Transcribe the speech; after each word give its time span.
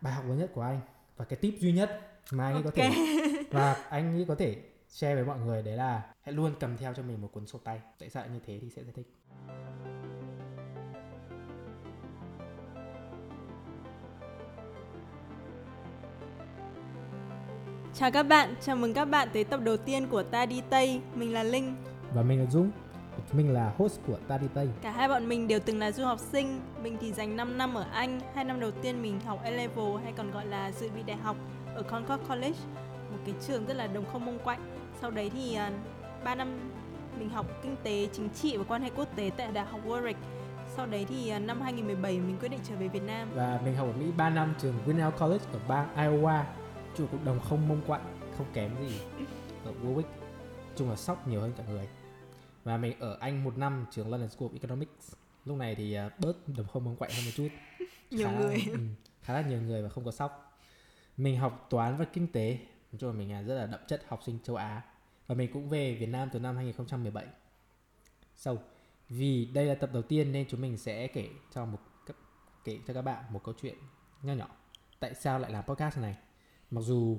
bài 0.00 0.12
học 0.12 0.24
lớn 0.28 0.38
nhất 0.38 0.50
của 0.54 0.62
anh 0.62 0.80
và 1.16 1.24
cái 1.24 1.36
tip 1.36 1.54
duy 1.58 1.72
nhất 1.72 2.00
mà 2.32 2.44
anh 2.44 2.54
ấy 2.54 2.62
có 2.62 2.70
thể 2.70 2.90
và 3.50 3.72
anh 3.90 4.14
ấy 4.14 4.24
có 4.28 4.34
thể 4.34 4.56
share 4.88 5.14
với 5.14 5.24
mọi 5.24 5.38
người 5.38 5.62
đấy 5.62 5.76
là 5.76 6.02
hãy 6.22 6.32
luôn 6.34 6.54
cầm 6.60 6.76
theo 6.76 6.94
cho 6.94 7.02
mình 7.02 7.22
một 7.22 7.28
cuốn 7.32 7.46
sổ 7.46 7.58
tay 7.64 7.80
tại 7.98 8.10
sao 8.10 8.24
như 8.26 8.40
thế 8.46 8.58
thì 8.62 8.70
sẽ 8.70 8.82
giải 8.84 8.92
thích 8.96 9.14
Chào 17.94 18.10
các 18.10 18.22
bạn, 18.22 18.54
chào 18.60 18.76
mừng 18.76 18.94
các 18.94 19.04
bạn 19.04 19.28
tới 19.32 19.44
tập 19.44 19.60
đầu 19.64 19.76
tiên 19.76 20.08
của 20.10 20.22
Ta 20.22 20.46
Đi 20.46 20.62
Tây. 20.70 21.00
Mình 21.14 21.32
là 21.32 21.42
Linh. 21.42 21.76
và 22.14 22.22
mình 22.22 22.40
là 22.40 22.50
Dũng 22.50 22.70
mình 23.34 23.54
là 23.54 23.72
host 23.78 24.00
của 24.06 24.18
ta 24.28 24.38
đi 24.38 24.46
tây 24.54 24.68
Cả 24.82 24.90
hai 24.90 25.08
bọn 25.08 25.28
mình 25.28 25.48
đều 25.48 25.60
từng 25.60 25.78
là 25.78 25.92
du 25.92 26.04
học 26.04 26.18
sinh. 26.32 26.60
Mình 26.82 26.96
thì 27.00 27.12
dành 27.12 27.36
5 27.36 27.58
năm 27.58 27.74
ở 27.74 27.86
Anh. 27.92 28.20
Hai 28.34 28.44
năm 28.44 28.60
đầu 28.60 28.70
tiên 28.70 29.02
mình 29.02 29.20
học 29.20 29.40
A-level 29.44 30.02
hay 30.04 30.12
còn 30.16 30.30
gọi 30.30 30.46
là 30.46 30.72
dự 30.72 30.88
bị 30.96 31.02
đại 31.06 31.16
học 31.16 31.36
ở 31.74 31.82
Concord 31.82 32.22
College, 32.28 32.58
một 33.10 33.18
cái 33.24 33.34
trường 33.46 33.66
rất 33.66 33.74
là 33.74 33.86
đồng 33.86 34.04
không 34.12 34.24
mông 34.24 34.38
quạnh. 34.44 34.60
Sau 35.00 35.10
đấy 35.10 35.30
thì 35.34 35.54
à, 35.54 35.70
3 36.24 36.34
năm 36.34 36.70
mình 37.18 37.30
học 37.30 37.46
kinh 37.62 37.76
tế, 37.82 38.08
chính 38.12 38.28
trị 38.30 38.56
và 38.56 38.64
quan 38.68 38.82
hệ 38.82 38.90
quốc 38.96 39.08
tế 39.16 39.30
tại 39.36 39.48
Đại 39.52 39.64
học 39.66 39.80
Warwick. 39.86 40.14
Sau 40.76 40.86
đấy 40.86 41.06
thì 41.08 41.28
à, 41.28 41.38
năm 41.38 41.60
2017 41.60 42.12
mình 42.12 42.36
quyết 42.40 42.48
định 42.48 42.60
trở 42.68 42.74
về 42.76 42.88
Việt 42.88 43.02
Nam. 43.02 43.28
và 43.34 43.60
mình 43.64 43.76
học 43.76 43.86
ở 43.86 43.92
Mỹ 44.00 44.06
3 44.16 44.30
năm 44.30 44.54
trường 44.62 44.74
Grinnell 44.84 45.10
College 45.20 45.44
ở 45.52 45.58
bang 45.68 45.88
Iowa 45.96 46.42
trường 46.98 47.08
cũng 47.08 47.24
đồng 47.24 47.40
không 47.48 47.68
mông 47.68 47.80
quạnh 47.86 48.00
không 48.38 48.46
kém 48.54 48.70
gì 48.88 49.00
ở 49.64 49.72
Warwick 49.84 50.02
chung 50.76 50.90
là 50.90 50.96
sóc 50.96 51.28
nhiều 51.28 51.40
hơn 51.40 51.52
cả 51.58 51.64
người 51.70 51.88
và 52.68 52.76
mình 52.76 53.00
ở 53.00 53.16
Anh 53.20 53.44
một 53.44 53.58
năm 53.58 53.86
trường 53.90 54.10
London 54.10 54.30
School 54.30 54.48
of 54.48 54.52
Economics. 54.52 55.12
Lúc 55.44 55.56
này 55.56 55.74
thì 55.74 55.94
à, 55.94 56.10
bớt 56.18 56.48
đồng 56.56 56.66
không 56.66 56.84
mông 56.84 56.96
quạnh 56.96 57.10
hơn 57.14 57.24
một 57.24 57.30
chút. 57.34 57.48
Nhiều 58.10 58.28
khá, 58.28 58.38
người. 58.38 58.64
ừ, 58.72 58.78
khá 59.22 59.34
là 59.34 59.40
nhiều 59.40 59.62
người 59.62 59.82
và 59.82 59.88
không 59.88 60.04
có 60.04 60.10
sóc. 60.10 60.58
Mình 61.16 61.36
học 61.36 61.66
toán 61.70 61.96
và 61.96 62.04
kinh 62.04 62.32
tế. 62.32 62.58
Nói 62.92 62.98
chung 62.98 63.10
là 63.10 63.16
mình 63.18 63.32
là 63.32 63.42
rất 63.42 63.54
là 63.54 63.66
đậm 63.66 63.80
chất 63.88 64.02
học 64.08 64.20
sinh 64.26 64.38
châu 64.42 64.56
Á. 64.56 64.82
Và 65.26 65.34
mình 65.34 65.50
cũng 65.52 65.68
về 65.68 65.94
Việt 65.94 66.06
Nam 66.06 66.28
từ 66.32 66.38
năm 66.38 66.56
2017 66.56 67.26
so 68.36 68.54
vì 69.08 69.44
đây 69.44 69.66
là 69.66 69.74
tập 69.74 69.90
đầu 69.92 70.02
tiên 70.02 70.32
nên 70.32 70.46
chúng 70.48 70.60
mình 70.60 70.78
sẽ 70.78 71.06
kể 71.06 71.28
cho 71.54 71.64
một 71.64 71.78
kể 72.64 72.78
cho 72.86 72.94
các 72.94 73.02
bạn 73.02 73.24
một 73.30 73.40
câu 73.44 73.54
chuyện 73.62 73.74
nho 74.22 74.32
nhỏ. 74.32 74.48
Tại 75.00 75.14
sao 75.14 75.38
lại 75.38 75.52
làm 75.52 75.64
podcast 75.64 75.98
này? 75.98 76.16
Mặc 76.70 76.80
dù 76.80 77.18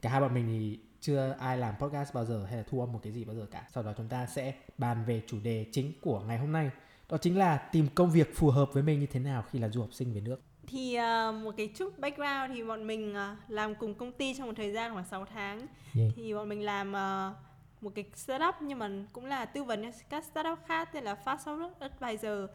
cả 0.00 0.10
hai 0.10 0.20
bọn 0.20 0.34
mình 0.34 0.46
thì 0.46 0.78
chưa 1.02 1.34
ai 1.38 1.58
làm 1.58 1.74
podcast 1.78 2.14
bao 2.14 2.24
giờ 2.24 2.44
hay 2.48 2.56
là 2.56 2.62
thu 2.70 2.80
âm 2.80 2.92
một 2.92 3.00
cái 3.02 3.12
gì 3.12 3.24
bao 3.24 3.36
giờ 3.36 3.46
cả 3.50 3.64
sau 3.74 3.82
đó 3.82 3.92
chúng 3.96 4.08
ta 4.08 4.26
sẽ 4.26 4.54
bàn 4.78 5.04
về 5.06 5.22
chủ 5.26 5.40
đề 5.42 5.66
chính 5.72 5.92
của 6.00 6.20
ngày 6.20 6.38
hôm 6.38 6.52
nay 6.52 6.70
đó 7.08 7.18
chính 7.18 7.38
là 7.38 7.56
tìm 7.56 7.88
công 7.94 8.10
việc 8.10 8.36
phù 8.36 8.50
hợp 8.50 8.70
với 8.72 8.82
mình 8.82 9.00
như 9.00 9.06
thế 9.06 9.20
nào 9.20 9.44
khi 9.50 9.58
là 9.58 9.68
du 9.68 9.80
học 9.80 9.92
sinh 9.92 10.14
về 10.14 10.20
nước 10.20 10.40
Thì 10.66 10.94
à, 10.94 11.32
một 11.32 11.54
cái 11.56 11.68
chút 11.74 11.98
background 11.98 12.54
thì 12.54 12.64
bọn 12.64 12.86
mình 12.86 13.14
à, 13.14 13.36
làm 13.48 13.74
cùng 13.74 13.94
công 13.94 14.12
ty 14.12 14.34
trong 14.34 14.46
một 14.46 14.52
thời 14.56 14.72
gian 14.72 14.92
khoảng 14.92 15.04
6 15.10 15.24
tháng. 15.24 15.66
Yeah. 15.94 16.12
Thì 16.16 16.34
bọn 16.34 16.48
mình 16.48 16.64
làm 16.64 16.96
à, 16.96 17.34
một 17.80 17.92
cái 17.94 18.04
startup 18.14 18.54
nhưng 18.60 18.78
mà 18.78 18.90
cũng 19.12 19.26
là 19.26 19.44
tư 19.44 19.64
vấn 19.64 19.82
cho 19.82 19.98
các 20.10 20.24
startup 20.24 20.58
khác 20.66 20.88
tên 20.92 21.04
là 21.04 21.16
Fast 21.24 21.38
Startup 21.38 21.72
Advisor. 21.78 22.50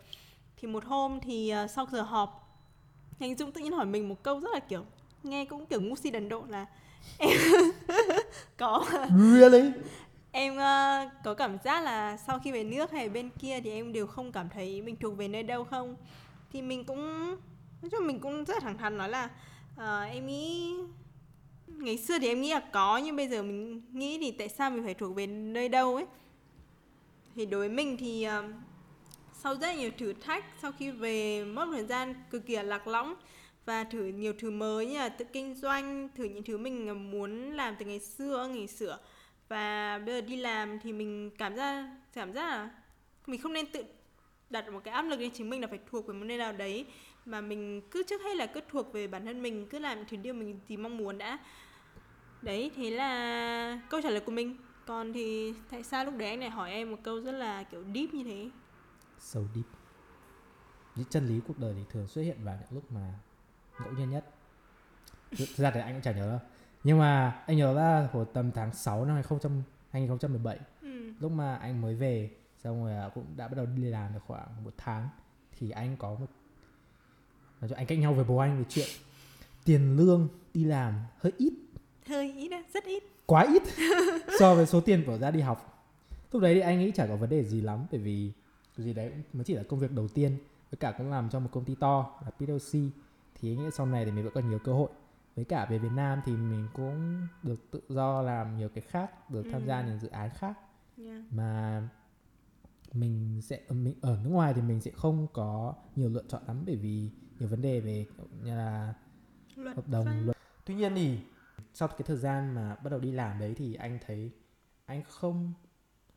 Thì 0.58 0.68
một 0.68 0.86
hôm 0.86 1.20
thì 1.22 1.50
à, 1.50 1.68
sau 1.68 1.88
giờ 1.92 2.02
họp 2.02 2.60
anh 3.20 3.36
Dũng 3.36 3.52
tự 3.52 3.62
nhiên 3.62 3.72
hỏi 3.72 3.86
mình 3.86 4.10
một 4.10 4.24
câu 4.24 4.40
rất 4.40 4.50
là 4.54 4.60
kiểu 4.60 4.86
nghe 5.24 5.46
cũng 5.46 5.66
kiểu 5.66 5.82
ngu 5.82 5.96
si 5.96 6.12
đần 6.12 6.30
độn 6.30 6.50
là 6.50 6.66
em 7.18 7.38
có. 8.58 8.86
Really? 9.10 9.72
Em 10.32 10.58
ờ, 10.58 11.10
có 11.24 11.34
cảm 11.34 11.58
giác 11.64 11.84
là 11.84 12.18
sau 12.18 12.40
khi 12.44 12.52
về 12.52 12.64
nước 12.64 12.92
hay 12.92 13.10
bên 13.10 13.30
kia 13.40 13.60
thì 13.64 13.72
em 13.72 13.94
đều 13.94 14.08
không 14.08 14.32
cảm 14.32 14.50
thấy 14.50 14.82
mình 14.82 14.96
thuộc 15.00 15.18
về 15.18 15.28
nơi 15.28 15.44
đâu 15.44 15.64
không? 15.64 15.96
Thì 16.54 16.62
mình 16.62 16.84
cũng 16.84 17.28
nói 17.82 17.90
chung 17.92 18.08
mình 18.08 18.20
cũng 18.20 18.46
rất 18.46 18.64
thẳng 18.64 18.78
thắn 18.78 18.98
nói 18.98 19.10
là 19.10 19.30
ờ, 19.76 20.04
em 20.04 20.28
nghĩ 20.28 20.76
ngày 21.68 21.98
xưa 21.98 22.20
thì 22.20 22.28
em 22.28 22.42
nghĩ 22.42 22.54
là 22.54 22.60
có 22.60 22.98
nhưng 22.98 23.16
bây 23.16 23.28
giờ 23.28 23.44
mình 23.44 23.82
nghĩ 23.94 24.18
thì 24.22 24.32
tại 24.32 24.50
sao 24.50 24.70
mình 24.70 24.84
phải 24.84 24.94
thuộc 24.94 25.16
về 25.16 25.28
nơi 25.28 25.70
đâu 25.70 25.96
ấy? 25.96 26.06
Thì 27.36 27.46
đối 27.46 27.60
với 27.60 27.70
mình 27.70 27.98
thì 28.00 28.24
ờ, 28.24 28.44
sau 29.44 29.56
rất 29.56 29.76
nhiều 29.78 29.92
thử 29.98 30.14
thách 30.14 30.46
sau 30.62 30.72
khi 30.72 30.92
về 30.92 31.46
mất 31.46 31.68
thời 31.72 31.86
gian 31.86 32.16
cực 32.30 32.46
kỳ 32.46 32.56
là 32.56 32.64
lạc 32.64 32.88
lõng 32.88 33.16
và 33.68 33.84
thử 33.84 34.06
nhiều 34.06 34.34
thứ 34.40 34.52
mới 34.52 34.86
như 34.86 34.98
là 34.98 35.10
tự 35.10 35.26
kinh 35.34 35.56
doanh, 35.56 36.10
thử 36.16 36.24
những 36.24 36.44
thứ 36.44 36.58
mình 36.58 36.88
ờ, 36.88 36.94
muốn 36.94 37.52
làm 37.52 37.76
từ 37.80 37.86
ngày 37.86 38.00
xưa 38.00 38.48
ngày 38.54 38.68
xưa 38.68 39.00
và 39.48 39.98
bây 40.06 40.16
giờ 40.16 40.22
đi 40.22 40.36
làm 40.36 40.80
thì 40.80 40.94
mình 40.94 41.32
cảm 41.38 41.56
giác 41.56 41.90
cảm 42.14 42.34
giác 42.34 42.48
là 42.50 42.70
mình 43.28 43.42
không 43.42 43.54
nên 43.54 43.66
tự 43.72 43.84
đặt 44.50 44.70
một 44.70 44.82
cái 44.84 44.94
áp 44.94 45.02
lực 45.02 45.20
lên 45.20 45.32
chính 45.34 45.50
mình 45.50 45.62
là 45.62 45.68
phải 45.68 45.80
thuộc 45.92 46.08
về 46.08 46.14
một 46.14 46.26
nơi 46.26 46.38
nào 46.38 46.54
đấy, 46.54 46.86
mà 47.26 47.42
mình 47.42 47.82
cứ 47.92 48.04
trước 48.04 48.22
hết 48.22 48.36
là 48.36 48.46
cứ 48.46 48.62
thuộc 48.70 48.94
về 48.94 49.08
bản 49.08 49.26
thân 49.26 49.42
mình, 49.42 49.68
cứ 49.70 49.80
làm 49.80 50.06
thứ 50.06 50.18
điều 50.18 50.34
mình 50.34 50.60
thì 50.68 50.78
mong 50.78 50.98
muốn 50.98 51.18
đã. 51.18 51.40
Đấy, 52.42 52.72
thế 52.76 52.90
là 52.90 53.82
câu 53.90 54.02
trả 54.02 54.10
lời 54.10 54.20
của 54.20 54.32
mình. 54.32 54.58
Còn 54.86 55.14
thì 55.14 55.54
tại 55.70 55.84
sao 55.84 56.06
lúc 56.06 56.14
đấy 56.18 56.30
anh 56.30 56.40
lại 56.40 56.50
hỏi 56.50 56.72
em 56.72 56.92
một 56.92 56.98
câu 57.04 57.22
rất 57.22 57.32
là 57.32 57.64
kiểu 57.64 57.84
deep 57.96 58.14
như 58.14 58.24
thế? 58.24 58.50
So 59.20 59.40
deep. 59.56 59.66
Những 60.96 61.06
chân 61.10 61.28
lý 61.28 61.40
cuộc 61.48 61.60
đời 61.60 61.74
thì 61.78 61.84
thường 61.90 62.08
xuất 62.08 62.22
hiện 62.22 62.38
vào 62.44 62.58
những 62.62 62.74
lúc 62.76 62.92
mà 62.92 63.14
ngẫu 63.82 63.94
nhiên 63.94 64.10
nhất. 64.10 64.26
Thực 65.38 65.56
ra 65.58 65.72
thì 65.72 65.80
anh 65.80 65.94
cũng 65.94 66.02
chả 66.02 66.12
nhớ 66.12 66.30
đâu. 66.30 66.40
Nhưng 66.84 67.00
mà 67.00 67.42
anh 67.48 67.58
nhớ 67.58 67.74
là 67.74 68.10
hồi 68.12 68.26
tầm 68.34 68.52
tháng 68.52 68.74
6 68.74 69.06
năm 69.06 69.16
2000 69.16 69.64
2017 69.92 70.60
ừ. 70.82 71.14
lúc 71.20 71.32
mà 71.32 71.56
anh 71.56 71.82
mới 71.82 71.96
về 71.96 72.30
xong 72.64 72.84
rồi 72.84 72.96
à, 72.96 73.10
cũng 73.16 73.26
đã 73.38 73.48
bắt 73.48 73.54
đầu 73.58 73.66
đi 73.66 73.84
làm 73.84 74.14
được 74.14 74.20
khoảng 74.28 74.64
một 74.64 74.74
tháng 74.78 75.10
thì 75.60 75.70
anh 75.70 75.98
có 75.98 76.10
một 76.10 76.26
nói 77.62 77.70
anh 77.76 77.86
cách 77.86 78.00
nhau 78.00 78.14
với 78.14 78.26
bố 78.26 78.38
anh 78.38 78.58
về 78.58 78.64
chuyện 78.70 78.88
tiền 79.66 79.98
lương 79.98 80.28
đi 80.54 80.64
làm 80.64 80.94
hơi 81.20 81.34
ít. 81.38 81.54
Hơi 82.08 82.34
ít 82.34 82.52
á 82.52 82.64
rất 82.74 82.84
ít. 82.84 83.04
Quá 83.26 83.48
ít 83.54 83.64
so 84.40 84.56
với 84.56 84.66
số 84.66 84.82
tiền 84.82 85.04
bỏ 85.08 85.18
ra 85.18 85.32
đi 85.32 85.42
học. 85.42 85.86
Lúc 86.32 86.42
đấy 86.42 86.54
thì 86.54 86.60
anh 86.60 86.80
nghĩ 86.80 86.92
chả 86.92 87.08
có 87.08 87.16
vấn 87.16 87.30
đề 87.30 87.44
gì 87.44 87.62
lắm 87.62 87.86
bởi 87.92 88.02
vì 88.02 88.32
cái 88.78 88.86
gì 88.86 88.94
đấy 88.94 89.12
mới 89.34 89.44
chỉ 89.44 89.54
là 89.54 89.64
công 89.64 89.80
việc 89.80 89.92
đầu 89.92 90.08
tiên 90.08 90.38
với 90.72 90.78
cả 90.80 90.92
cũng 90.98 91.12
làm 91.12 91.30
cho 91.30 91.40
một 91.40 91.50
công 91.52 91.66
ty 91.66 91.76
to 91.76 92.20
là 92.26 92.32
PwC 92.40 92.90
thì 93.40 93.52
anh 93.54 93.64
nghĩ 93.64 93.72
sau 93.72 93.86
này 93.86 94.06
thì 94.06 94.12
mình 94.12 94.24
vẫn 94.24 94.34
còn 94.34 94.50
nhiều 94.50 94.60
cơ 94.60 94.74
hội 94.74 94.90
với 95.36 95.46
cả 95.46 95.66
về 95.70 95.78
Việt 95.80 95.92
Nam 95.96 96.22
thì 96.26 96.32
mình 96.38 96.68
cũng 96.74 97.28
được 97.44 97.72
tự 97.72 97.82
do 97.90 98.22
làm 98.22 98.58
nhiều 98.58 98.70
cái 98.70 98.82
khác 98.82 99.30
được 99.30 99.44
tham 99.52 99.66
gia 99.66 99.80
Ừ. 99.82 99.86
nhiều 99.88 99.98
dự 99.98 100.08
án 100.10 100.30
khác 100.34 100.58
yeah. 100.98 101.22
mà 101.32 101.82
mình 102.94 103.42
sẽ 103.42 103.60
ở 103.68 103.76
mình 103.76 103.94
ở 104.02 104.20
nước 104.24 104.30
ngoài 104.30 104.54
thì 104.54 104.62
mình 104.62 104.82
sẽ 104.82 104.92
không 104.92 105.28
có 105.34 105.74
nhiều 105.96 106.10
lựa 106.10 106.24
chọn 106.28 106.42
lắm 106.48 106.64
bởi 106.66 106.76
vì 106.76 107.10
nhiều 107.40 107.50
vấn 107.50 107.62
đề 107.62 107.80
về 107.80 108.06
như 108.44 108.56
là 108.58 108.94
luật 109.56 109.76
hợp 109.76 109.88
đồng 109.88 110.26
luật 110.26 110.38
tuy 110.66 110.76
nhiên 110.76 110.96
thì 110.96 111.20
sau 111.74 111.88
cái 111.88 112.02
thời 112.06 112.18
gian 112.18 112.56
mà 112.56 112.76
bắt 112.76 112.90
đầu 112.90 113.00
đi 113.00 113.12
làm 113.12 113.40
đấy 113.40 113.54
thì 113.58 113.74
anh 113.74 114.00
thấy 114.06 114.32
anh 114.86 115.04
không 115.04 115.54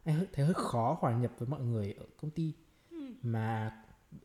anh 0.04 0.24
thấy 0.32 0.44
hơi 0.44 0.54
khó 0.54 0.96
hòa 1.00 1.12
nhập 1.16 1.32
với 1.38 1.48
mọi 1.48 1.60
người 1.60 1.92
ở 1.92 2.04
công 2.20 2.30
ty 2.30 2.52
Ừ. 2.90 2.96
mà 3.22 3.72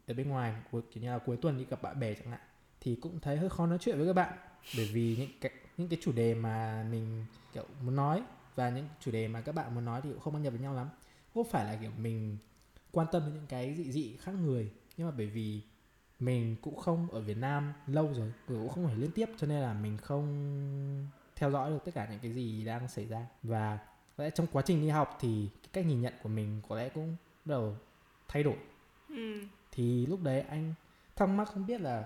ở 0.08 0.14
bên 0.14 0.30
ngoài 0.30 0.56
cuối 0.72 0.82
kiểu 0.92 1.04
như 1.04 1.10
là 1.10 1.20
cuối 1.20 1.38
tuần 1.38 1.58
đi 1.58 1.66
gặp 1.66 1.82
bạn 1.82 2.00
bè 2.00 2.14
chẳng 2.14 2.28
hạn 2.32 2.40
thì 2.86 2.96
cũng 2.96 3.20
thấy 3.20 3.38
hơi 3.38 3.50
khó 3.50 3.68
nói 3.68 3.78
chuyện 3.82 3.98
với 3.98 4.08
các 4.08 4.14
bạn. 4.14 4.34
Bởi 4.78 4.90
vì 4.94 5.16
những 5.20 5.30
cái 5.42 5.52
những 5.78 5.90
cái 5.90 6.00
chủ 6.02 6.12
đề 6.12 6.34
mà 6.34 6.86
mình 6.92 7.26
kiểu 7.54 7.66
muốn 7.82 7.96
nói 7.96 8.24
và 8.56 8.70
những 8.70 8.88
chủ 9.00 9.12
đề 9.12 9.28
mà 9.28 9.42
các 9.42 9.56
bạn 9.56 9.76
muốn 9.76 9.86
nói 9.86 10.02
thì 10.04 10.10
cũng 10.10 10.20
không 10.20 10.36
ăn 10.36 10.44
nhập 10.44 10.54
với 10.54 10.62
nhau 10.62 10.74
lắm. 10.74 10.90
Không 11.34 11.50
phải 11.50 11.66
là 11.66 11.76
kiểu 11.82 11.92
mình 11.98 12.38
quan 12.92 13.08
tâm 13.12 13.22
đến 13.26 13.34
những 13.34 13.48
cái 13.50 13.76
dị 13.76 13.92
dị 13.92 14.18
khác 14.18 14.32
người 14.32 14.72
nhưng 14.98 15.08
mà 15.08 15.14
bởi 15.18 15.28
vì 15.28 15.62
mình 16.20 16.56
cũng 16.62 16.76
không 16.76 17.12
ở 17.12 17.22
Việt 17.22 17.38
Nam 17.38 17.74
lâu 17.88 18.14
rồi 18.14 18.34
rồi 18.48 18.60
cũng 18.60 18.70
không 18.70 18.86
phải 18.86 18.96
liên 18.96 19.12
tiếp 19.12 19.30
cho 19.38 19.48
nên 19.48 19.62
là 19.62 19.74
mình 19.74 19.98
không 19.98 21.08
theo 21.36 21.52
dõi 21.52 21.70
được 21.70 21.80
tất 21.86 21.92
cả 21.96 22.08
những 22.12 22.20
cái 22.20 22.32
gì 22.32 22.66
đang 22.66 22.88
xảy 22.88 23.06
ra. 23.06 23.28
Và 23.44 23.80
có 24.18 24.24
lẽ 24.24 24.30
trong 24.30 24.48
quá 24.52 24.64
trình 24.66 24.82
đi 24.82 24.90
học 24.90 25.18
thì 25.22 25.50
cái 25.64 25.70
cách 25.74 25.86
nhìn 25.86 26.02
nhận 26.02 26.14
của 26.24 26.30
mình 26.30 26.62
có 26.70 26.76
lẽ 26.76 26.90
cũng 26.90 27.16
bắt 27.46 27.52
đầu 27.52 27.76
thay 28.28 28.44
đổi. 28.44 28.58
Ừ. 29.10 29.42
thì 29.72 30.06
lúc 30.06 30.22
đấy 30.24 30.42
anh 30.42 30.74
thắc 31.16 31.30
mắc 31.30 31.46
không 31.46 31.66
biết 31.66 31.82
là 31.82 32.06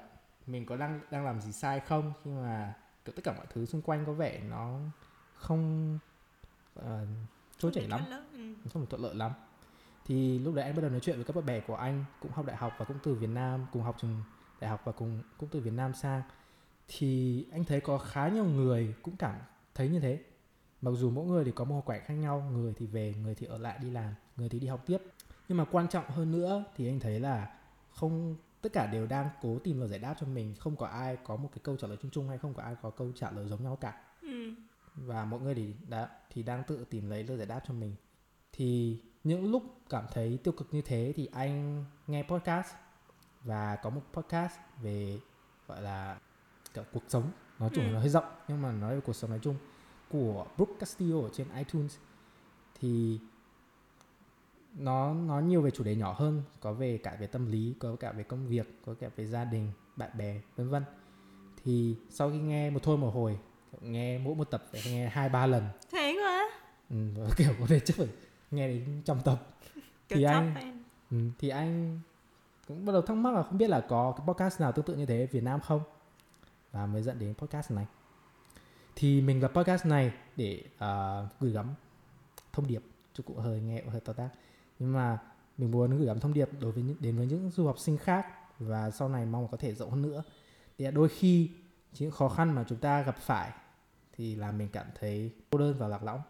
mình 0.52 0.66
có 0.66 0.76
đang 0.76 1.00
đang 1.12 1.26
làm 1.26 1.42
gì 1.42 1.52
sai 1.52 1.80
không? 1.80 2.14
Khi 2.24 2.32
mà 2.32 2.74
kiểu 3.06 3.14
tất 3.16 3.22
cả 3.24 3.34
mọi 3.38 3.46
thứ 3.54 3.66
xung 3.66 3.82
quanh 3.82 4.06
có 4.06 4.14
vẻ 4.14 4.42
nó 4.50 4.80
không 5.36 6.00
uh, 6.80 6.86
trôi 7.58 7.72
chảy 7.76 7.88
lắm. 7.88 8.02
Ừ. 8.34 8.70
không 8.74 8.82
được 8.82 8.88
thuận 8.90 9.02
lợi 9.02 9.16
lắm. 9.16 9.32
Thì 10.06 10.40
lúc 10.40 10.56
đấy 10.56 10.66
anh 10.66 10.76
bắt 10.76 10.82
đầu 10.82 10.92
nói 10.92 11.00
chuyện 11.00 11.16
với 11.16 11.26
các 11.26 11.36
bạn 11.36 11.46
bè 11.46 11.60
của 11.60 11.76
anh 11.76 12.06
cũng 12.20 12.32
học 12.32 12.46
đại 12.46 12.58
học 12.58 12.74
và 12.78 12.86
cũng 12.86 12.98
từ 13.04 13.14
Việt 13.14 13.30
Nam 13.30 13.66
cùng 13.72 13.84
học 13.84 13.96
trường 14.02 14.24
đại 14.60 14.70
học 14.70 14.82
và 14.84 14.92
cùng 14.92 15.22
cũng 15.38 15.50
từ 15.50 15.60
Việt 15.60 15.74
Nam 15.74 15.94
sang. 15.94 16.22
Thì 16.88 17.46
anh 17.52 17.64
thấy 17.64 17.82
có 17.82 17.98
khá 17.98 18.30
nhiều 18.30 18.46
người 18.46 18.96
cũng 19.02 19.16
cảm 19.16 19.36
thấy 19.76 19.90
như 19.90 20.00
thế. 20.00 20.24
Mặc 20.82 20.92
dù 20.92 21.12
mỗi 21.12 21.26
người 21.26 21.46
thì 21.46 21.52
có 21.52 21.64
một 21.64 21.86
hoàn 21.86 22.00
cảnh 22.00 22.08
khác 22.08 22.14
nhau 22.14 22.50
người 22.54 22.74
thì 22.78 22.86
về 22.86 23.14
người 23.24 23.36
thì 23.36 23.48
ở 23.48 23.58
lại 23.58 23.80
đi 23.82 23.90
làm 23.90 24.14
người 24.38 24.50
thì 24.50 24.60
đi 24.60 24.68
học 24.68 24.84
tiếp. 24.86 24.98
Nhưng 25.48 25.58
mà 25.58 25.66
quan 25.72 25.88
trọng 25.88 26.10
hơn 26.10 26.32
nữa 26.32 26.64
thì 26.76 26.88
anh 26.88 27.00
thấy 27.00 27.20
là 27.20 27.54
không 27.92 28.36
tất 28.62 28.74
cả 28.74 28.88
đều 28.88 29.08
đang 29.08 29.30
cố 29.42 29.60
tìm 29.60 29.80
lời 29.80 29.90
giải 29.90 30.00
đáp 30.00 30.16
cho 30.20 30.28
mình. 30.28 30.56
Không 30.60 30.76
có 30.76 30.88
ai 30.88 31.18
có 31.24 31.36
một 31.36 31.50
cái 31.52 31.60
câu 31.64 31.78
trả 31.78 31.88
lời 31.88 31.98
chung 32.02 32.12
chung 32.12 32.30
hay 32.30 32.38
không 32.38 32.54
có 32.54 32.64
ai 32.64 32.76
có 32.82 32.90
câu 32.90 33.12
trả 33.16 33.32
lời 33.32 33.48
giống 33.48 33.64
nhau 33.64 33.76
cả. 33.82 34.02
Ừ. 34.22 34.54
và 34.96 35.26
mọi 35.26 35.40
người 35.40 35.56
thì 35.56 35.74
đã 35.88 36.10
thì 36.30 36.44
đang 36.44 36.64
tự 36.64 36.86
tìm 36.90 37.10
lấy 37.10 37.24
lời 37.24 37.38
giải 37.38 37.46
đáp 37.48 37.62
cho 37.68 37.74
mình. 37.74 37.96
Thì 38.54 39.00
những 39.24 39.52
lúc 39.52 39.64
cảm 39.90 40.06
thấy 40.14 40.40
tiêu 40.44 40.52
cực 40.58 40.68
như 40.74 40.82
thế 40.82 41.14
thì 41.16 41.26
anh 41.26 41.86
nghe 42.08 42.24
podcast 42.24 42.68
và 43.44 43.76
có 43.76 43.90
một 43.90 44.02
podcast 44.14 44.54
về 44.82 45.20
gọi 45.68 45.82
là 45.82 46.20
cả 46.74 46.84
cuộc 46.94 47.04
sống. 47.08 47.32
Nói 47.60 47.70
chung 47.74 47.86
Ừ. 47.86 47.92
nó 47.92 48.00
hơi 48.00 48.10
rộng 48.10 48.24
nhưng 48.48 48.62
mà 48.62 48.72
nói 48.72 48.96
về 48.96 49.02
cuộc 49.02 49.14
sống 49.14 49.30
nói 49.30 49.40
chung 49.44 49.56
của 50.10 50.46
Brooke 50.58 50.74
Castillo 50.80 51.22
ở 51.22 51.30
trên 51.34 51.48
iTunes. 51.56 51.98
Thì 52.80 53.20
nó 54.76 55.14
nó 55.14 55.40
nhiều 55.40 55.62
về 55.62 55.72
chủ 55.72 55.84
đề 55.84 55.96
nhỏ 55.96 56.16
hơn 56.18 56.44
có 56.60 56.74
về 56.74 56.98
cả 56.98 57.18
về 57.20 57.28
tâm 57.28 57.52
lý 57.52 57.74
có 57.80 57.96
cả 57.96 58.12
về 58.12 58.24
công 58.24 58.48
việc 58.48 58.68
có 58.86 58.94
cả 59.00 59.08
về 59.16 59.26
gia 59.26 59.44
đình 59.46 59.72
bạn 59.96 60.10
bè 60.18 60.42
vân 60.56 60.70
vân. 60.70 60.84
Thì 61.64 61.96
sau 62.10 62.32
khi 62.32 62.38
nghe 62.38 62.70
một 62.70 62.80
thôi 62.84 62.98
một 62.98 63.10
hồi 63.14 63.40
nghe 63.82 64.18
mỗi 64.18 64.36
một 64.36 64.44
tập 64.52 64.64
phải 64.72 64.82
nghe 64.86 65.10
hai 65.10 65.30
ba 65.30 65.46
lần. 65.46 65.64
Thế 65.92 66.18
quá 66.24 66.50
ừ, 66.90 66.96
kiểu 67.38 67.50
có 67.60 67.66
thể 67.66 67.80
chắc 67.80 67.98
phải 67.98 68.08
nghe 68.52 68.68
đến 68.68 69.02
trăm 69.06 69.18
tập. 69.26 69.48
Thì 70.10 70.24
anh- 70.24 70.84
ừ, 71.12 71.18
thì 71.40 71.50
anh 71.50 72.00
cũng 72.68 72.86
bắt 72.86 72.94
đầu 72.94 73.02
thắc 73.02 73.18
mắc 73.18 73.34
là 73.34 73.44
không 73.44 73.58
biết 73.58 73.70
là 73.70 73.82
có 73.90 74.14
cái 74.18 74.28
podcast 74.28 74.62
nào 74.62 74.72
tương 74.72 74.86
tự 74.86 74.96
như 74.96 75.06
thế 75.06 75.22
ở 75.22 75.28
Việt 75.32 75.44
Nam 75.44 75.60
không? 75.60 75.82
Và 76.72 76.86
mới 76.86 77.02
dẫn 77.02 77.20
đến 77.20 77.34
podcast 77.34 77.72
này. 77.72 77.86
Thì 78.96 79.22
mình 79.22 79.42
lập 79.42 79.52
podcast 79.56 79.86
này 79.86 80.12
để 80.36 80.64
ờ, 80.78 81.28
gửi 81.40 81.52
gắm 81.52 81.74
thông 82.54 82.68
điệp 82.68 82.82
chứ 83.14 83.24
cũng 83.24 83.38
hơi 83.38 83.62
nghe 83.62 83.82
hơi 83.92 84.02
to 84.02 84.14
tác 84.14 84.30
nhưng 84.80 84.94
mà 84.94 85.20
mình 85.58 85.72
muốn 85.72 85.98
gửi 85.98 86.08
gắm 86.08 86.20
thông 86.20 86.34
điệp 86.34 86.50
đối 86.62 86.72
với 86.72 86.84
đến 87.00 87.18
với 87.18 87.26
những 87.26 87.50
du 87.50 87.66
học 87.66 87.80
sinh 87.80 87.98
khác 87.98 88.26
và 88.60 88.92
sau 88.92 89.10
này 89.10 89.26
mong 89.26 89.48
có 89.52 89.58
thể 89.58 89.74
rộng 89.76 89.92
hơn 89.92 90.02
nữa. 90.02 90.24
Thì 90.78 90.92
đôi 90.92 91.10
khi 91.10 91.52
những 92.00 92.12
khó 92.12 92.30
khăn 92.30 92.56
mà 92.56 92.66
chúng 92.70 92.80
ta 92.80 93.02
gặp 93.02 93.18
phải 93.18 93.52
thì 94.14 94.36
làm 94.36 94.58
mình 94.58 94.70
cảm 94.74 94.88
thấy 95.00 95.32
cô 95.50 95.60
đơn 95.60 95.76
và 95.78 95.88
lạc 95.88 96.04
lõng. 96.04 96.22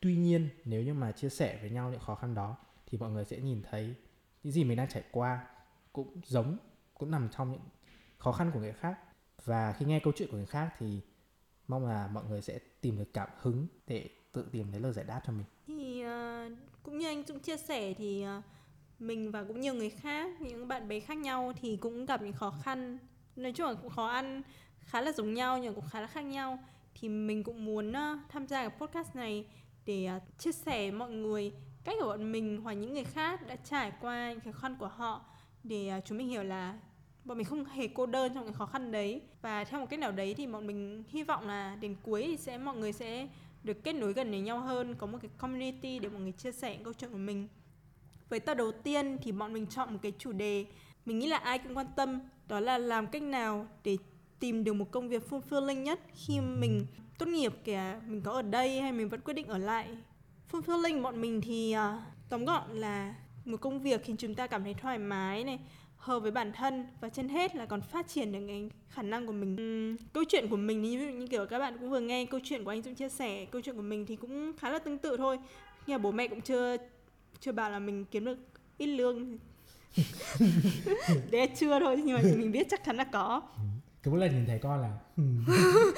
Tuy 0.00 0.16
nhiên, 0.16 0.48
nếu 0.64 0.82
như 0.82 0.94
mà 0.94 1.12
chia 1.12 1.28
sẻ 1.28 1.58
với 1.60 1.70
nhau 1.70 1.90
những 1.90 2.00
khó 2.00 2.14
khăn 2.14 2.34
đó 2.34 2.56
thì 2.86 2.98
mọi 2.98 3.10
người 3.10 3.24
sẽ 3.24 3.40
nhìn 3.40 3.62
thấy 3.70 3.94
những 4.42 4.52
gì 4.52 4.64
mình 4.64 4.76
đang 4.76 4.88
trải 4.88 5.02
qua 5.10 5.46
cũng 5.92 6.20
giống, 6.24 6.56
cũng 6.94 7.10
nằm 7.10 7.28
trong 7.28 7.52
những 7.52 7.60
khó 8.18 8.32
khăn 8.32 8.50
của 8.54 8.60
người 8.60 8.72
khác. 8.72 8.98
Và 9.44 9.72
khi 9.72 9.86
nghe 9.86 10.00
câu 10.00 10.12
chuyện 10.16 10.30
của 10.30 10.36
người 10.36 10.46
khác 10.46 10.74
thì 10.78 11.00
mong 11.68 11.86
là 11.86 12.08
mọi 12.08 12.24
người 12.24 12.42
sẽ 12.42 12.58
tìm 12.80 12.98
được 12.98 13.14
cảm 13.14 13.28
hứng 13.40 13.66
để 13.86 14.08
tự 14.32 14.48
tìm 14.52 14.70
thấy 14.70 14.80
lời 14.80 14.92
giải 14.92 15.04
đáp 15.04 15.20
cho 15.26 15.32
mình. 15.32 15.46
Ờ, 16.12 16.48
cũng 16.82 16.98
như 16.98 17.06
anh 17.06 17.22
Dũng 17.26 17.38
chia 17.40 17.56
sẻ 17.56 17.94
thì 17.94 18.22
ờ, 18.22 18.42
mình 18.98 19.30
và 19.30 19.44
cũng 19.44 19.60
nhiều 19.60 19.74
người 19.74 19.90
khác, 19.90 20.40
những 20.40 20.68
bạn 20.68 20.88
bè 20.88 21.00
khác 21.00 21.18
nhau 21.18 21.52
thì 21.60 21.76
cũng 21.76 22.06
gặp 22.06 22.22
những 22.22 22.32
khó 22.32 22.50
khăn. 22.62 22.98
Nói 23.36 23.52
chung 23.52 23.66
là 23.66 23.74
cũng 23.74 23.90
khó 23.90 24.06
ăn, 24.06 24.42
khá 24.80 25.00
là 25.00 25.12
giống 25.12 25.34
nhau 25.34 25.58
nhưng 25.58 25.74
cũng 25.74 25.84
khá 25.90 26.00
là 26.00 26.06
khác 26.06 26.20
nhau. 26.20 26.58
Thì 26.94 27.08
mình 27.08 27.44
cũng 27.44 27.64
muốn 27.64 27.92
ờ, 27.92 28.18
tham 28.28 28.46
gia 28.46 28.68
cái 28.68 28.78
podcast 28.78 29.14
này 29.14 29.46
để 29.86 30.08
chia 30.38 30.52
sẻ 30.52 30.90
mọi 30.90 31.10
người 31.10 31.52
cách 31.84 31.96
của 32.00 32.06
bọn 32.06 32.32
mình 32.32 32.60
hoặc 32.62 32.72
những 32.72 32.92
người 32.94 33.04
khác 33.04 33.46
đã 33.46 33.56
trải 33.56 33.92
qua 34.00 34.32
những 34.32 34.52
khó 34.52 34.60
khăn 34.60 34.76
của 34.78 34.88
họ 34.88 35.24
để 35.64 36.00
chúng 36.04 36.18
mình 36.18 36.28
hiểu 36.28 36.42
là 36.42 36.78
bọn 37.24 37.38
mình 37.38 37.46
không 37.46 37.64
hề 37.64 37.88
cô 37.88 38.06
đơn 38.06 38.34
trong 38.34 38.44
cái 38.44 38.54
khó 38.54 38.66
khăn 38.66 38.92
đấy. 38.92 39.22
Và 39.42 39.64
theo 39.64 39.80
một 39.80 39.86
cách 39.90 39.98
nào 39.98 40.12
đấy 40.12 40.34
thì 40.34 40.46
bọn 40.46 40.66
mình 40.66 41.04
hy 41.08 41.22
vọng 41.22 41.46
là 41.48 41.76
đến 41.80 41.96
cuối 42.02 42.22
thì 42.26 42.36
sẽ, 42.36 42.58
mọi 42.58 42.76
người 42.76 42.92
sẽ 42.92 43.28
được 43.64 43.84
kết 43.84 43.92
nối 43.92 44.12
gần 44.12 44.30
với 44.30 44.40
nhau 44.40 44.60
hơn 44.60 44.94
có 44.94 45.06
một 45.06 45.18
cái 45.22 45.30
community 45.38 45.98
để 45.98 46.08
mọi 46.08 46.20
người 46.20 46.32
chia 46.32 46.52
sẻ 46.52 46.74
những 46.74 46.84
câu 46.84 46.92
chuyện 46.92 47.10
của 47.10 47.18
mình. 47.18 47.48
Với 48.28 48.40
tập 48.40 48.54
đầu 48.54 48.72
tiên 48.72 49.18
thì 49.22 49.32
bọn 49.32 49.52
mình 49.52 49.66
chọn 49.66 49.92
một 49.92 49.98
cái 50.02 50.12
chủ 50.18 50.32
đề 50.32 50.66
mình 51.06 51.18
nghĩ 51.18 51.26
là 51.26 51.36
ai 51.36 51.58
cũng 51.58 51.76
quan 51.76 51.86
tâm 51.96 52.20
đó 52.48 52.60
là 52.60 52.78
làm 52.78 53.06
cách 53.06 53.22
nào 53.22 53.66
để 53.84 53.96
tìm 54.38 54.64
được 54.64 54.72
một 54.72 54.90
công 54.90 55.08
việc 55.08 55.30
fulfilling 55.30 55.82
nhất 55.82 56.00
khi 56.14 56.40
mình 56.40 56.86
tốt 57.18 57.26
nghiệp 57.26 57.52
kể 57.64 58.00
mình 58.06 58.22
có 58.22 58.32
ở 58.32 58.42
đây 58.42 58.80
hay 58.80 58.92
mình 58.92 59.08
vẫn 59.08 59.20
quyết 59.20 59.34
định 59.34 59.46
ở 59.46 59.58
lại. 59.58 59.88
Fulfilling 60.50 61.02
bọn 61.02 61.20
mình 61.20 61.40
thì 61.40 61.74
uh, 61.76 62.02
tóm 62.28 62.44
gọn 62.44 62.70
là 62.70 63.14
một 63.44 63.60
công 63.60 63.80
việc 63.80 64.04
khiến 64.04 64.16
chúng 64.16 64.34
ta 64.34 64.46
cảm 64.46 64.64
thấy 64.64 64.74
thoải 64.74 64.98
mái 64.98 65.44
này 65.44 65.58
hợp 66.02 66.18
với 66.18 66.30
bản 66.30 66.52
thân 66.52 66.86
và 67.00 67.08
trên 67.08 67.28
hết 67.28 67.56
là 67.56 67.66
còn 67.66 67.80
phát 67.80 68.08
triển 68.08 68.32
được 68.32 68.44
cái 68.46 68.70
khả 68.88 69.02
năng 69.02 69.26
của 69.26 69.32
mình. 69.32 69.56
Ừm, 69.56 69.96
câu 70.12 70.24
chuyện 70.28 70.48
của 70.48 70.56
mình 70.56 70.82
ví 70.82 70.92
dụ 70.92 71.06
như 71.06 71.26
kiểu 71.26 71.46
các 71.46 71.58
bạn 71.58 71.76
cũng 71.80 71.90
vừa 71.90 72.00
nghe 72.00 72.24
câu 72.24 72.40
chuyện 72.44 72.64
của 72.64 72.70
anh 72.70 72.82
Dũng 72.82 72.94
chia 72.94 73.08
sẻ 73.08 73.44
câu 73.44 73.62
chuyện 73.62 73.76
của 73.76 73.82
mình 73.82 74.06
thì 74.06 74.16
cũng 74.16 74.52
khá 74.58 74.70
là 74.70 74.78
tương 74.78 74.98
tự 74.98 75.16
thôi. 75.16 75.38
Nhưng 75.86 75.94
mà 75.94 75.98
bố 75.98 76.12
mẹ 76.12 76.28
cũng 76.28 76.40
chưa 76.40 76.76
chưa 77.40 77.52
bảo 77.52 77.70
là 77.70 77.78
mình 77.78 78.04
kiếm 78.04 78.24
được 78.24 78.38
ít 78.78 78.86
lương. 78.86 79.38
Đấy 81.30 81.40
là 81.40 81.46
chưa 81.46 81.80
thôi 81.80 82.02
nhưng 82.04 82.16
mà 82.16 82.22
mình 82.36 82.52
biết 82.52 82.66
chắc 82.70 82.84
chắn 82.84 82.96
là 82.96 83.04
có. 83.04 83.42
Cứ 84.02 84.10
mỗi 84.10 84.20
lần 84.20 84.30
nhìn 84.30 84.46
thấy 84.46 84.58
con 84.62 84.82
là 84.82 84.90
hmm, 85.16 85.44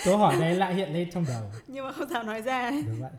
câu 0.05 0.19
hỏi 0.19 0.37
này 0.37 0.55
lại 0.55 0.75
hiện 0.75 0.93
lên 0.93 1.11
trong 1.11 1.25
đầu. 1.29 1.43
Nhưng 1.67 1.85
mà 1.85 1.93
không 1.93 2.09
dám 2.09 2.27
nói 2.27 2.43
ra. 2.43 2.71
Đúng 2.71 3.01
vậy. 3.01 3.11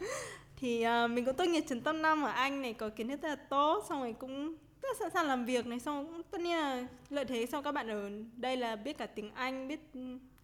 Thì 0.57 0.81
à, 0.81 1.07
mình 1.07 1.25
cũng 1.25 1.35
tốt 1.35 1.45
nghiệp 1.45 1.63
trường 1.69 1.81
top 1.81 1.95
5 1.95 2.23
ở 2.23 2.31
Anh 2.31 2.61
này 2.61 2.73
có 2.73 2.89
kiến 2.89 3.07
thức 3.07 3.21
rất 3.21 3.29
là 3.29 3.35
tốt 3.35 3.85
xong 3.89 4.01
rồi 4.01 4.13
cũng 4.13 4.55
rất 4.87 4.97
sẵn 4.99 5.11
sàng 5.13 5.27
làm 5.27 5.45
việc 5.45 5.67
này 5.67 5.79
xong 5.79 6.21
tất 6.31 6.41
nhiên 6.41 6.57
là 6.57 6.87
lợi 7.09 7.25
thế 7.25 7.45
xong 7.45 7.63
các 7.63 7.71
bạn 7.71 7.87
ở 7.87 8.09
đây 8.37 8.57
là 8.57 8.75
biết 8.75 8.97
cả 8.97 9.05
tiếng 9.05 9.31
Anh 9.31 9.67
biết 9.67 9.79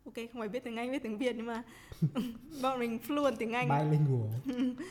ok 0.06 0.16
không 0.16 0.42
phải 0.42 0.50
biết 0.50 0.64
tiếng 0.64 0.78
Anh 0.78 0.92
biết 0.92 1.04
tiếng 1.04 1.18
Việt 1.18 1.36
nhưng 1.36 1.46
mà 1.46 1.64
bọn 2.62 2.80
mình 2.80 3.00
fluent 3.08 3.36
tiếng 3.36 3.54
Anh. 3.54 3.70
Bilingual. 3.70 4.30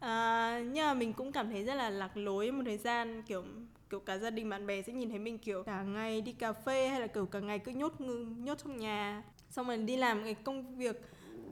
À, 0.00 0.60
nhưng 0.72 0.86
mà 0.86 0.94
mình 0.94 1.12
cũng 1.12 1.32
cảm 1.32 1.50
thấy 1.50 1.64
rất 1.64 1.74
là 1.74 1.90
lạc 1.90 2.16
lối 2.16 2.52
một 2.52 2.62
thời 2.66 2.76
gian 2.76 3.22
kiểu 3.22 3.44
kiểu 3.90 4.00
cả 4.00 4.18
gia 4.18 4.30
đình 4.30 4.48
bạn 4.48 4.66
bè 4.66 4.82
sẽ 4.82 4.92
nhìn 4.92 5.10
thấy 5.10 5.18
mình 5.18 5.38
kiểu 5.38 5.62
cả 5.62 5.82
ngày 5.82 6.20
đi 6.20 6.32
cà 6.32 6.52
phê 6.52 6.88
hay 6.88 7.00
là 7.00 7.06
kiểu 7.06 7.26
cả 7.26 7.40
ngày 7.40 7.58
cứ 7.58 7.72
nhốt 7.72 8.00
nhốt 8.38 8.58
trong 8.64 8.76
nhà. 8.76 9.22
Xong 9.50 9.66
rồi 9.66 9.76
đi 9.76 9.96
làm 9.96 10.24
cái 10.24 10.34
công 10.34 10.76
việc 10.76 11.00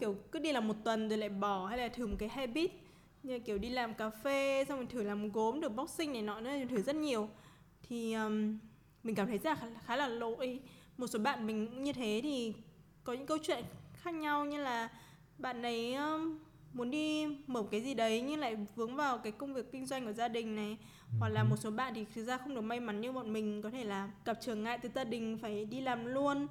kiểu 0.00 0.16
cứ 0.32 0.38
đi 0.38 0.52
làm 0.52 0.68
một 0.68 0.74
tuần 0.84 1.08
rồi 1.08 1.18
lại 1.18 1.28
bỏ 1.28 1.66
hay 1.66 1.78
là 1.78 1.88
thử 1.88 2.06
một 2.06 2.16
cái 2.18 2.28
habit 2.28 2.70
như 3.22 3.38
kiểu 3.38 3.58
đi 3.58 3.70
làm 3.70 3.94
cà 3.94 4.10
phê 4.10 4.64
xong 4.69 4.78
rồi 4.78 4.86
thử 4.86 5.02
làm 5.02 5.32
gốm 5.32 5.60
được 5.60 5.69
boxing 5.76 6.12
này 6.12 6.22
nọ 6.22 6.40
nữa 6.40 6.50
thử 6.70 6.82
rất 6.82 6.96
nhiều. 6.96 7.28
Thì 7.82 8.12
um, 8.12 8.58
mình 9.02 9.14
cảm 9.14 9.26
thấy 9.26 9.38
rất 9.38 9.50
là 9.50 9.54
khá, 9.56 9.66
khá 9.86 9.96
là 9.96 10.08
lỗi. 10.08 10.60
Một 10.96 11.06
số 11.06 11.19
bạn 11.19 11.46
mình 11.46 11.66
cũng 11.66 11.84
như 11.84 11.92
thế 11.92 12.20
thì 12.22 12.54
có 13.04 13.12
những 13.12 13.26
câu 13.26 13.38
chuyện 13.42 13.64
khác 13.94 14.14
nhau 14.14 14.44
như 14.44 14.62
là 14.62 14.88
bạn 15.38 15.62
ấy 15.62 15.94
um, 15.94 16.38
muốn 16.72 16.90
đi 16.90 17.26
mở 17.46 17.62
cái 17.70 17.80
gì 17.80 17.94
đấy 17.94 18.20
nhưng 18.20 18.40
lại 18.40 18.56
vướng 18.76 18.96
vào 18.96 19.19
cái 19.19 19.32
công 19.32 19.54
việc 19.54 19.72
kinh 19.72 19.86
doanh 19.86 20.04
của 20.06 20.12
gia 20.12 20.28
đình 20.28 20.56
này. 20.56 20.76
Hoặc 21.19 21.28
là 21.28 21.44
một 21.44 21.56
số 21.56 21.70
bạn 21.70 21.94
thì 21.94 22.04
thực 22.14 22.24
ra 22.24 22.38
không 22.38 22.54
được 22.54 22.60
may 22.60 22.80
mắn 22.80 23.00
như 23.00 23.12
bọn 23.12 23.32
mình 23.32 23.62
có 23.62 23.70
thể 23.70 23.84
là 23.84 24.10
gặp 24.24 24.38
trở 24.40 24.54
ngại 24.54 24.78
từ 24.82 24.88
gia 24.94 25.04
đình 25.04 25.38
phải 25.42 25.64
đi 25.64 25.80
làm 25.80 26.06
luôn 26.06 26.46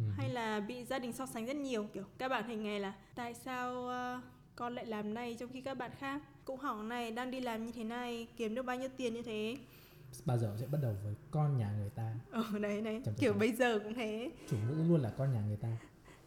Ừ. 0.00 0.04
hay 0.16 0.28
là 0.28 0.60
bị 0.60 0.84
gia 0.84 0.98
đình 0.98 1.12
so 1.12 1.26
sánh 1.26 1.46
rất 1.46 1.56
nhiều. 1.56 1.84
Kiểu 1.92 2.04
các 2.18 2.28
bạn 2.28 2.44
thành 2.46 2.62
ngày 2.62 2.80
là 2.80 2.92
tại 3.14 3.34
sao 3.34 3.88
ờ, 3.88 4.20
con 4.58 4.74
lại 4.74 4.86
làm 4.86 5.14
này 5.14 5.36
trong 5.38 5.50
khi 5.52 5.60
các 5.60 5.74
bạn 5.74 5.90
khác? 5.98 6.22
Cũng 6.44 6.58
học 6.60 6.76
này 6.84 7.10
đang 7.10 7.30
đi 7.30 7.40
làm 7.40 7.66
như 7.66 7.72
thế 7.72 7.84
này 7.84 8.26
kiếm 8.36 8.54
được 8.54 8.62
bao 8.62 8.76
nhiêu 8.76 8.88
tiền 8.96 9.14
như 9.14 9.22
thế? 9.22 9.56
Bao 10.24 10.38
giờ 10.38 10.56
sẽ 10.60 10.66
bắt 10.66 10.78
đầu 10.82 10.94
với 11.04 11.14
con 11.30 11.58
nhà 11.58 11.72
người 11.78 11.90
ta? 11.90 12.14
Ở 12.30 12.58
đấy 12.60 12.80
đấy. 12.80 13.02
Chấm 13.04 13.14
kiểu 13.18 13.32
chấm. 13.32 13.38
bây 13.38 13.52
giờ 13.52 13.78
cũng 13.78 13.94
thế. 13.94 14.30
Chủ 14.50 14.56
ngữ 14.56 14.84
luôn 14.88 15.00
là 15.00 15.10
con 15.18 15.32
nhà 15.32 15.40
người 15.48 15.56
ta. 15.56 15.68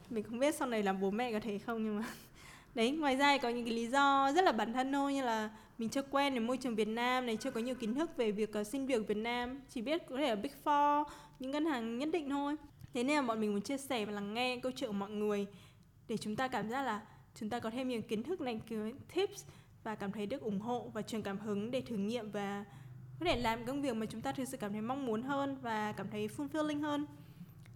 Mình 0.09 0.23
không 0.23 0.39
biết 0.39 0.55
sau 0.55 0.67
này 0.67 0.83
làm 0.83 1.01
bố 1.01 1.11
mẹ 1.11 1.31
có 1.31 1.39
thể 1.39 1.57
không 1.57 1.83
nhưng 1.83 1.99
mà 1.99 2.05
đấy 2.75 2.91
ngoài 2.91 3.15
ra 3.15 3.37
có 3.37 3.49
những 3.49 3.65
cái 3.65 3.73
lý 3.73 3.87
do 3.87 4.31
rất 4.35 4.43
là 4.43 4.51
bản 4.51 4.73
thân 4.73 4.93
thôi 4.93 5.13
như 5.13 5.23
là 5.23 5.49
mình 5.77 5.89
chưa 5.89 6.01
quen 6.01 6.33
với 6.33 6.39
môi 6.39 6.57
trường 6.57 6.75
Việt 6.75 6.87
Nam 6.87 7.25
này 7.25 7.37
chưa 7.37 7.51
có 7.51 7.61
nhiều 7.61 7.75
kiến 7.75 7.95
thức 7.95 8.17
về 8.17 8.31
việc 8.31 8.51
uh, 8.61 8.67
xin 8.67 8.85
việc 8.85 9.07
Việt 9.07 9.17
Nam. 9.17 9.61
Chỉ 9.69 9.81
biết 9.81 10.01
có 10.09 10.17
thể 10.17 10.29
ở 10.29 10.35
Big 10.35 10.51
Four 10.63 11.03
những 11.39 11.51
ngân 11.51 11.65
hàng 11.65 11.97
nhất 11.97 12.09
định 12.13 12.29
thôi. 12.29 12.55
Thế 12.93 13.03
nên 13.03 13.15
là 13.15 13.21
bọn 13.21 13.41
mình 13.41 13.51
muốn 13.51 13.61
chia 13.61 13.77
sẻ 13.77 14.05
và 14.05 14.11
lắng 14.11 14.33
nghe 14.33 14.57
câu 14.57 14.71
chuyện 14.75 14.89
của 14.89 14.97
mọi 14.97 15.09
người 15.09 15.47
để 16.07 16.17
chúng 16.17 16.35
ta 16.35 16.47
cảm 16.47 16.69
giác 16.69 16.81
là 16.81 17.01
chúng 17.35 17.49
ta 17.49 17.59
có 17.59 17.69
thêm 17.69 17.87
những 17.87 18.03
kiến 18.03 18.23
thức 18.23 18.41
này 18.41 18.61
kiểu 18.67 18.91
tips 19.15 19.45
và 19.83 19.95
cảm 19.95 20.11
thấy 20.11 20.25
được 20.25 20.41
ủng 20.41 20.59
hộ 20.59 20.89
và 20.93 21.01
truyền 21.01 21.21
cảm 21.21 21.39
hứng 21.39 21.71
để 21.71 21.81
thử 21.81 21.95
nghiệm 21.95 22.31
và 22.31 22.65
có 23.19 23.25
thể 23.25 23.35
làm 23.35 23.65
công 23.65 23.81
việc 23.81 23.95
mà 23.95 24.05
chúng 24.05 24.21
ta 24.21 24.31
thực 24.31 24.47
sự 24.47 24.57
cảm 24.57 24.71
thấy 24.71 24.81
mong 24.81 25.05
muốn 25.05 25.21
hơn 25.21 25.57
và 25.61 25.91
cảm 25.91 26.07
thấy 26.11 26.27
fulfilling 26.37 26.81
hơn. 26.81 27.05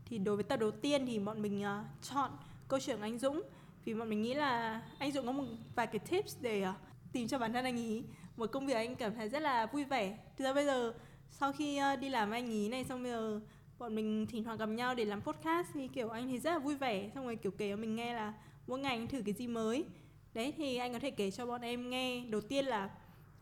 Thì 0.06 0.18
đối 0.18 0.36
với 0.36 0.44
tập 0.44 0.58
đầu 0.58 0.72
tiên 0.72 1.06
thì 1.06 1.20
bọn 1.20 1.42
mình 1.42 1.64
uh, 1.64 1.86
chọn 2.02 2.32
câu 2.68 2.80
chuyện 2.80 2.98
của 2.98 3.04
anh 3.04 3.20
Dũng. 3.20 3.42
Vì 3.86 3.94
bọn 3.94 4.10
mình 4.10 4.22
nghĩ 4.22 4.34
là 4.34 4.82
anh 5.00 5.12
Dũng 5.12 5.26
có 5.26 5.32
một 5.32 5.44
vài 5.76 5.88
cái 5.88 6.00
tips 6.00 6.38
để 6.42 6.66
uh, 6.70 6.76
tìm 7.12 7.28
cho 7.28 7.40
bản 7.40 7.54
thân 7.54 7.66
anh 7.66 7.78
ý. 7.78 8.04
Một 8.38 8.52
công 8.52 8.66
việc 8.66 8.74
anh 8.74 8.96
cảm 8.96 9.16
thấy 9.16 9.30
rất 9.30 9.42
là 9.42 9.66
vui 9.66 9.84
vẻ. 9.84 10.18
Từ 10.38 10.46
ra 10.46 10.54
bây 10.54 10.66
giờ 10.66 10.94
sau 11.32 11.52
khi 11.52 11.80
uh, 11.94 12.00
đi 12.00 12.10
làm 12.10 12.32
anh 12.32 12.48
ý 12.48 12.70
này 12.70 12.84
xong 12.84 13.04
bây 13.04 13.12
giờ 13.12 13.40
bọn 13.80 13.96
mình 13.96 14.28
thỉnh 14.28 14.44
thoảng 14.44 14.58
gặp 14.58 14.66
nhau 14.66 14.96
để 14.96 15.06
làm 15.06 15.22
podcast 15.22 15.68
thì 15.74 15.88
kiểu 15.88 16.10
anh 16.10 16.28
thì 16.28 16.40
rất 16.40 16.52
là 16.52 16.60
vui 16.60 16.76
vẻ. 16.76 17.10
Xong 17.16 17.26
rồi 17.26 17.36
kiểu 17.36 17.52
kể 17.52 17.70
cho 17.70 17.76
mình 17.76 17.96
nghe 17.96 18.14
là 18.14 18.34
mỗi 18.68 18.80
ngày 18.80 18.96
anh 18.98 19.08
thử 19.08 19.22
cái 19.26 19.34
gì 19.34 19.48
mới. 19.48 19.86
Đấy 20.34 20.54
thì 20.58 20.78
anh 20.78 20.94
có 20.94 21.00
thể 21.00 21.12
kể 21.12 21.32
cho 21.32 21.46
bọn 21.46 21.62
em 21.62 21.90
nghe. 21.90 22.26
Đầu 22.30 22.42
tiên 22.42 22.66
là 22.66 22.90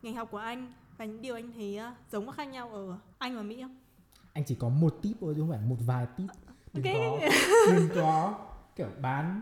ngành 0.01 0.15
học 0.15 0.27
của 0.31 0.37
anh 0.37 0.73
và 0.97 1.05
những 1.05 1.21
điều 1.21 1.35
anh 1.35 1.51
thấy 1.53 1.79
uh, 1.91 2.11
giống 2.11 2.25
và 2.25 2.33
khác 2.33 2.43
nhau 2.43 2.69
ở 2.69 2.97
Anh 3.17 3.35
và 3.35 3.41
Mỹ 3.41 3.61
không? 3.61 3.77
anh 4.33 4.43
chỉ 4.47 4.55
có 4.55 4.69
một 4.69 4.99
tip 5.01 5.17
thôi 5.21 5.33
chứ 5.35 5.41
không 5.41 5.49
phải 5.49 5.59
một 5.67 5.75
vài 5.85 6.05
tip. 6.17 6.27
Đừng 6.73 6.83
Ok. 7.03 7.21
có 7.21 7.27
đừng 7.75 7.89
có 7.95 8.35
kiểu 8.75 8.87
bán 9.01 9.41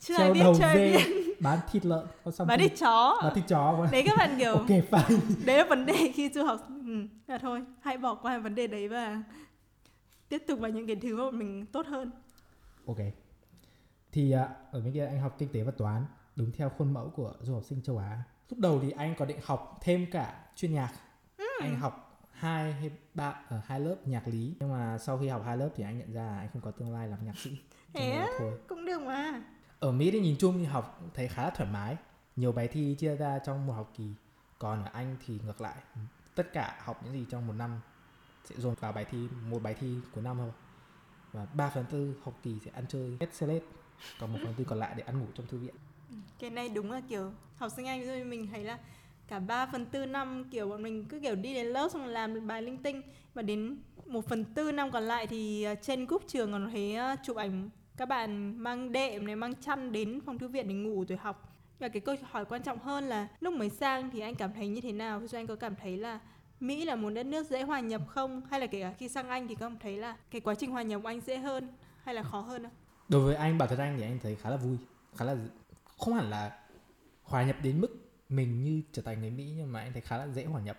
Chưa 0.00 0.16
treo 0.18 0.34
biết 0.34 0.40
đầu 0.40 0.54
chưa 0.58 0.64
ai 0.64 0.74
dê 0.74 0.92
biết. 0.96 1.40
bán 1.40 1.58
thịt 1.72 1.86
lợn. 1.86 2.06
Có 2.24 2.30
xong 2.30 2.46
Bán 2.46 2.58
thịt 2.58 2.72
chó. 2.78 3.20
bán 3.22 3.34
thịt 3.34 3.44
chó. 3.48 3.88
Đấy 3.92 4.02
các 4.06 4.18
bạn 4.18 4.34
kiểu 4.38 4.52
ok 4.54 4.68
fine. 4.68 5.20
đấy 5.44 5.56
là 5.56 5.64
vấn 5.64 5.86
đề 5.86 6.12
khi 6.14 6.30
du 6.34 6.44
học. 6.44 6.60
Ừ, 6.86 7.06
là 7.26 7.38
thôi 7.38 7.62
hãy 7.80 7.98
bỏ 7.98 8.14
qua 8.14 8.38
vấn 8.38 8.54
đề 8.54 8.66
đấy 8.66 8.88
và 8.88 9.22
tiếp 10.28 10.42
tục 10.46 10.60
vào 10.60 10.70
những 10.70 10.86
cái 10.86 10.96
thứ 10.96 11.16
mà 11.16 11.38
mình 11.38 11.66
tốt 11.66 11.86
hơn. 11.86 12.10
Ok 12.86 12.96
thì 14.12 14.32
à, 14.32 14.48
ở 14.70 14.80
bên 14.80 14.92
kia 14.92 15.06
anh 15.06 15.20
học 15.20 15.36
kinh 15.38 15.48
tế 15.52 15.62
và 15.62 15.72
toán 15.78 16.04
đúng 16.36 16.52
theo 16.52 16.68
khuôn 16.68 16.92
mẫu 16.92 17.12
của 17.16 17.34
du 17.40 17.54
học 17.54 17.64
sinh 17.64 17.82
châu 17.82 17.98
Á. 17.98 18.22
Lúc 18.50 18.58
đầu 18.58 18.80
thì 18.82 18.90
anh 18.90 19.14
có 19.18 19.24
định 19.24 19.38
học 19.42 19.78
thêm 19.82 20.06
cả 20.12 20.44
chuyên 20.56 20.74
nhạc. 20.74 20.92
Anh 21.60 21.76
học 21.76 22.26
hai 22.30 22.72
hay 22.72 22.90
ba 23.14 23.34
ở 23.48 23.60
hai 23.66 23.80
lớp 23.80 23.96
nhạc 24.04 24.28
lý. 24.28 24.54
Nhưng 24.60 24.72
mà 24.72 24.98
sau 24.98 25.18
khi 25.18 25.28
học 25.28 25.42
hai 25.44 25.56
lớp 25.56 25.68
thì 25.76 25.84
anh 25.84 25.98
nhận 25.98 26.12
ra 26.12 26.26
là 26.26 26.38
anh 26.38 26.48
không 26.52 26.62
có 26.62 26.70
tương 26.70 26.92
lai 26.92 27.08
làm 27.08 27.24
nhạc 27.24 27.38
sĩ. 27.38 27.58
Thế 27.94 28.26
thôi. 28.38 28.58
Cũng 28.68 28.86
được 28.86 29.02
mà. 29.02 29.42
Ở 29.80 29.92
Mỹ 29.92 30.10
thì 30.10 30.20
nhìn 30.20 30.36
chung 30.38 30.58
thì 30.58 30.64
học 30.64 31.00
thấy 31.14 31.28
khá 31.28 31.42
là 31.42 31.50
thoải 31.50 31.70
mái. 31.72 31.96
Nhiều 32.36 32.52
bài 32.52 32.68
thi 32.68 32.94
chia 32.98 33.16
ra 33.16 33.38
trong 33.38 33.66
một 33.66 33.72
học 33.72 33.92
kỳ. 33.96 34.14
Còn 34.58 34.84
ở 34.84 34.90
Anh 34.92 35.16
thì 35.26 35.40
ngược 35.44 35.60
lại 35.60 35.76
tất 36.34 36.52
cả 36.52 36.76
học 36.84 37.00
những 37.04 37.12
gì 37.12 37.26
trong 37.30 37.46
một 37.46 37.52
năm 37.52 37.80
sẽ 38.44 38.56
dồn 38.58 38.74
vào 38.80 38.92
bài 38.92 39.04
thi 39.10 39.28
một 39.48 39.62
bài 39.62 39.74
thi 39.74 39.96
cuối 40.14 40.24
năm 40.24 40.36
thôi. 40.38 40.50
Và 41.32 41.46
3 41.54 41.70
phần 41.70 41.84
tư 41.90 42.14
học 42.24 42.34
kỳ 42.42 42.58
sẽ 42.64 42.70
ăn 42.70 42.84
chơi 42.88 43.16
hết 43.20 43.34
select 43.34 43.64
còn 44.20 44.32
một 44.32 44.38
phần 44.44 44.54
tư 44.56 44.64
còn 44.64 44.78
lại 44.78 44.94
để 44.96 45.02
ăn 45.06 45.20
ngủ 45.20 45.26
trong 45.34 45.46
thư 45.46 45.58
viện. 45.58 45.74
Ừ, 46.10 46.16
cái 46.38 46.50
này 46.50 46.68
đúng 46.68 46.92
là 46.92 47.00
kiểu 47.08 47.32
học 47.56 47.72
sinh 47.76 47.86
Anh 47.86 48.06
rồi 48.06 48.24
mình 48.24 48.48
thấy 48.52 48.64
là 48.64 48.78
cả 49.28 49.38
3 49.38 49.66
phần 49.66 49.86
tư 49.86 50.06
năm, 50.06 50.44
kiểu 50.50 50.68
bọn 50.68 50.82
mình 50.82 51.04
cứ 51.04 51.20
kiểu 51.20 51.34
đi 51.34 51.54
đến 51.54 51.66
lớp 51.66 51.88
xong 51.92 52.06
làm 52.06 52.46
bài 52.46 52.62
linh 52.62 52.82
tinh. 52.82 53.02
Và 53.34 53.42
đến 53.42 53.76
một 54.06 54.28
phần 54.28 54.44
tư 54.44 54.72
năm 54.72 54.90
còn 54.90 55.02
lại 55.02 55.26
thì 55.26 55.62
ờ, 55.62 55.74
trên 55.74 56.06
group 56.06 56.22
trường 56.26 56.52
còn 56.52 56.70
thấy 56.72 56.94
ờ, 56.94 57.16
chụp 57.24 57.36
ảnh 57.36 57.70
các 57.96 58.08
bạn 58.08 58.58
mang 58.58 58.92
đệm 58.92 59.26
này, 59.26 59.36
mang 59.36 59.54
chăn 59.54 59.92
đến 59.92 60.20
phòng 60.26 60.38
thư 60.38 60.48
viện 60.48 60.68
để 60.68 60.74
ngủ 60.74 61.04
rồi 61.08 61.18
học. 61.18 61.56
Và 61.78 61.88
cái 61.88 62.00
câu 62.00 62.16
hỏi 62.22 62.44
quan 62.44 62.62
trọng 62.62 62.78
hơn 62.78 63.04
là 63.04 63.28
lúc 63.40 63.54
mới 63.54 63.70
sang 63.70 64.10
thì 64.10 64.20
anh 64.20 64.34
cảm 64.34 64.52
thấy 64.52 64.68
như 64.68 64.80
thế 64.80 64.92
nào? 64.92 65.22
Cho 65.28 65.38
anh 65.38 65.46
có 65.46 65.56
cảm 65.56 65.74
thấy 65.76 65.96
là 65.96 66.20
Mỹ 66.60 66.84
là 66.84 66.96
một 66.96 67.10
đất 67.10 67.26
nước 67.26 67.46
dễ 67.46 67.62
hòa 67.62 67.80
nhập 67.80 68.02
không? 68.08 68.42
Hay 68.50 68.60
là 68.60 68.66
kể 68.66 68.80
cả 68.80 68.92
khi 68.98 69.08
sang 69.08 69.28
Anh 69.28 69.48
thì 69.48 69.54
có 69.54 69.66
cảm 69.66 69.78
thấy 69.78 69.96
là 69.96 70.16
cái 70.30 70.40
quá 70.40 70.54
trình 70.54 70.70
hòa 70.70 70.82
nhập 70.82 71.00
của 71.02 71.08
anh 71.08 71.20
dễ 71.20 71.36
hơn 71.36 71.68
hay 72.04 72.14
là 72.14 72.22
khó 72.22 72.40
hơn 72.40 72.62
không? 72.62 72.72
Đối 73.10 73.22
với 73.22 73.34
anh, 73.34 73.58
bản 73.58 73.68
thân 73.68 73.78
anh 73.78 73.96
thì 73.96 74.02
anh 74.02 74.18
thấy 74.22 74.36
khá 74.36 74.50
là 74.50 74.56
vui, 74.56 74.76
khá 75.16 75.24
là 75.24 75.36
không 75.98 76.14
hẳn 76.14 76.30
là 76.30 76.58
hòa 77.22 77.44
nhập 77.44 77.56
đến 77.62 77.80
mức 77.80 77.88
mình 78.28 78.64
như 78.64 78.82
trở 78.92 79.02
thành 79.02 79.20
người 79.20 79.30
Mỹ, 79.30 79.52
nhưng 79.56 79.72
mà 79.72 79.80
anh 79.80 79.92
thấy 79.92 80.02
khá 80.02 80.16
là 80.16 80.28
dễ 80.28 80.44
hòa 80.44 80.60
nhập. 80.60 80.78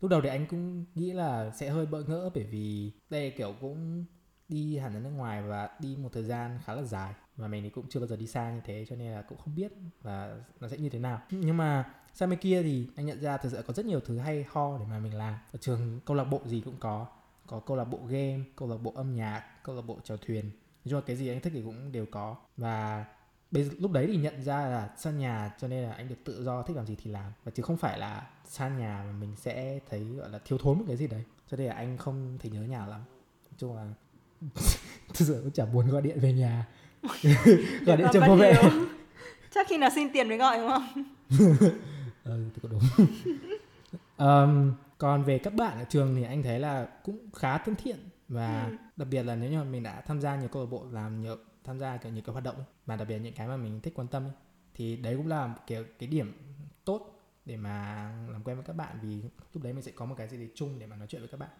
Lúc 0.00 0.10
đầu 0.10 0.20
thì 0.20 0.28
anh 0.28 0.46
cũng 0.46 0.84
nghĩ 0.94 1.12
là 1.12 1.50
sẽ 1.50 1.70
hơi 1.70 1.86
bỡ 1.86 2.02
ngỡ 2.02 2.30
bởi 2.34 2.44
vì 2.44 2.92
đây 3.10 3.30
kiểu 3.30 3.54
cũng 3.60 4.04
đi 4.48 4.78
hẳn 4.78 4.94
ở 4.94 5.00
nước 5.00 5.10
ngoài 5.10 5.42
và 5.42 5.68
đi 5.80 5.96
một 5.96 6.08
thời 6.12 6.22
gian 6.22 6.58
khá 6.64 6.74
là 6.74 6.82
dài 6.82 7.14
và 7.36 7.48
mình 7.48 7.62
thì 7.62 7.70
cũng 7.70 7.86
chưa 7.88 8.00
bao 8.00 8.06
giờ 8.06 8.16
đi 8.16 8.26
xa 8.26 8.52
như 8.52 8.60
thế, 8.64 8.86
cho 8.88 8.96
nên 8.96 9.12
là 9.12 9.22
cũng 9.22 9.38
không 9.38 9.54
biết 9.54 9.72
là 10.02 10.36
nó 10.60 10.68
sẽ 10.68 10.76
như 10.76 10.88
thế 10.88 10.98
nào. 10.98 11.22
Nhưng 11.30 11.56
mà 11.56 11.94
sang 12.14 12.30
bên 12.30 12.38
kia 12.38 12.62
thì 12.62 12.88
anh 12.96 13.06
nhận 13.06 13.20
ra 13.20 13.36
thực 13.36 13.52
sự 13.52 13.62
có 13.66 13.72
rất 13.72 13.86
nhiều 13.86 14.00
thứ 14.00 14.18
hay 14.18 14.44
ho 14.48 14.78
để 14.78 14.84
mà 14.90 14.98
mình 14.98 15.14
làm. 15.14 15.34
Ở 15.52 15.58
trường 15.60 16.00
câu 16.06 16.16
lạc 16.16 16.24
bộ 16.24 16.40
gì 16.46 16.60
cũng 16.60 16.76
có 16.80 17.06
có 17.46 17.60
câu 17.60 17.76
lạc 17.76 17.84
bộ 17.84 17.98
game, 18.08 18.40
câu 18.56 18.68
lạc 18.68 18.76
bộ 18.76 18.92
âm 18.96 19.14
nhạc, 19.14 19.44
câu 19.62 19.76
lạc 19.76 19.82
bộ 19.82 19.98
chèo 20.04 20.16
thuyền 20.16 20.50
là 20.84 21.00
cái 21.00 21.16
gì 21.16 21.28
anh 21.28 21.40
thích 21.40 21.52
thì 21.54 21.62
cũng 21.62 21.92
đều 21.92 22.06
có. 22.10 22.36
Và 22.56 23.04
bây 23.50 23.70
lúc 23.78 23.92
đấy 23.92 24.06
thì 24.06 24.16
nhận 24.16 24.42
ra 24.42 24.66
là 24.66 24.90
xa 24.98 25.10
nhà 25.10 25.54
cho 25.58 25.68
nên 25.68 25.84
là 25.84 25.92
anh 25.92 26.08
được 26.08 26.16
tự 26.24 26.44
do 26.44 26.62
thích 26.62 26.76
làm 26.76 26.86
gì 26.86 26.96
thì 27.02 27.10
làm. 27.10 27.32
Và 27.44 27.52
chứ 27.54 27.62
không 27.62 27.76
phải 27.76 27.98
là 27.98 28.26
xa 28.44 28.68
nhà 28.68 29.02
mà 29.06 29.12
mình 29.12 29.34
sẽ 29.36 29.78
thấy 29.90 30.04
gọi 30.04 30.30
là 30.30 30.38
thiếu 30.44 30.58
thốn 30.58 30.78
một 30.78 30.84
cái 30.86 30.96
gì 30.96 31.06
đấy. 31.06 31.24
Cho 31.50 31.56
nên 31.56 31.66
là 31.66 31.74
anh 31.74 31.96
không 31.98 32.38
thể 32.40 32.50
nhớ 32.50 32.60
nhà 32.60 32.86
lắm. 32.86 33.00
Nói 33.50 33.56
chung 33.58 33.76
là 33.76 33.86
thực 35.14 35.26
sự 35.26 35.40
cũng 35.42 35.52
chả 35.52 35.64
buồn 35.64 35.90
gọi 35.90 36.02
điện 36.02 36.20
về 36.20 36.32
nhà. 36.32 36.66
Gọi 37.86 37.96
điện 37.96 38.06
Và 38.06 38.10
cho 38.12 38.20
bắt 38.20 38.28
bố 38.28 38.36
mẹ. 38.36 38.62
chắc 39.54 39.66
khi 39.68 39.78
nào 39.78 39.90
xin 39.94 40.12
tiền 40.12 40.28
mới 40.28 40.38
gọi 40.38 40.58
đúng 40.58 40.70
không? 40.70 41.04
Ừ 42.24 42.44
thì 42.54 42.60
cũng 42.62 42.70
đúng. 42.70 43.06
Ờm, 44.16 44.74
còn 44.98 45.24
về 45.24 45.38
các 45.38 45.54
bạn 45.54 45.78
ở 45.78 45.84
trường 45.84 46.16
thì 46.16 46.22
anh 46.22 46.42
thấy 46.42 46.60
là 46.60 46.86
cũng 47.04 47.30
khá 47.34 47.58
thân 47.58 47.74
thiện 47.74 47.96
và 48.32 48.64
Ừ. 48.70 48.76
đặc 48.96 49.08
biệt 49.10 49.22
là 49.22 49.34
nếu 49.36 49.50
như 49.50 49.64
mình 49.64 49.82
đã 49.82 50.00
tham 50.00 50.20
gia 50.20 50.36
nhiều 50.36 50.48
câu 50.48 50.62
lạc 50.62 50.70
bộ 50.70 50.86
làm 50.90 51.20
nhiều 51.20 51.36
tham 51.64 51.78
gia 51.78 51.96
cả 51.96 52.10
nhiều 52.10 52.22
cái 52.26 52.32
hoạt 52.32 52.44
động 52.44 52.56
mà 52.86 52.96
đặc 52.96 53.08
biệt 53.08 53.18
những 53.18 53.34
cái 53.34 53.48
mà 53.48 53.56
mình 53.56 53.80
thích 53.80 53.94
quan 53.96 54.08
tâm 54.08 54.24
ấy, 54.24 54.32
thì 54.74 54.96
đấy 54.96 55.16
cũng 55.16 55.26
là 55.26 55.46
một 55.46 55.56
cái 55.66 56.08
điểm 56.08 56.32
tốt 56.84 57.18
để 57.44 57.56
mà 57.56 57.74
làm 58.32 58.42
quen 58.44 58.56
với 58.56 58.64
các 58.66 58.76
bạn 58.76 58.98
vì 59.02 59.22
lúc 59.54 59.62
đấy 59.62 59.72
mình 59.72 59.82
sẽ 59.82 59.92
có 59.92 60.04
một 60.06 60.14
cái 60.18 60.28
gì 60.28 60.36
đấy 60.36 60.50
chung 60.54 60.78
để 60.78 60.86
mà 60.86 60.96
nói 60.96 61.06
chuyện 61.08 61.20
với 61.22 61.28
các 61.28 61.40
bạn 61.40 61.50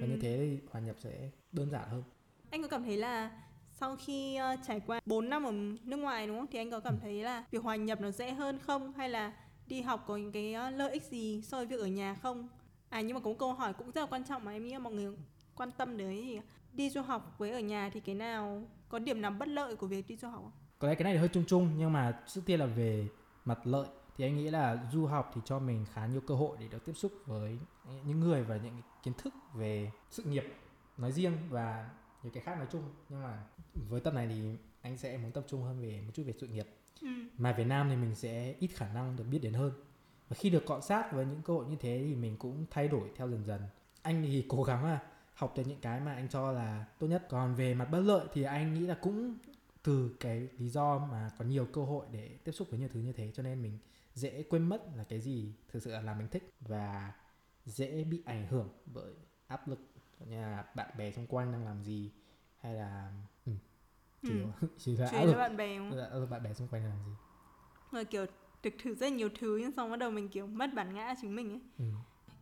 và 0.00 0.06
như 0.06 0.14
Ừ. 0.14 0.18
thế 0.22 0.36
thì 0.38 0.58
hòa 0.70 0.80
nhập 0.80 0.96
sẽ 0.98 1.30
đơn 1.52 1.70
giản 1.70 1.88
hơn 1.88 2.02
Anh 2.50 2.62
có 2.62 2.68
cảm 2.68 2.84
thấy 2.84 2.96
là 2.96 3.30
sau 3.70 3.96
khi 3.96 4.36
ờ, 4.36 4.56
trải 4.66 4.80
qua 4.86 5.00
4 5.06 5.28
năm 5.30 5.44
ở 5.44 5.52
nước 5.84 5.96
ngoài 5.96 6.26
đúng 6.26 6.38
không? 6.38 6.46
Thì 6.52 6.58
anh 6.58 6.70
có 6.70 6.80
cảm 6.80 6.98
thấy 7.00 7.22
là 7.22 7.44
việc 7.50 7.62
hòa 7.62 7.76
nhập 7.76 8.00
nó 8.00 8.10
dễ 8.10 8.30
hơn 8.32 8.58
không? 8.58 8.92
Hay 8.92 9.08
là 9.08 9.32
đi 9.66 9.80
học 9.82 10.04
có 10.06 10.16
những 10.16 10.32
cái 10.32 10.54
ờ, 10.54 10.70
lợi 10.70 10.92
ích 10.92 11.02
gì 11.04 11.42
so 11.42 11.56
với 11.56 11.66
việc 11.66 11.80
ở 11.80 11.86
nhà 11.86 12.14
không? 12.14 12.48
À 12.88 13.00
nhưng 13.00 13.14
mà 13.14 13.20
có 13.20 13.30
một 13.30 13.36
câu 13.38 13.52
hỏi 13.54 13.72
cũng 13.72 13.90
rất 13.90 14.00
là 14.00 14.06
quan 14.06 14.24
trọng 14.24 14.44
mà 14.44 14.52
em 14.52 14.64
nghĩ 14.66 14.72
là 14.72 14.78
mọi 14.78 14.92
người 14.92 15.16
quan 15.62 15.70
tâm 15.70 15.96
đến 15.96 16.08
thì 16.08 16.40
đi 16.72 16.90
du 16.90 17.02
học 17.02 17.34
với 17.38 17.50
ở 17.50 17.60
nhà 17.60 17.90
thì 17.92 18.00
cái 18.00 18.14
nào 18.14 18.62
có 18.88 18.98
điểm 18.98 19.22
nào 19.22 19.30
bất 19.30 19.48
lợi 19.48 19.76
của 19.76 19.86
việc 19.86 20.08
đi 20.08 20.16
du 20.16 20.28
học 20.28 20.40
không? 20.42 20.52
có 20.78 20.88
lẽ 20.88 20.94
cái 20.94 21.04
này 21.04 21.12
thì 21.12 21.18
hơi 21.18 21.28
chung 21.28 21.44
chung 21.46 21.70
nhưng 21.78 21.92
mà 21.92 22.20
trước 22.26 22.40
tiên 22.46 22.60
là 22.60 22.66
về 22.66 23.08
mặt 23.44 23.66
lợi 23.66 23.86
thì 24.16 24.24
anh 24.24 24.36
nghĩ 24.36 24.50
là 24.50 24.88
du 24.92 25.06
học 25.06 25.30
thì 25.34 25.40
cho 25.44 25.58
mình 25.58 25.84
khá 25.92 26.06
nhiều 26.06 26.20
cơ 26.20 26.34
hội 26.34 26.56
để 26.60 26.68
được 26.68 26.84
tiếp 26.84 26.92
xúc 26.92 27.12
với 27.26 27.58
những 28.06 28.20
người 28.20 28.44
và 28.44 28.56
những 28.56 28.82
kiến 29.02 29.14
thức 29.18 29.34
về 29.54 29.90
sự 30.10 30.22
nghiệp 30.22 30.44
nói 30.98 31.12
riêng 31.12 31.32
và 31.50 31.90
nhiều 32.22 32.32
cái 32.34 32.42
khác 32.42 32.58
nói 32.58 32.66
chung. 32.72 32.82
Nhưng 33.08 33.22
mà 33.22 33.44
với 33.74 34.00
tập 34.00 34.14
này 34.14 34.26
thì 34.28 34.56
anh 34.82 34.98
sẽ 34.98 35.18
muốn 35.18 35.32
tập 35.32 35.44
trung 35.48 35.62
hơn 35.62 35.82
về 35.82 36.00
một 36.06 36.10
chút 36.14 36.22
về 36.26 36.32
sự 36.40 36.46
nghiệp. 36.46 36.66
Ừ. 37.00 37.08
mà 37.38 37.52
Việt 37.52 37.66
Nam 37.66 37.88
thì 37.90 37.96
mình 37.96 38.14
sẽ 38.14 38.54
ít 38.58 38.70
khả 38.74 38.92
năng 38.92 39.16
được 39.16 39.24
biết 39.30 39.38
đến 39.38 39.52
hơn. 39.52 39.72
Và 40.28 40.34
khi 40.34 40.50
được 40.50 40.66
cọ 40.66 40.80
sát 40.80 41.12
với 41.12 41.26
những 41.26 41.42
cơ 41.42 41.52
hội 41.52 41.66
như 41.66 41.76
thế 41.80 42.04
thì 42.06 42.14
mình 42.14 42.36
cũng 42.36 42.66
thay 42.70 42.88
đổi 42.88 43.10
theo 43.16 43.28
dần 43.28 43.44
dần. 43.46 43.62
Anh 44.02 44.22
thì 44.22 44.44
cố 44.48 44.62
gắng 44.62 44.84
là 44.84 45.00
học 45.34 45.52
từ 45.56 45.64
những 45.64 45.80
cái 45.80 46.00
mà 46.00 46.14
anh 46.14 46.28
cho 46.28 46.52
là 46.52 46.84
tốt 46.98 47.06
nhất 47.06 47.26
còn 47.30 47.54
về 47.54 47.74
mặt 47.74 47.84
bất 47.90 48.00
lợi 48.00 48.26
thì 48.32 48.42
anh 48.42 48.74
nghĩ 48.74 48.80
là 48.86 48.94
cũng 49.02 49.34
từ 49.82 50.16
cái 50.20 50.48
lý 50.58 50.68
do 50.68 50.98
mà 50.98 51.30
có 51.38 51.44
nhiều 51.44 51.66
cơ 51.72 51.82
hội 51.84 52.06
để 52.12 52.28
tiếp 52.44 52.52
xúc 52.52 52.68
với 52.70 52.78
nhiều 52.80 52.88
thứ 52.92 53.00
như 53.00 53.12
thế 53.12 53.30
cho 53.34 53.42
nên 53.42 53.62
mình 53.62 53.78
dễ 54.14 54.42
quên 54.42 54.62
mất 54.68 54.82
là 54.96 55.04
cái 55.04 55.20
gì 55.20 55.52
thực 55.68 55.82
sự 55.82 55.90
là 55.90 56.00
làm 56.00 56.18
mình 56.18 56.28
thích 56.28 56.50
và 56.60 57.12
dễ 57.66 58.04
bị 58.04 58.22
ảnh 58.26 58.46
hưởng 58.46 58.68
bởi 58.94 59.12
áp 59.46 59.68
lực 59.68 59.78
như 60.28 60.36
là 60.36 60.64
bạn 60.76 60.90
bè 60.98 61.12
xung 61.12 61.26
quanh 61.26 61.52
đang 61.52 61.64
làm 61.64 61.82
gì 61.84 62.10
hay 62.60 62.74
là 62.74 63.12
ừ, 63.46 63.52
chủ 64.24 64.34
Ừ. 64.34 64.40
yếu 64.40 64.52
chỉ 64.78 64.96
là 64.96 65.08
Chủ 65.10 65.16
áp 65.16 65.24
lực, 65.24 65.34
bạn 65.34 65.56
bè 65.56 65.78
không? 65.78 66.30
bạn 66.30 66.42
bè 66.42 66.54
xung 66.54 66.68
quanh 66.68 66.84
làm 66.84 66.98
gì 67.06 67.12
Rồi 67.92 68.04
kiểu 68.04 68.26
được 68.62 68.70
thử 68.82 68.94
rất 68.94 69.12
nhiều 69.12 69.28
thứ 69.38 69.56
nhưng 69.60 69.72
xong 69.72 69.90
bắt 69.90 69.96
đầu 69.96 70.10
mình 70.10 70.28
kiểu 70.28 70.46
mất 70.46 70.70
bản 70.74 70.94
ngã 70.94 71.14
chính 71.20 71.36
mình 71.36 71.50
ấy. 71.50 71.60
ừ. 71.78 71.84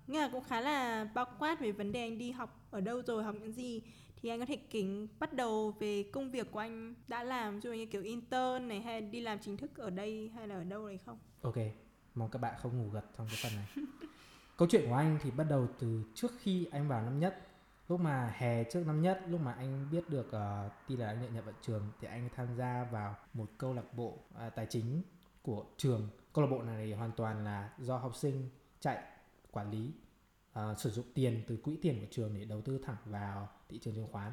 Nghĩa 0.07 0.21
là 0.21 0.29
cũng 0.33 0.45
khá 0.45 0.61
là 0.61 1.05
bao 1.15 1.27
quát 1.39 1.61
về 1.61 1.73
vấn 1.73 1.93
đề 1.93 2.01
anh 2.01 2.19
đi 2.19 2.31
học 2.31 2.61
ở 2.71 2.81
đâu 2.81 3.03
rồi, 3.03 3.25
học 3.25 3.35
những 3.41 3.53
gì 3.53 3.83
Thì 4.23 4.29
anh 4.29 4.41
có 4.41 4.47
thể 4.47 4.57
kính 4.57 5.09
bắt 5.19 5.33
đầu 5.33 5.75
về 5.79 6.03
công 6.13 6.31
việc 6.31 6.53
của 6.53 6.59
anh 6.59 6.95
đã 7.09 7.25
làm 7.25 7.55
Ví 7.55 7.61
dụ 7.61 7.73
như 7.73 7.87
kiểu 7.87 8.03
intern 8.03 8.69
này 8.69 8.81
hay 8.81 9.01
đi 9.01 9.21
làm 9.21 9.39
chính 9.39 9.57
thức 9.57 9.77
ở 9.77 9.91
đây 9.91 10.31
hay 10.35 10.49
là 10.49 10.55
ở 10.55 10.65
đâu 10.65 10.87
đấy 10.87 10.99
không? 11.07 11.19
Ok, 11.43 11.57
mong 12.15 12.31
các 12.31 12.39
bạn 12.39 12.55
không 12.59 12.79
ngủ 12.79 12.91
gật 12.91 13.05
trong 13.19 13.27
cái 13.27 13.37
phần 13.43 13.53
này. 13.57 13.67
Câu 14.57 14.69
chuyện 14.71 14.89
của 14.89 14.95
anh 14.95 15.19
thì 15.23 15.31
bắt 15.31 15.45
đầu 15.51 15.69
từ 15.79 16.03
trước 16.15 16.33
khi 16.41 16.67
anh 16.73 16.89
vào 16.89 17.03
năm 17.03 17.21
nhất. 17.21 17.47
Lúc 17.89 18.01
mà 18.01 18.35
hè 18.37 18.65
trước 18.65 18.87
năm 18.87 19.03
nhất, 19.03 19.23
lúc 19.29 19.41
mà 19.41 19.53
anh 19.53 19.89
biết 19.91 20.11
được 20.11 20.27
uh, 20.27 20.73
tin 20.89 20.99
là 20.99 21.07
anh 21.07 21.23
nhận 21.23 21.35
nhập 21.35 21.45
vào 21.45 21.55
trường 21.63 21.83
thì 22.01 22.09
anh 22.09 22.29
tham 22.37 22.57
gia 22.57 22.85
vào 22.85 23.17
một 23.35 23.47
câu 23.59 23.75
lạc 23.75 23.95
bộ 23.97 24.09
uh, 24.47 24.55
tài 24.57 24.67
chính 24.67 25.03
của 25.43 25.65
trường. 25.77 26.09
Câu 26.33 26.45
lạc 26.45 26.51
bộ 26.51 26.63
này 26.63 26.87
thì 26.87 26.93
hoàn 26.93 27.13
toàn 27.13 27.45
là 27.45 27.71
do 27.79 27.97
học 27.97 28.17
sinh 28.17 28.51
chạy 28.81 29.03
quản 29.53 29.71
lý 29.71 29.93
à, 30.53 30.75
sử 30.75 30.91
dụng 30.91 31.07
tiền 31.15 31.43
từ 31.47 31.57
quỹ 31.57 31.77
tiền 31.83 32.01
của 32.01 32.07
trường 32.11 32.35
để 32.35 32.45
đầu 32.45 32.63
tư 32.63 32.79
thẳng 32.79 32.97
vào 33.05 33.49
thị 33.69 33.79
trường 33.79 33.95
chứng 33.95 34.09
khoán. 34.13 34.33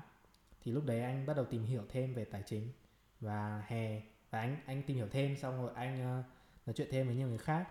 Thì 0.61 0.71
lúc 0.71 0.85
đấy 0.85 1.01
anh 1.01 1.25
bắt 1.25 1.33
đầu 1.35 1.45
tìm 1.45 1.63
hiểu 1.63 1.83
thêm 1.89 2.13
về 2.13 2.25
tài 2.25 2.43
chính 2.45 2.71
và 3.19 3.63
hè 3.67 4.01
và 4.29 4.39
anh 4.39 4.57
anh 4.65 4.83
tìm 4.83 4.97
hiểu 4.97 5.07
thêm 5.11 5.37
xong 5.37 5.61
rồi 5.61 5.71
anh 5.75 6.01
ờ, 6.01 6.23
nói 6.65 6.73
chuyện 6.73 6.87
thêm 6.91 7.07
với 7.07 7.15
nhiều 7.15 7.27
người 7.27 7.37
khác 7.37 7.67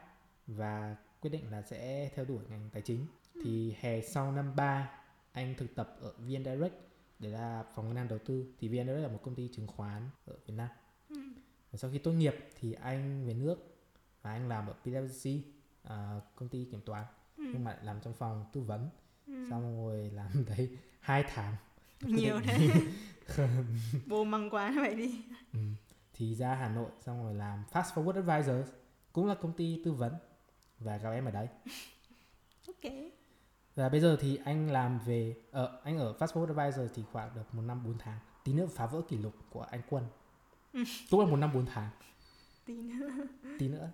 và 0.46 0.96
quyết 1.20 1.30
định 1.30 1.50
là 1.50 1.62
sẽ 1.62 2.10
theo 2.14 2.24
đuổi 2.24 2.44
ngành 2.48 2.70
tài 2.72 2.82
chính. 2.82 3.06
Thì 3.34 3.74
hè 3.80 4.00
sau 4.00 4.32
năm 4.32 4.56
3 4.56 5.00
anh 5.32 5.54
thực 5.54 5.74
tập 5.74 5.96
ở 6.00 6.12
VN 6.18 6.44
Direct 6.44 6.74
để 7.18 7.30
là 7.30 7.64
phòng 7.74 7.88
ngân 7.88 7.96
hàng 7.96 8.08
đầu 8.08 8.18
tư. 8.18 8.54
Thì 8.58 8.68
VN 8.68 8.86
Direct 8.86 9.02
là 9.02 9.08
một 9.08 9.20
công 9.22 9.34
ty 9.34 9.48
chứng 9.48 9.66
khoán 9.66 10.10
ở 10.26 10.36
Việt 10.46 10.54
Nam. 10.54 10.68
Và 11.70 11.78
sau 11.78 11.90
khi 11.90 11.98
tốt 11.98 12.12
nghiệp 12.12 12.34
thì 12.60 12.72
anh 12.72 13.26
về 13.26 13.34
nước 13.34 13.76
và 14.22 14.32
anh 14.32 14.48
làm 14.48 14.66
ở 14.66 14.74
PwC 14.84 15.40
à, 15.82 16.20
công 16.36 16.48
ty 16.48 16.64
kiểm 16.64 16.80
toán 16.80 17.04
nhưng 17.36 17.64
mà 17.64 17.78
làm 17.82 18.00
trong 18.00 18.14
phòng 18.14 18.44
tư 18.52 18.60
vấn 18.60 18.88
Ừ. 19.26 19.46
xong 19.50 19.86
rồi 19.86 20.10
làm 20.10 20.44
đấy 20.48 20.78
hai 21.00 21.24
tháng 21.34 21.56
Nhiều 22.00 22.40
đấy 22.46 22.70
Bố 24.06 24.24
măng 24.24 24.50
quá 24.50 24.72
vậy 24.76 24.94
đi 24.94 25.24
Ừ. 25.52 25.58
Thì 26.14 26.34
ra 26.34 26.54
Hà 26.54 26.68
Nội 26.68 26.90
xong 27.00 27.22
rồi 27.24 27.34
làm 27.34 27.64
Fast 27.72 27.82
Forward 27.82 28.26
Advisors 28.26 28.70
cũng 29.12 29.26
là 29.26 29.34
công 29.34 29.52
ty 29.52 29.82
tư 29.84 29.92
vấn 29.92 30.14
và 30.78 30.96
gặp 30.96 31.10
em 31.10 31.24
ở 31.24 31.30
đấy. 31.30 31.48
Ok 32.66 32.92
Và 33.74 33.88
bây 33.88 34.00
giờ 34.00 34.16
thì 34.20 34.38
anh 34.44 34.70
làm 34.70 34.98
về 35.06 35.36
ở 35.50 35.80
anh 35.84 35.98
ở 35.98 36.14
Fast 36.18 36.26
Forward 36.26 36.56
Advisors 36.58 36.94
thì 36.94 37.02
khoảng 37.12 37.34
được 37.34 37.54
một 37.54 37.62
năm 37.62 37.84
4 37.84 37.98
tháng. 37.98 38.18
Tí 38.44 38.52
nữa 38.52 38.66
phá 38.74 38.86
vỡ 38.86 39.00
kỷ 39.08 39.16
lục 39.16 39.34
của 39.50 39.62
anh 39.62 39.80
Quân. 39.88 40.04
Cũng 41.10 41.20
là 41.20 41.26
một 41.26 41.36
năm 41.36 41.50
4 41.54 41.66
tháng, 41.66 41.90
Tí 42.66 42.74
nữa 42.82 43.08
tí 43.58 43.68
nữa. 43.68 43.90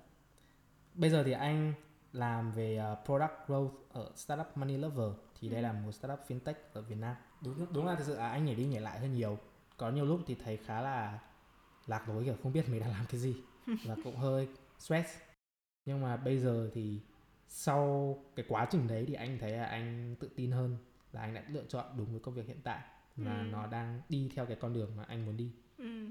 Bây 0.95 1.11
giờ 1.11 1.23
thì 1.25 1.33
anh 1.33 1.75
làm 2.13 2.53
về 2.53 2.81
uh, 2.93 3.05
product 3.07 3.33
growth 3.47 3.71
ở 3.93 4.11
startup 4.17 4.47
Money 4.57 4.77
Lover 4.77 5.09
thì 5.41 5.49
đây 5.49 5.63
là 5.63 5.73
một 5.73 5.93
startup 5.93 6.19
fintech 6.29 6.55
ở 6.73 6.83
Việt 6.83 6.99
Nam. 6.99 7.17
Đúng 7.45 7.67
đúng 7.73 7.87
là 7.87 7.95
thực 7.95 8.05
sự 8.05 8.17
là 8.17 8.29
anh 8.31 8.45
nhảy 8.45 8.55
đi 8.55 8.65
nhảy 8.67 8.81
lại 8.81 8.99
hơn 9.01 9.15
nhiều. 9.15 9.39
Có 9.77 9.91
nhiều 9.91 10.05
lúc 10.07 10.21
thì 10.27 10.35
thấy 10.45 10.57
khá 10.57 10.81
là 10.81 11.19
lạc 11.87 12.09
lối 12.09 12.25
kiểu 12.25 12.35
không 12.43 12.53
biết 12.53 12.69
mình 12.69 12.81
đang 12.81 12.91
làm 12.91 13.05
cái 13.09 13.21
gì 13.21 13.37
và 13.87 13.97
cũng 14.05 14.17
hơi 14.17 14.49
stress. 14.79 15.09
Nhưng 15.87 16.03
mà 16.03 16.17
bây 16.17 16.39
giờ 16.39 16.71
thì 16.75 17.01
sau 17.49 18.17
cái 18.37 18.47
quá 18.49 18.67
trình 18.71 18.89
đấy 18.89 19.05
thì 19.09 19.15
anh 19.15 19.39
thấy 19.39 19.53
là 19.53 19.65
anh 19.65 20.17
tự 20.21 20.31
tin 20.37 20.51
hơn 20.51 20.77
là 21.13 21.21
anh 21.21 21.35
đã 21.35 21.43
lựa 21.49 21.65
chọn 21.69 21.85
đúng 21.97 22.11
với 22.11 22.21
công 22.21 22.35
việc 22.35 22.47
hiện 22.47 22.61
tại 22.65 22.81
và 23.17 23.39
Ừ. 23.39 23.47
nó 23.53 23.67
đang 23.67 24.01
đi 24.09 24.31
theo 24.37 24.47
cái 24.47 24.57
con 24.61 24.73
đường 24.73 24.97
mà 24.97 25.05
anh 25.09 25.27
muốn 25.27 25.37
đi. 25.37 25.51
ừ. 25.79 25.85
ừ. 25.85 26.11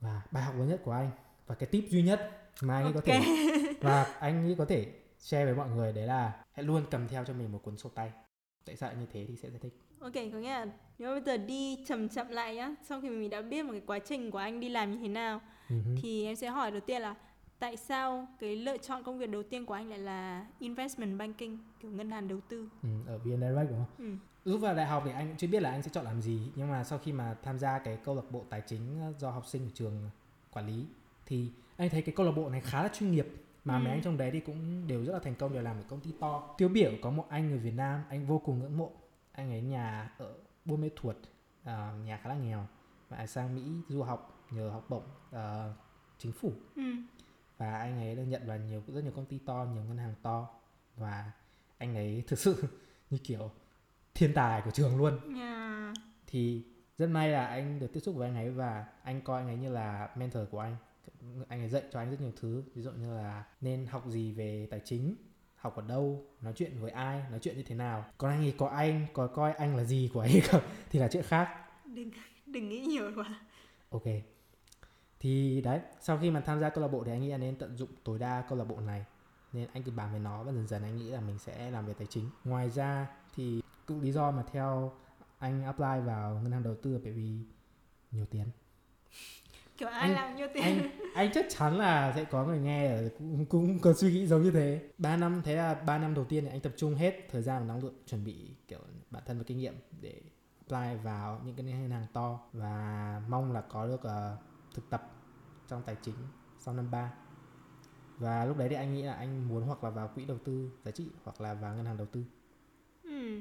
và 0.00 0.22
bài 0.30 0.42
học 0.44 0.54
lớn 0.58 0.68
nhất 0.68 0.80
của 0.84 0.92
anh 0.92 1.10
và 1.46 1.54
cái 1.54 1.66
tip 1.66 1.84
duy 1.88 2.02
nhất 2.02 2.30
mà 2.62 2.74
anh 2.74 2.84
ấy 2.84 2.92
có 2.92 3.00
thể 3.00 3.20
và 3.80 4.02
anh 4.20 4.54
có 4.58 4.64
thể 4.64 4.92
share 5.18 5.44
với 5.44 5.54
mọi 5.54 5.68
người 5.70 5.92
đấy 5.92 6.06
là 6.06 6.44
hãy 6.52 6.64
luôn 6.64 6.84
cầm 6.90 7.08
theo 7.08 7.24
cho 7.24 7.32
mình 7.34 7.52
một 7.52 7.60
cuốn 7.62 7.76
sổ 7.76 7.88
tay. 7.94 8.12
Tại 8.64 8.76
sao 8.76 8.92
như 9.00 9.06
thế 9.12 9.24
thì 9.28 9.36
sẽ 9.36 9.50
giải 9.50 9.58
thích. 9.62 9.74
Ok, 10.00 10.12
có 10.14 10.38
nghĩa 10.38 10.50
là 10.50 10.66
nếu 10.98 11.10
bây 11.10 11.20
giờ 11.20 11.36
đi 11.36 11.84
chậm 11.86 12.08
chậm 12.08 12.28
lại 12.28 12.54
nhá 12.56 12.74
Sau 12.88 13.00
khi 13.00 13.08
mình 13.10 13.30
đã 13.30 13.42
biết 13.42 13.62
một 13.64 13.72
cái 13.72 13.82
quá 13.86 13.98
trình 13.98 14.30
của 14.30 14.38
anh 14.38 14.60
đi 14.60 14.68
làm 14.68 14.90
như 14.92 14.98
thế 15.02 15.08
nào 15.08 15.40
hứ. 15.68 15.76
Thì 16.02 16.24
em 16.24 16.36
sẽ 16.36 16.48
hỏi 16.48 16.70
đầu 16.70 16.80
tiên 16.80 17.02
là 17.02 17.14
Tại 17.58 17.76
sao 17.76 18.28
cái 18.40 18.56
lựa 18.56 18.78
chọn 18.78 19.02
công 19.04 19.18
việc 19.18 19.30
đầu 19.30 19.42
tiên 19.42 19.66
của 19.66 19.74
anh 19.74 19.88
lại 19.90 19.98
là 19.98 20.46
investment 20.58 21.18
banking 21.18 21.56
Kiểu 21.80 21.90
ngân 21.90 22.10
hàng 22.10 22.28
đầu 22.28 22.40
tư? 22.48 22.68
Ừ, 22.82 22.88
ở 23.06 23.18
VN 23.18 23.40
Direct 23.40 23.70
đúng 23.70 23.78
không? 23.78 23.86
Ừ. 23.98 24.16
lúc 24.44 24.60
vào 24.60 24.74
đại 24.74 24.86
học 24.86 25.02
thì 25.06 25.12
anh 25.12 25.28
cũng 25.28 25.36
chưa 25.36 25.46
biết 25.46 25.62
là 25.62 25.70
anh 25.70 25.82
sẽ 25.82 25.90
chọn 25.92 26.04
làm 26.04 26.22
gì 26.22 26.52
nhưng 26.54 26.70
mà 26.70 26.84
sau 26.84 26.98
khi 26.98 27.12
mà 27.12 27.36
tham 27.42 27.58
gia 27.58 27.78
cái 27.78 27.98
câu 28.04 28.14
lạc 28.14 28.30
bộ 28.30 28.44
tài 28.50 28.62
chính 28.66 29.12
do 29.18 29.30
học 29.30 29.46
sinh 29.46 29.64
của 29.64 29.70
trường 29.74 30.10
quản 30.52 30.66
lý 30.66 30.86
thì 31.26 31.50
anh 31.76 31.90
thấy 31.90 32.02
cái 32.02 32.14
câu 32.14 32.26
lạc 32.26 32.32
bộ 32.36 32.48
này 32.48 32.60
khá 32.60 32.82
là 32.82 32.88
chuyên 32.88 33.12
nghiệp 33.12 33.26
mà 33.68 33.74
Ừ. 33.76 33.82
mấy 33.82 33.92
anh 33.92 34.02
trong 34.02 34.16
đấy 34.16 34.30
thì 34.30 34.40
cũng 34.40 34.86
đều 34.86 35.04
rất 35.04 35.12
là 35.12 35.18
thành 35.18 35.34
công 35.34 35.52
đều 35.52 35.62
làm 35.62 35.76
ở 35.76 35.82
công 35.88 36.00
ty 36.00 36.12
to. 36.20 36.54
Tiêu 36.58 36.68
biểu 36.68 36.92
có 37.02 37.10
một 37.10 37.26
anh 37.28 37.48
người 37.50 37.58
Việt 37.58 37.74
Nam 37.74 38.02
anh 38.08 38.26
vô 38.26 38.38
cùng 38.38 38.58
ngưỡng 38.58 38.78
mộ. 38.78 38.92
Anh 39.32 39.50
ấy 39.50 39.62
nhà 39.62 40.12
ở 40.18 40.34
Buôn 40.64 40.80
Mê 40.80 40.90
Thuột 40.96 41.16
à, 41.64 41.92
nhà 42.04 42.16
khá 42.22 42.28
là 42.28 42.34
nghèo. 42.34 42.66
Và 43.08 43.26
sang 43.26 43.54
Mỹ 43.54 43.62
du 43.88 44.02
học 44.02 44.46
nhờ 44.50 44.68
học 44.70 44.84
bổng 44.88 45.02
ờ, 45.30 45.74
chính 46.18 46.32
phủ. 46.32 46.52
Ừ. 46.76 46.82
và 47.58 47.78
anh 47.78 47.98
ấy 48.00 48.16
được 48.16 48.24
nhận 48.24 48.46
vào 48.46 48.58
nhiều 48.58 48.82
rất 48.88 49.04
nhiều 49.04 49.12
công 49.16 49.26
ty 49.26 49.38
to 49.38 49.66
nhiều 49.74 49.82
ngân 49.82 49.98
hàng 49.98 50.14
to. 50.22 50.48
Và 50.96 51.32
anh 51.78 51.94
ấy 51.96 52.24
thực 52.26 52.38
sự 52.38 52.62
như 53.10 53.18
kiểu 53.18 53.50
thiên 54.14 54.32
tài 54.34 54.62
của 54.62 54.70
trường 54.70 54.96
luôn. 54.96 55.34
Yeah. 55.40 55.94
thì 56.26 56.64
rất 56.98 57.06
may 57.06 57.28
là 57.28 57.46
anh 57.46 57.78
được 57.80 57.92
tiếp 57.92 58.00
xúc 58.00 58.14
với 58.16 58.28
anh 58.28 58.36
ấy 58.36 58.50
và 58.50 58.86
anh 59.02 59.20
coi 59.20 59.40
anh 59.40 59.48
ấy 59.48 59.56
như 59.56 59.68
là 59.72 60.08
mentor 60.16 60.48
của 60.50 60.58
anh 60.60 60.76
anh 61.48 61.60
ấy 61.60 61.68
dạy 61.68 61.82
cho 61.92 61.98
anh 61.98 62.10
rất 62.10 62.20
nhiều 62.20 62.32
thứ. 62.40 62.62
Ví 62.74 62.82
dụ 62.82 62.90
như 62.90 63.14
là 63.14 63.44
nên 63.60 63.86
học 63.86 64.04
gì 64.08 64.32
về 64.32 64.68
tài 64.70 64.80
chính 64.84 65.14
học 65.56 65.76
ở 65.76 65.82
đâu 65.88 66.26
nói 66.40 66.52
chuyện 66.56 66.80
với 66.80 66.90
ai 66.90 67.22
nói 67.30 67.38
chuyện 67.42 67.56
như 67.56 67.62
thế 67.62 67.74
nào. 67.74 68.04
Còn 68.18 68.30
anh 68.30 68.40
ấy 68.40 68.54
có 68.58 68.68
anh 68.68 69.06
có 69.12 69.26
coi 69.26 69.52
anh 69.52 69.76
là 69.76 69.84
gì 69.84 70.10
của 70.14 70.20
anh 70.20 70.32
ấy 70.32 70.40
không? 70.40 70.62
Thì 70.90 70.98
là 70.98 71.08
chuyện 71.08 71.24
khác. 71.24 71.48
Đừng, 71.84 72.10
đừng 72.46 72.68
nghĩ 72.68 72.80
nhiều 72.80 73.10
quá. 73.16 73.40
Ok. 73.90 74.04
Thì 75.20 75.60
đấy 75.60 75.80
sau 76.00 76.18
khi 76.18 76.30
mà 76.30 76.40
tham 76.40 76.60
gia 76.60 76.70
câu 76.70 76.82
lạc 76.82 76.88
bộ 76.88 77.04
thì 77.04 77.12
anh 77.12 77.22
nghĩ 77.22 77.28
là 77.28 77.38
nên 77.38 77.56
tận 77.56 77.76
dụng 77.76 77.90
tối 78.04 78.18
đa 78.18 78.44
câu 78.48 78.58
lạc 78.58 78.64
bộ 78.64 78.80
này. 78.80 79.04
Nên 79.52 79.68
anh 79.72 79.82
cứ 79.82 79.90
bàn 79.90 80.10
với 80.10 80.20
nó 80.20 80.42
và 80.42 80.52
dần 80.52 80.66
dần 80.66 80.82
anh 80.82 80.96
nghĩ 80.96 81.10
là 81.10 81.20
mình 81.20 81.38
sẽ 81.38 81.70
làm 81.70 81.86
về 81.86 81.94
tài 81.94 82.06
chính. 82.06 82.30
Ngoài 82.44 82.70
ra 82.70 83.06
thì 83.36 83.62
cũng 83.86 84.00
lý 84.00 84.12
do 84.12 84.30
mà 84.30 84.44
theo 84.52 84.92
anh 85.38 85.64
apply 85.64 86.00
vào 86.06 86.40
ngân 86.42 86.52
hàng 86.52 86.62
đầu 86.62 86.74
tư 86.82 86.92
là 86.92 86.98
bởi 87.04 87.12
vì 87.12 87.38
nhiều 88.10 88.26
tiền 88.26 88.46
Kiểu 89.78 89.88
ai 89.88 90.00
Anh- 90.00 90.12
làm 90.14 90.36
nhiêu 90.36 90.48
tiền. 90.54 90.62
anh 90.62 90.90
anh 91.14 91.30
chắc 91.34 91.46
chắn 91.48 91.78
là 91.78 92.12
sẽ 92.16 92.24
có 92.24 92.44
người 92.44 92.58
nghe 92.58 92.86
ở 92.96 93.08
cũng, 93.18 93.46
cũng 93.46 93.78
có 93.78 93.92
suy 93.92 94.12
nghĩ 94.12 94.26
giống 94.26 94.42
như 94.42 94.50
thế. 94.50 94.88
3 94.98 95.16
năm 95.16 95.42
thế 95.44 95.56
là 95.56 95.74
3 95.74 95.98
năm 95.98 96.14
đầu 96.14 96.24
tiên 96.24 96.44
thì 96.44 96.50
anh 96.50 96.60
tập 96.60 96.72
trung 96.76 96.94
hết 96.94 97.28
thời 97.30 97.42
gian 97.42 97.62
và 97.62 97.68
năng 97.74 97.82
lượng 97.84 97.94
chuẩn 98.06 98.24
bị 98.24 98.34
kiểu 98.68 98.78
bản 99.10 99.22
thân 99.26 99.38
và 99.38 99.44
kinh 99.46 99.58
nghiệm 99.58 99.74
để 100.00 100.20
apply 100.68 101.02
vào 101.04 101.40
những 101.44 101.56
cái 101.56 101.64
ngân 101.66 101.90
hàng 101.90 102.06
to 102.12 102.40
và 102.52 103.22
mong 103.28 103.52
là 103.52 103.60
có 103.60 103.86
được 103.86 104.02
ờ, 104.02 104.36
thực 104.74 104.90
tập 104.90 105.10
trong 105.68 105.82
tài 105.86 105.96
chính 106.02 106.14
sau 106.58 106.74
năm 106.74 106.90
3 106.90 107.12
và 108.18 108.44
lúc 108.44 108.56
đấy 108.56 108.68
thì 108.68 108.76
anh 108.76 108.94
nghĩ 108.94 109.02
là 109.02 109.14
anh 109.14 109.48
muốn 109.48 109.62
hoặc 109.62 109.84
là 109.84 109.90
vào 109.90 110.08
quỹ 110.14 110.24
đầu 110.24 110.38
tư 110.44 110.70
giá 110.84 110.90
trị 110.90 111.08
hoặc 111.24 111.40
là 111.40 111.54
vào 111.54 111.74
ngân 111.76 111.86
hàng 111.86 111.96
đầu 111.96 112.06
tư. 112.06 112.24
Ừ. 113.02 113.40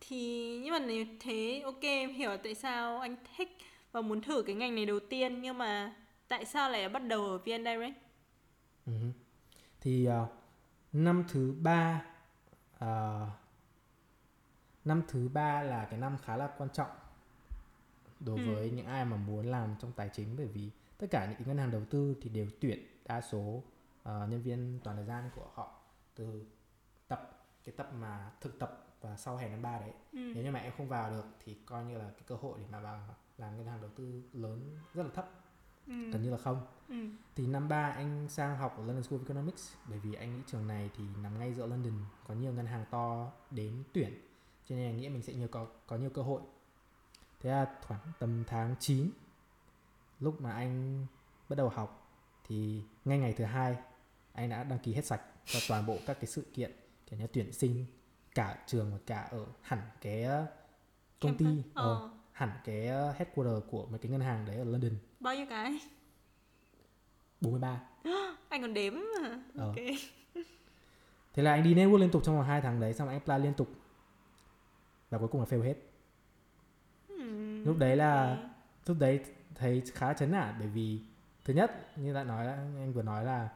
Thì 0.00 0.58
nhưng 0.64 0.72
mà 0.72 0.78
nếu 0.78 1.04
thế 1.20 1.60
ok 1.64 1.80
em 1.82 2.10
hiểu 2.14 2.30
tại 2.44 2.54
sao 2.54 3.00
anh 3.00 3.16
thích 3.36 3.56
và 3.96 4.02
muốn 4.02 4.20
thử 4.20 4.42
cái 4.42 4.54
ngành 4.54 4.74
này 4.74 4.86
đầu 4.86 5.00
tiên 5.10 5.40
Nhưng 5.42 5.58
mà 5.58 5.94
tại 6.28 6.44
sao 6.44 6.70
lại 6.70 6.88
bắt 6.88 6.98
đầu 7.08 7.26
ở 7.26 7.38
VN 7.38 7.64
Direct 7.64 7.94
Ừ. 8.86 8.92
Thì 9.80 10.04
ờ, 10.04 10.26
năm 10.92 11.24
thứ 11.28 11.54
ba 11.62 12.06
ờ, 12.78 13.26
năm 14.84 15.02
thứ 15.08 15.28
ba 15.28 15.62
là 15.62 15.84
cái 15.90 15.98
năm 16.00 16.16
khá 16.24 16.36
là 16.36 16.46
quan 16.58 16.70
trọng 16.70 16.90
đối 18.20 18.38
Ừ. 18.38 18.44
với 18.54 18.70
những 18.70 18.86
ai 18.86 19.04
mà 19.04 19.16
muốn 19.16 19.46
làm 19.46 19.74
trong 19.80 19.92
tài 19.92 20.08
chính 20.12 20.36
bởi 20.36 20.46
vì 20.46 20.70
tất 20.98 21.06
cả 21.10 21.26
những 21.26 21.48
ngân 21.48 21.58
hàng 21.58 21.70
đầu 21.70 21.82
tư 21.90 22.14
thì 22.22 22.28
đều 22.30 22.46
tuyển 22.60 22.86
đa 23.04 23.20
số 23.20 23.62
ờ, 24.02 24.26
nhân 24.30 24.42
viên 24.42 24.80
toàn 24.84 24.96
thời 24.96 25.04
gian 25.06 25.30
của 25.36 25.46
họ 25.54 25.80
từ 26.14 26.44
tập 27.08 27.46
cái 27.64 27.74
tập 27.76 27.90
mà 28.00 28.30
thực 28.40 28.58
tập 28.58 28.86
và 29.00 29.16
sau 29.16 29.36
hè 29.36 29.48
năm 29.48 29.62
ba 29.62 29.78
đấy 29.78 29.90
ừ. 30.12 30.18
nếu 30.34 30.44
như 30.44 30.50
mà 30.50 30.60
em 30.60 30.72
không 30.76 30.88
vào 30.88 31.10
được 31.10 31.24
thì 31.44 31.56
coi 31.66 31.84
như 31.84 31.98
là 31.98 32.04
cái 32.04 32.22
cơ 32.26 32.34
hội 32.34 32.58
để 32.60 32.66
mà 32.72 32.80
vào 32.80 33.00
làm 33.38 33.56
ngân 33.56 33.66
hàng 33.66 33.80
đầu 33.80 33.90
tư 33.96 34.22
lớn 34.32 34.78
rất 34.94 35.02
là 35.02 35.08
thấp. 35.14 35.30
Ừ. 35.86 36.10
gần 36.10 36.22
như 36.22 36.30
là 36.30 36.36
không. 36.36 36.66
Ừ. 36.88 36.94
thì 37.34 37.46
năm 37.46 37.68
ba 37.68 37.90
anh 37.90 38.28
sang 38.28 38.56
học 38.58 38.74
ở 38.78 38.84
London 38.84 39.02
School 39.02 39.18
of 39.20 39.22
Economics 39.22 39.72
bởi 39.88 39.98
vì 39.98 40.14
anh 40.14 40.36
nghĩ 40.36 40.42
trường 40.46 40.66
này 40.66 40.90
thì 40.96 41.04
nằm 41.22 41.38
ngay 41.38 41.54
giữa 41.54 41.66
London 41.66 41.92
có 42.26 42.34
nhiều 42.34 42.52
ngân 42.52 42.66
hàng 42.66 42.84
to 42.90 43.32
đến 43.50 43.82
tuyển. 43.92 44.12
Cho 44.68 44.76
nên 44.76 44.86
anh 44.86 44.96
nghĩ 44.96 45.08
mình 45.08 45.22
sẽ 45.22 45.32
nhiều 45.34 45.48
có 45.48 45.66
có 45.86 45.96
nhiều 45.96 46.10
cơ 46.10 46.22
hội. 46.22 46.40
Thế 47.40 47.50
là 47.50 47.76
khoảng 47.86 48.00
tầm 48.18 48.44
tháng 48.46 48.74
9 48.80 49.10
lúc 50.20 50.40
mà 50.40 50.52
anh 50.52 51.06
bắt 51.48 51.56
đầu 51.56 51.68
học 51.68 52.08
thì 52.48 52.82
ngay 53.04 53.18
ngày 53.18 53.32
thứ 53.32 53.44
hai 53.44 53.76
anh 54.32 54.48
đã 54.50 54.64
đăng 54.64 54.78
ký 54.78 54.94
hết 54.94 55.06
sạch 55.06 55.20
cho 55.44 55.58
toàn 55.68 55.86
bộ 55.86 55.96
các 56.06 56.14
cái 56.14 56.26
sự 56.26 56.42
kiện 56.54 56.72
kiểu 57.06 57.18
như 57.18 57.26
tuyển 57.26 57.52
sinh 57.52 57.86
cả 58.34 58.64
trường 58.66 58.92
và 58.92 58.98
cả 59.06 59.20
ở 59.30 59.46
hẳn 59.62 59.80
cái 60.00 60.22
ờ, 60.24 60.46
công 61.20 61.36
ty. 61.36 61.46
Ờ, 61.74 61.94
Ờ. 61.94 62.10
hẳn 62.36 62.50
cái 62.64 62.86
ờ, 62.86 63.12
headquarter 63.12 63.70
của 63.70 63.86
mấy 63.86 63.98
cái 63.98 64.10
ngân 64.12 64.20
hàng 64.20 64.46
đấy 64.46 64.56
ở 64.56 64.64
London. 64.64 64.92
Bao 65.20 65.34
nhiêu 65.34 65.46
cái? 65.50 65.80
43 67.40 67.80
Anh 68.48 68.62
còn 68.62 68.74
đếm 68.74 68.94
mà. 68.94 69.42
Ờ. 69.54 69.66
Ok. 69.66 69.76
Thế 71.34 71.42
là 71.42 71.52
anh 71.52 71.62
đi 71.62 71.74
network 71.74 71.98
liên 71.98 72.10
tục 72.10 72.22
trong 72.24 72.36
vòng 72.36 72.46
2 72.46 72.60
tháng 72.60 72.80
đấy 72.80 72.94
Xong 72.94 73.08
anh 73.08 73.20
apply 73.20 73.44
liên 73.44 73.54
tục. 73.54 73.68
Và 75.10 75.18
cuối 75.18 75.28
cùng 75.28 75.40
là 75.40 75.46
fail 75.46 75.62
hết. 75.62 75.74
Ừ. 77.08 77.64
Lúc 77.64 77.78
đấy 77.78 77.96
là 77.96 78.28
ok. 78.28 78.38
Lúc 78.86 78.96
đấy 79.00 79.20
thấy 79.54 79.82
khá 79.94 80.12
chấn 80.12 80.32
nản 80.32 80.54
Bởi 80.58 80.68
vì 80.68 81.00
thứ 81.44 81.54
nhất 81.54 81.98
như 81.98 82.14
đã 82.14 82.24
nói 82.24 82.46
anh 82.46 82.92
vừa 82.92 83.02
nói 83.02 83.24
là 83.24 83.48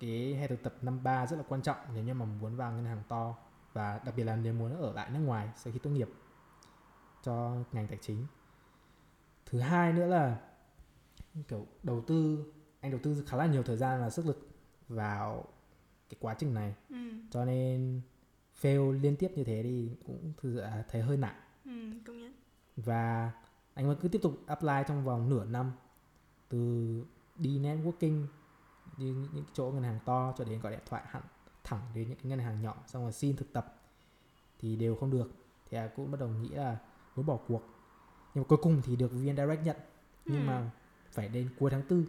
Cái 0.00 0.34
hè 0.34 0.46
thực 0.46 0.62
tập 0.62 0.74
năm 0.82 1.02
3 1.02 1.26
rất 1.26 1.36
là 1.36 1.42
quan 1.48 1.62
trọng 1.62 1.76
Nếu 1.94 2.04
như 2.04 2.14
mà 2.14 2.24
muốn 2.24 2.56
vào 2.56 2.72
ngân 2.72 2.84
hàng 2.84 3.02
to. 3.08 3.34
Và 3.72 4.00
đặc 4.04 4.14
biệt 4.16 4.24
là 4.24 4.36
nếu 4.36 4.54
muốn 4.54 4.80
ở 4.80 4.92
lại 4.92 5.10
nước 5.10 5.20
ngoài 5.20 5.48
Sau 5.56 5.72
khi 5.72 5.78
tốt 5.78 5.90
nghiệp 5.90 6.08
Cho 7.22 7.56
ngành 7.72 7.86
tài 7.88 7.98
chính 8.00 8.26
Thứ 9.46 9.60
hai 9.60 9.92
nữa 9.92 10.06
là 10.06 10.40
Kiểu 11.48 11.66
đầu 11.82 12.04
tư 12.06 12.44
Anh 12.80 12.90
đầu 12.90 13.00
tư 13.02 13.24
khá 13.26 13.36
là 13.36 13.46
nhiều 13.46 13.62
thời 13.62 13.76
gian 13.76 14.00
và 14.00 14.10
sức 14.10 14.26
lực 14.26 14.48
Vào 14.88 15.44
cái 16.08 16.16
quá 16.20 16.34
trình 16.34 16.54
này 16.54 16.74
Ừ. 16.88 16.96
cho 17.30 17.44
nên 17.44 18.00
fail 18.60 19.00
liên 19.00 19.16
tiếp 19.16 19.30
như 19.36 19.44
thế 19.44 19.60
thì 19.62 19.90
cũng 20.06 20.32
thực 20.36 20.52
sự 20.54 20.60
là 20.60 20.84
thấy 20.88 21.02
hơi 21.02 21.16
nặng 21.16 21.40
Ừ. 21.64 21.70
Công 22.06 22.18
nhận 22.18 22.32
và 22.76 23.32
anh 23.74 23.88
vẫn 23.88 23.98
cứ 24.00 24.08
tiếp 24.08 24.18
tục 24.22 24.34
apply 24.46 24.72
trong 24.88 25.04
vòng 25.04 25.28
nửa 25.28 25.44
năm 25.44 25.72
từ 26.48 26.58
đi 27.36 27.58
networking 27.58 28.26
đi 28.96 29.06
những, 29.06 29.44
chỗ 29.52 29.70
ngân 29.70 29.82
hàng 29.82 29.98
to 30.04 30.34
cho 30.38 30.44
đến 30.44 30.60
gọi 30.60 30.72
điện 30.72 30.80
thoại 30.86 31.02
hẳn 31.06 31.22
thẳng 31.64 31.80
đến 31.94 32.08
những 32.08 32.18
cái 32.18 32.26
ngân 32.30 32.38
hàng 32.38 32.62
nhỏ 32.62 32.76
xong 32.86 33.02
rồi 33.02 33.12
xin 33.12 33.36
thực 33.36 33.52
tập 33.52 33.74
thì 34.58 34.76
đều 34.76 34.96
không 34.96 35.10
được 35.10 35.30
thì 35.70 35.78
à, 35.78 35.90
cũng 35.96 36.10
bắt 36.10 36.20
đầu 36.20 36.28
nghĩ 36.28 36.48
là 36.48 36.78
muốn 37.20 37.26
bỏ 37.26 37.38
cuộc. 37.48 37.62
Nhưng 38.34 38.44
mà 38.44 38.46
cuối 38.48 38.58
cùng 38.62 38.82
thì 38.84 38.96
được 38.96 39.12
VN 39.12 39.36
Direct 39.36 39.64
nhận. 39.64 39.76
Nhưng 40.24 40.36
Ừ. 40.40 40.46
mà 40.46 40.70
phải 41.12 41.28
đến 41.28 41.48
cuối 41.58 41.70
tháng 41.70 41.82
tư. 41.82 42.04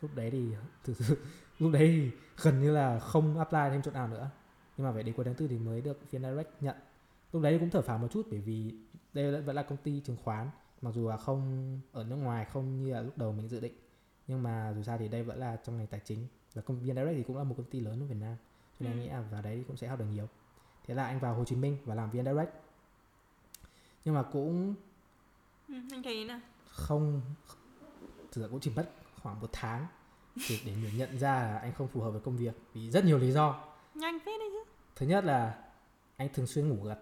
Lúc 0.00 0.10
đấy 0.14 0.30
thì 0.30 0.54
thực 0.84 0.96
sự 0.96 1.18
lúc 1.58 1.72
đấy 1.72 1.86
thì 1.88 2.10
gần 2.42 2.60
như 2.60 2.72
là 2.72 2.98
không 2.98 3.38
apply 3.38 3.58
thêm 3.70 3.82
chỗ 3.82 3.90
nào 3.90 4.08
nữa. 4.08 4.30
Nhưng 4.76 4.86
mà 4.86 4.92
phải 4.92 5.02
đến 5.02 5.14
cuối 5.14 5.24
tháng 5.24 5.34
tư 5.34 5.48
thì 5.48 5.58
mới 5.58 5.80
được 5.80 5.98
VN 6.12 6.22
Direct 6.22 6.62
nhận. 6.62 6.76
Lúc 7.32 7.42
đấy 7.42 7.58
cũng 7.58 7.70
thở 7.70 7.82
phào 7.82 7.98
một 7.98 8.08
chút 8.10 8.26
bởi 8.30 8.40
vì 8.40 8.74
đây 9.14 9.40
vẫn- 9.42 9.56
là 9.56 9.62
công 9.62 9.78
ty 9.78 10.00
chứng 10.00 10.16
khoán. 10.24 10.50
Mặc 10.82 10.90
dù 10.94 11.08
là 11.08 11.16
không 11.16 11.80
ở 11.92 12.04
nước 12.04 12.16
ngoài 12.16 12.44
không 12.44 12.84
như 12.84 12.92
là 12.94 13.00
lúc 13.00 13.18
đầu 13.18 13.32
mình 13.32 13.48
dự 13.48 13.60
định. 13.60 13.72
Nhưng 14.26 14.42
mà 14.42 14.72
dù 14.76 14.82
sao 14.82 14.98
thì 14.98 15.08
đây 15.08 15.22
vẫn 15.22 15.38
là 15.38 15.56
trong 15.64 15.76
ngành 15.78 15.86
tài 15.86 16.00
chính. 16.04 16.26
Và 16.54 16.62
công 16.62 16.76
VN 16.80 16.86
Direct 16.96 17.16
thì 17.16 17.22
cũng 17.22 17.36
là 17.36 17.44
một 17.44 17.54
công 17.58 17.66
ty 17.70 17.80
lớn 17.80 18.00
ở 18.02 18.06
Việt 18.06 18.16
Nam. 18.20 18.36
Cho 18.80 18.84
nên 18.86 18.92
Ừ. 18.92 18.98
nghĩ 19.02 19.08
là 19.08 19.20
vào 19.20 19.42
đấy 19.42 19.64
cũng 19.68 19.76
sẽ 19.76 19.88
học 19.88 19.98
được 19.98 20.04
nhiều. 20.12 20.26
Thế 20.86 20.94
là 20.94 21.04
anh 21.06 21.18
vào 21.20 21.34
Hồ 21.34 21.44
Chí 21.44 21.56
Minh 21.56 21.76
và 21.84 21.94
làm 21.94 22.10
VN 22.10 22.24
Direct 22.24 22.50
nhưng 24.08 24.14
mà 24.14 24.22
cũng 24.22 24.74
ừ. 25.68 25.74
Anh 25.90 26.02
thấy 26.02 26.24
nào? 26.24 26.40
không 26.66 27.20
thực 28.32 28.42
ra 28.42 28.48
cũng 28.48 28.60
chỉ 28.60 28.70
mất 28.76 28.90
khoảng 29.22 29.40
một 29.40 29.48
tháng 29.52 29.86
thì 30.46 30.60
để 30.66 30.76
mình 30.76 30.98
nhận 30.98 31.18
ra 31.18 31.34
là 31.34 31.58
anh 31.58 31.72
không 31.72 31.88
phù 31.88 32.00
hợp 32.00 32.10
với 32.10 32.20
công 32.20 32.36
việc 32.36 32.54
vì 32.74 32.90
rất 32.90 33.04
nhiều 33.04 33.18
lý 33.18 33.32
do. 33.32 33.64
Nhanh 33.94 34.18
phết 34.18 34.40
đấy 34.40 34.48
chứ. 34.52 34.70
Thứ 34.96 35.06
nhất 35.06 35.24
là 35.24 35.64
anh 36.16 36.28
thường 36.34 36.46
xuyên 36.46 36.68
ngủ 36.68 36.84
gật. 36.84 37.00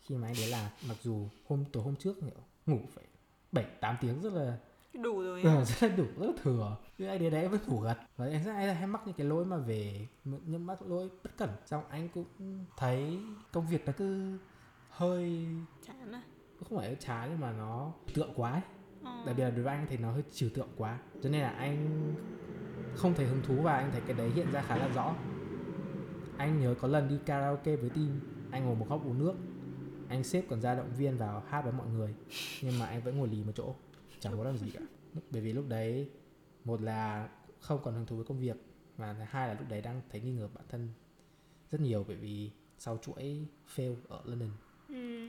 Khi 0.00 0.14
mà 0.14 0.28
anh 0.28 0.34
đến 0.38 0.48
làm 0.48 0.70
mặc 0.88 0.96
dù 1.02 1.28
hôm 1.48 1.64
tối 1.72 1.82
hôm 1.82 1.96
trước 1.96 2.16
ngủ 2.66 2.78
phải 2.94 3.04
bảy 3.52 3.64
tám 3.64 3.96
tiếng 4.00 4.22
rất 4.22 4.32
là 4.32 4.58
Đủ 4.92 5.22
rồi 5.22 5.42
ờ, 5.42 5.64
rất 5.64 5.82
là 5.82 5.96
đủ 5.96 6.04
rất 6.16 6.26
là 6.26 6.32
thừa. 6.42 6.76
Nhưng 6.98 7.08
anh 7.08 7.18
đến 7.18 7.32
đấy 7.32 7.48
vẫn 7.48 7.60
ngủ 7.66 7.80
gật. 7.80 7.96
Và 8.16 8.26
anh 8.26 8.44
rất 8.44 8.52
hay, 8.52 8.74
hay 8.74 8.86
mắc 8.86 9.00
những 9.06 9.14
cái 9.14 9.26
lỗi 9.26 9.44
mà 9.44 9.56
về 9.56 10.06
những 10.24 10.66
mắc 10.66 10.82
lỗi 10.82 11.10
bất 11.22 11.30
cẩn. 11.36 11.50
Xong 11.66 11.84
anh 11.90 12.08
cũng 12.08 12.24
thấy 12.76 13.18
công 13.52 13.68
việc 13.68 13.86
nó 13.86 13.92
cứ 13.96 14.38
hơi 14.90 15.46
Chán 15.86 16.12
à 16.12 16.22
không 16.64 16.78
phải 16.78 16.96
chán 17.00 17.28
nhưng 17.30 17.40
mà 17.40 17.52
nó 17.52 17.92
tượng 18.14 18.30
quá 18.36 18.52
ấy. 18.52 18.60
Ờ. 19.02 19.22
đặc 19.26 19.36
biệt 19.36 19.44
là 19.44 19.50
đối 19.50 19.62
với 19.64 19.74
anh 19.74 19.86
thì 19.90 19.96
nó 19.96 20.12
hơi 20.12 20.22
trừu 20.32 20.50
tượng 20.54 20.68
quá 20.76 20.98
cho 21.22 21.30
nên 21.30 21.40
là 21.42 21.50
anh 21.50 22.14
không 22.94 23.14
thấy 23.14 23.26
hứng 23.26 23.42
thú 23.42 23.62
và 23.62 23.76
anh 23.76 23.90
thấy 23.92 24.00
cái 24.00 24.16
đấy 24.16 24.30
hiện 24.30 24.50
ra 24.52 24.62
khá 24.62 24.76
là 24.76 24.88
rõ 24.88 25.14
anh 26.36 26.60
nhớ 26.60 26.74
có 26.80 26.88
lần 26.88 27.08
đi 27.08 27.18
karaoke 27.26 27.76
với 27.76 27.90
team 27.90 28.20
anh 28.50 28.66
ngồi 28.66 28.76
một 28.76 28.86
góc 28.88 29.04
uống 29.06 29.18
nước 29.18 29.34
anh 30.08 30.24
sếp 30.24 30.44
còn 30.50 30.60
ra 30.60 30.74
động 30.74 30.92
viên 30.96 31.16
vào 31.16 31.42
hát 31.48 31.62
với 31.62 31.72
mọi 31.72 31.86
người 31.86 32.14
nhưng 32.62 32.78
mà 32.78 32.86
anh 32.86 33.02
vẫn 33.02 33.18
ngồi 33.18 33.28
lì 33.28 33.44
một 33.44 33.52
chỗ 33.54 33.74
chẳng 34.20 34.36
có 34.38 34.44
làm 34.44 34.58
gì 34.58 34.70
cả 34.70 34.80
bởi 35.30 35.42
vì 35.42 35.52
lúc 35.52 35.64
đấy 35.68 36.10
một 36.64 36.82
là 36.82 37.28
không 37.60 37.80
còn 37.84 37.94
hứng 37.94 38.06
thú 38.06 38.16
với 38.16 38.24
công 38.24 38.38
việc 38.38 38.56
và 38.96 39.12
thứ 39.12 39.24
hai 39.28 39.48
là 39.48 39.54
lúc 39.54 39.68
đấy 39.68 39.80
đang 39.82 40.00
thấy 40.10 40.20
nghi 40.20 40.32
ngờ 40.32 40.48
bản 40.54 40.64
thân 40.68 40.88
rất 41.70 41.80
nhiều 41.80 42.04
bởi 42.08 42.16
vì 42.16 42.50
sau 42.78 42.98
chuỗi 43.02 43.46
fail 43.76 43.94
ở 44.08 44.20
London 44.24 44.50
Ừ. 44.88 45.28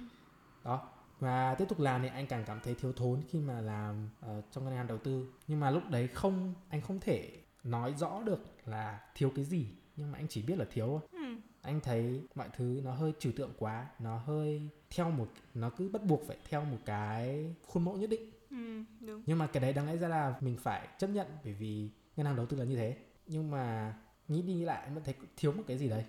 đó 0.63 0.89
và 1.19 1.55
tiếp 1.55 1.65
tục 1.69 1.79
làm 1.79 2.01
thì 2.01 2.07
anh 2.07 2.27
càng 2.27 2.43
cảm 2.47 2.59
thấy 2.63 2.75
thiếu 2.75 2.93
thốn 2.93 3.21
khi 3.29 3.39
mà 3.39 3.61
làm 3.61 4.09
ờ, 4.21 4.41
trong 4.51 4.65
ngân 4.65 4.73
hàng 4.75 4.87
đầu 4.87 4.97
tư 4.97 5.33
nhưng 5.47 5.59
mà 5.59 5.69
lúc 5.69 5.83
đấy 5.89 6.07
không 6.07 6.53
anh 6.69 6.81
không 6.81 6.99
thể 6.99 7.31
nói 7.63 7.93
rõ 7.97 8.21
được 8.23 8.39
là 8.65 8.99
thiếu 9.15 9.31
cái 9.35 9.45
gì 9.45 9.67
nhưng 9.95 10.11
mà 10.11 10.17
anh 10.17 10.27
chỉ 10.29 10.41
biết 10.41 10.57
là 10.57 10.65
thiếu 10.71 10.87
thôi. 10.87 10.99
Ừ. 11.11 11.35
anh 11.61 11.79
thấy 11.81 12.21
mọi 12.35 12.49
thứ 12.57 12.81
nó 12.83 12.91
hơi 12.93 13.13
trừu 13.19 13.31
tượng 13.35 13.51
quá 13.57 13.87
nó 13.99 14.17
hơi 14.17 14.69
theo 14.95 15.09
một 15.11 15.27
nó 15.53 15.69
cứ 15.69 15.89
bắt 15.89 16.03
buộc 16.03 16.21
phải 16.27 16.37
theo 16.49 16.65
một 16.65 16.77
cái 16.85 17.55
khuôn 17.67 17.85
mẫu 17.85 17.97
nhất 17.97 18.09
định 18.09 18.31
Ừ. 18.49 18.83
Đúng. 18.99 19.23
nhưng 19.25 19.37
mà 19.37 19.47
cái 19.47 19.61
đấy 19.61 19.73
đáng 19.73 19.87
lẽ 19.87 19.97
ra 19.97 20.07
là 20.07 20.35
mình 20.41 20.57
phải 20.57 20.87
chấp 20.97 21.07
nhận 21.07 21.27
bởi 21.43 21.53
vì 21.53 21.89
ngân 22.15 22.25
hàng 22.25 22.35
đầu 22.35 22.45
tư 22.45 22.57
là 22.57 22.65
như 22.65 22.75
thế 22.75 22.97
nhưng 23.27 23.51
mà 23.51 23.93
nghĩ 24.27 24.41
đi 24.41 24.53
nghĩ 24.53 24.65
lại 24.65 24.81
anh 24.83 24.93
vẫn 24.95 25.03
thấy 25.03 25.13
thiếu 25.37 25.51
một 25.51 25.63
cái 25.67 25.77
gì 25.77 25.89
đấy 25.89 26.05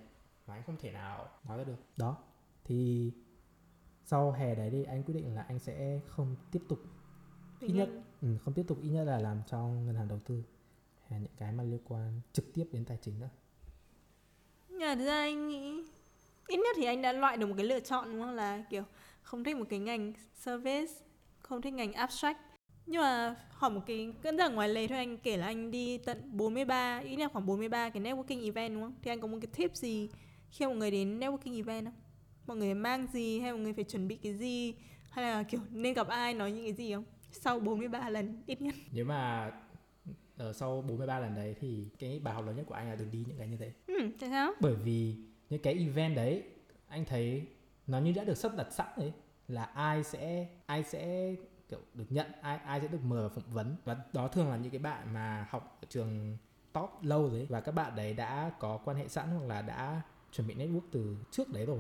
mà 0.47 0.55
anh 0.55 0.63
không 0.67 0.77
thể 0.81 0.93
nào 0.93 1.29
nói 1.49 1.59
ra 1.59 1.65
được 1.65 1.77
đó 1.97 2.17
thì 2.65 3.11
sau 4.11 4.33
hè 4.33 4.55
đấy 4.55 4.71
thì 4.73 4.85
anh 4.85 5.03
quyết 5.03 5.15
định 5.15 5.35
là 5.35 5.43
anh 5.49 5.59
sẽ 5.59 6.01
không 6.07 6.37
tiếp 6.53 6.63
tục 6.69 6.79
ít 7.61 7.73
nhất 7.73 7.89
ừ, 8.23 8.29
không 8.45 8.55
tiếp 8.55 8.65
tục 8.69 8.79
ít 8.83 8.89
nhất 8.89 9.05
là 9.05 9.19
làm 9.19 9.43
trong 9.47 9.87
ngân 9.87 9.95
hàng 9.95 10.09
đầu 10.09 10.19
tư 10.19 10.43
hay 11.09 11.21
những 11.21 11.33
cái 11.37 11.53
mà 11.53 11.65
liên 11.65 11.81
quan 11.89 12.21
trực 12.33 12.55
tiếp 12.55 12.65
đến 12.73 12.85
tài 12.85 12.99
chính 13.03 13.21
nữa 13.21 13.29
Nhưng 14.69 14.79
mà 14.79 14.95
ra 14.95 15.15
anh 15.15 15.49
nghĩ 15.49 15.83
ít 16.47 16.57
nhất 16.57 16.77
thì 16.77 16.85
anh 16.85 17.03
đã 17.03 17.13
loại 17.13 17.37
được 17.37 17.47
một 17.47 17.55
cái 17.57 17.67
lựa 17.67 17.81
chọn 17.81 18.13
đúng 18.13 18.23
không 18.23 18.35
là 18.35 18.65
kiểu 18.71 18.83
không 19.23 19.45
thích 19.45 19.57
một 19.57 19.65
cái 19.71 19.79
ngành 19.79 20.13
service, 20.35 20.93
không 21.39 21.63
thích 21.63 21.75
ngành 21.75 21.93
abstract. 21.93 22.39
Nhưng 22.87 23.03
mà 23.03 23.37
hỏi 23.51 23.71
một 23.71 23.81
cái 23.87 24.13
cân 24.23 24.39
giản 24.39 24.55
ngoài 24.55 24.69
lề 24.69 24.87
thôi 24.87 24.99
anh 24.99 25.19
kể 25.19 25.37
là 25.37 25.47
anh 25.47 25.71
đi 25.71 25.99
tận 25.99 26.37
43, 26.37 26.99
ít 26.99 27.17
nhất 27.17 27.33
khoảng 27.33 27.47
43 27.47 27.91
cái 27.91 28.03
networking 28.03 28.45
event 28.45 28.75
đúng 28.75 28.83
không? 28.83 28.95
Thì 29.03 29.11
anh 29.11 29.21
có 29.21 29.27
một 29.27 29.39
cái 29.41 29.51
tip 29.57 29.77
gì 29.77 30.11
khi 30.51 30.67
mọi 30.67 30.77
người 30.77 30.91
đến 30.91 31.21
networking 31.21 31.57
event 31.57 31.85
không? 31.85 31.95
Mọi 32.51 32.57
người 32.57 32.75
mang 32.75 33.07
gì 33.13 33.41
hay 33.41 33.53
mọi 33.53 33.61
người 33.61 33.73
phải 33.73 33.85
chuẩn 33.85 34.09
bị 34.09 34.17
cái 34.17 34.35
gì 34.35 34.75
hay 35.11 35.25
là 35.25 35.43
kiểu 35.43 35.61
nên 35.71 35.95
gặp 35.95 36.09
ai 36.09 36.35
nói 36.35 36.53
những 36.53 36.65
cái 36.65 36.73
gì 36.73 36.93
không? 36.95 37.05
Sau 37.33 37.61
43 37.61 38.11
lần 38.11 38.43
ít 38.47 38.63
nhất. 38.63 38.75
nếu 38.93 39.05
mà 39.05 39.51
ở 40.37 40.53
sau 40.53 40.83
43 40.83 41.19
lần 41.19 41.35
đấy 41.35 41.55
thì 41.61 41.89
cái 41.99 42.19
bài 42.19 42.35
học 42.35 42.47
lớn 42.47 42.57
nhất 42.57 42.65
của 42.69 42.75
anh 42.75 42.89
là 42.89 42.95
đừng 42.97 43.11
đi 43.11 43.25
những 43.29 43.39
cái 43.39 43.49
như 43.49 43.57
thế 43.57 43.73
Ừ, 43.87 43.95
tại 44.21 44.31
sao? 44.31 44.53
bởi 44.61 44.75
vì 44.75 45.17
những 45.51 45.63
cái 45.63 45.75
event 45.75 46.17
đấy 46.17 46.43
anh 46.89 47.05
thấy 47.05 47.47
nó 47.87 47.99
như 47.99 48.13
đã 48.13 48.25
được 48.25 48.37
sắp 48.37 48.53
đặt 48.57 48.73
sẵn 48.73 48.87
đấy 48.97 49.13
là 49.49 49.63
ai 49.65 50.05
sẽ 50.05 50.49
ai 50.67 50.85
sẽ 50.85 51.35
kiểu 51.69 51.79
được 51.95 52.07
nhận 52.13 52.27
ai 52.43 52.57
ai 52.59 52.81
sẽ 52.81 52.89
được 52.89 53.05
mời 53.05 53.21
vào 53.21 53.29
phỏng 53.29 53.51
vấn 53.53 53.77
và 53.85 53.97
đó 54.13 54.29
thường 54.29 54.49
là 54.51 54.57
những 54.57 54.71
cái 54.71 54.79
bạn 54.79 55.15
mà 55.15 55.47
học 55.51 55.79
ở 55.83 55.87
trường 55.91 56.37
top 56.73 56.91
lâu 57.03 57.29
rồi 57.29 57.47
và 57.51 57.61
các 57.61 57.73
bạn 57.73 57.97
đấy 57.97 58.15
đã 58.15 58.51
có 58.61 58.77
quan 58.85 58.97
hệ 58.97 59.09
sẵn 59.09 59.29
hoặc 59.29 59.47
là 59.47 59.63
đã 59.63 60.03
chuẩn 60.33 60.47
bị 60.47 60.55
network 60.55 60.81
từ 60.93 61.17
trước 61.31 61.49
đấy 61.53 61.67
rồi 61.67 61.79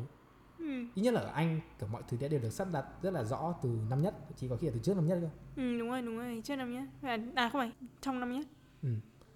Ừ, 0.61 0.85
ít 0.95 1.03
nhất 1.03 1.15
là 1.15 1.21
ở 1.21 1.31
anh 1.35 1.61
kiểu 1.79 1.89
mọi 1.89 2.03
thứ 2.09 2.17
đã 2.21 2.29
đều 2.29 2.41
được 2.41 2.51
sắp 2.51 2.69
đặt 2.73 2.85
rất 3.03 3.11
là 3.13 3.25
rõ 3.25 3.55
từ 3.63 3.79
năm 3.91 4.03
nhất 4.03 4.15
chỉ 4.37 4.49
có 4.49 4.57
khi 4.57 4.67
là 4.67 4.73
từ 4.75 4.81
trước 4.83 4.97
năm 4.97 5.07
nhất 5.07 5.19
cơ 5.23 5.29
ừ 5.57 5.79
đúng 5.79 5.89
rồi, 5.89 6.03
đúng 6.03 6.19
rồi, 6.19 6.41
trước 6.45 6.57
năm 6.57 6.73
nhất. 6.73 6.85
À, 7.03 7.19
à 7.35 7.49
không 7.49 7.61
phải, 7.61 7.73
trong 8.01 8.21
năm 8.21 8.33
nhất. 8.33 8.47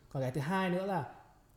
còn 0.09 0.23
cái 0.23 0.31
thứ 0.31 0.41
hai 0.41 0.71
nữa 0.71 0.87
là 0.87 1.05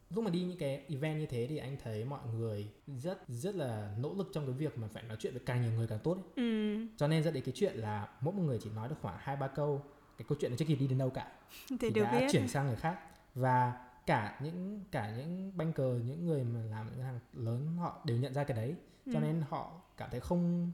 lúc 0.10 0.24
mà 0.24 0.30
đi 0.32 0.42
những 0.44 0.58
cái 0.58 0.84
event 0.90 1.20
như 1.20 1.26
thế 1.26 1.48
thì 1.50 1.58
anh 1.58 1.78
thấy 1.84 2.06
mọi 2.06 2.20
người 2.38 2.68
rất 2.88 3.20
rất 3.28 3.56
là 3.56 3.92
nỗ 4.00 4.14
lực 4.14 4.30
trong 4.34 4.46
cái 4.46 4.54
việc 4.54 4.78
mà 4.78 4.88
phải 4.88 5.04
nói 5.04 5.18
chuyện 5.20 5.34
với 5.34 5.42
càng 5.46 5.62
nhiều 5.62 5.72
người 5.72 5.88
càng 5.88 6.00
tốt 6.04 6.14
ấy. 6.14 6.24
Ừ, 6.36 6.78
cho 6.98 7.08
nên 7.08 7.24
dẫn 7.24 7.34
đến 7.34 7.44
cái 7.44 7.54
chuyện 7.58 7.76
là 7.76 8.08
mỗi 8.22 8.34
một 8.34 8.42
người 8.42 8.60
chỉ 8.64 8.70
nói 8.76 8.90
được 8.90 8.96
khoảng 9.02 9.18
hai 9.20 9.36
ba 9.36 9.48
câu 9.48 9.84
cái 10.18 10.26
câu 10.30 10.38
chuyện 10.42 10.52
nó 10.52 10.58
chưa 10.58 10.66
kịp 10.66 10.76
đi 10.76 10.88
đến 10.88 10.98
đâu 10.98 11.10
cả 11.10 11.32
thì 11.70 11.78
thì 11.80 11.90
đã 11.90 12.12
biết. 12.20 12.28
chuyển 12.32 12.48
sang 12.48 12.68
người 12.68 12.76
khác 12.76 13.00
và 13.36 13.74
cả 14.08 14.40
những 14.44 14.84
cả 14.92 15.14
những 15.18 15.52
banker 15.58 15.88
những 16.06 16.26
người 16.26 16.44
mà 16.44 16.60
làm 16.72 16.86
những 16.88 16.98
ngân 16.98 17.06
hàng 17.06 17.20
lớn 17.34 17.78
họ 17.78 18.02
đều 18.06 18.18
nhận 18.18 18.34
ra 18.34 18.44
cái 18.44 18.58
đấy 18.58 18.76
cho 19.14 19.20
Ừ. 19.20 19.24
nên 19.24 19.44
họ 19.50 19.82
cảm 19.98 20.10
thấy 20.12 20.20
không 20.20 20.72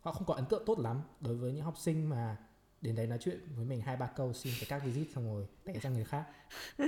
họ 0.00 0.12
không 0.12 0.26
có 0.26 0.34
ấn 0.34 0.46
tượng 0.46 0.62
tốt 0.66 0.78
lắm 0.78 1.00
đối 1.20 1.34
với 1.36 1.52
những 1.52 1.64
học 1.64 1.76
sinh 1.78 2.08
mà 2.08 2.36
đến 2.80 2.96
đấy 2.96 3.06
nói 3.06 3.18
chuyện 3.20 3.40
với 3.56 3.64
mình 3.64 3.80
hai 3.80 3.96
ba 3.96 4.06
câu 4.06 4.32
xin 4.32 4.52
cái 4.60 4.66
các 4.68 4.84
visit 4.84 5.14
xong 5.14 5.34
rồi 5.34 5.46
đẩy 5.64 5.80
sang 5.80 5.92
người 5.94 6.04
khác 6.04 6.24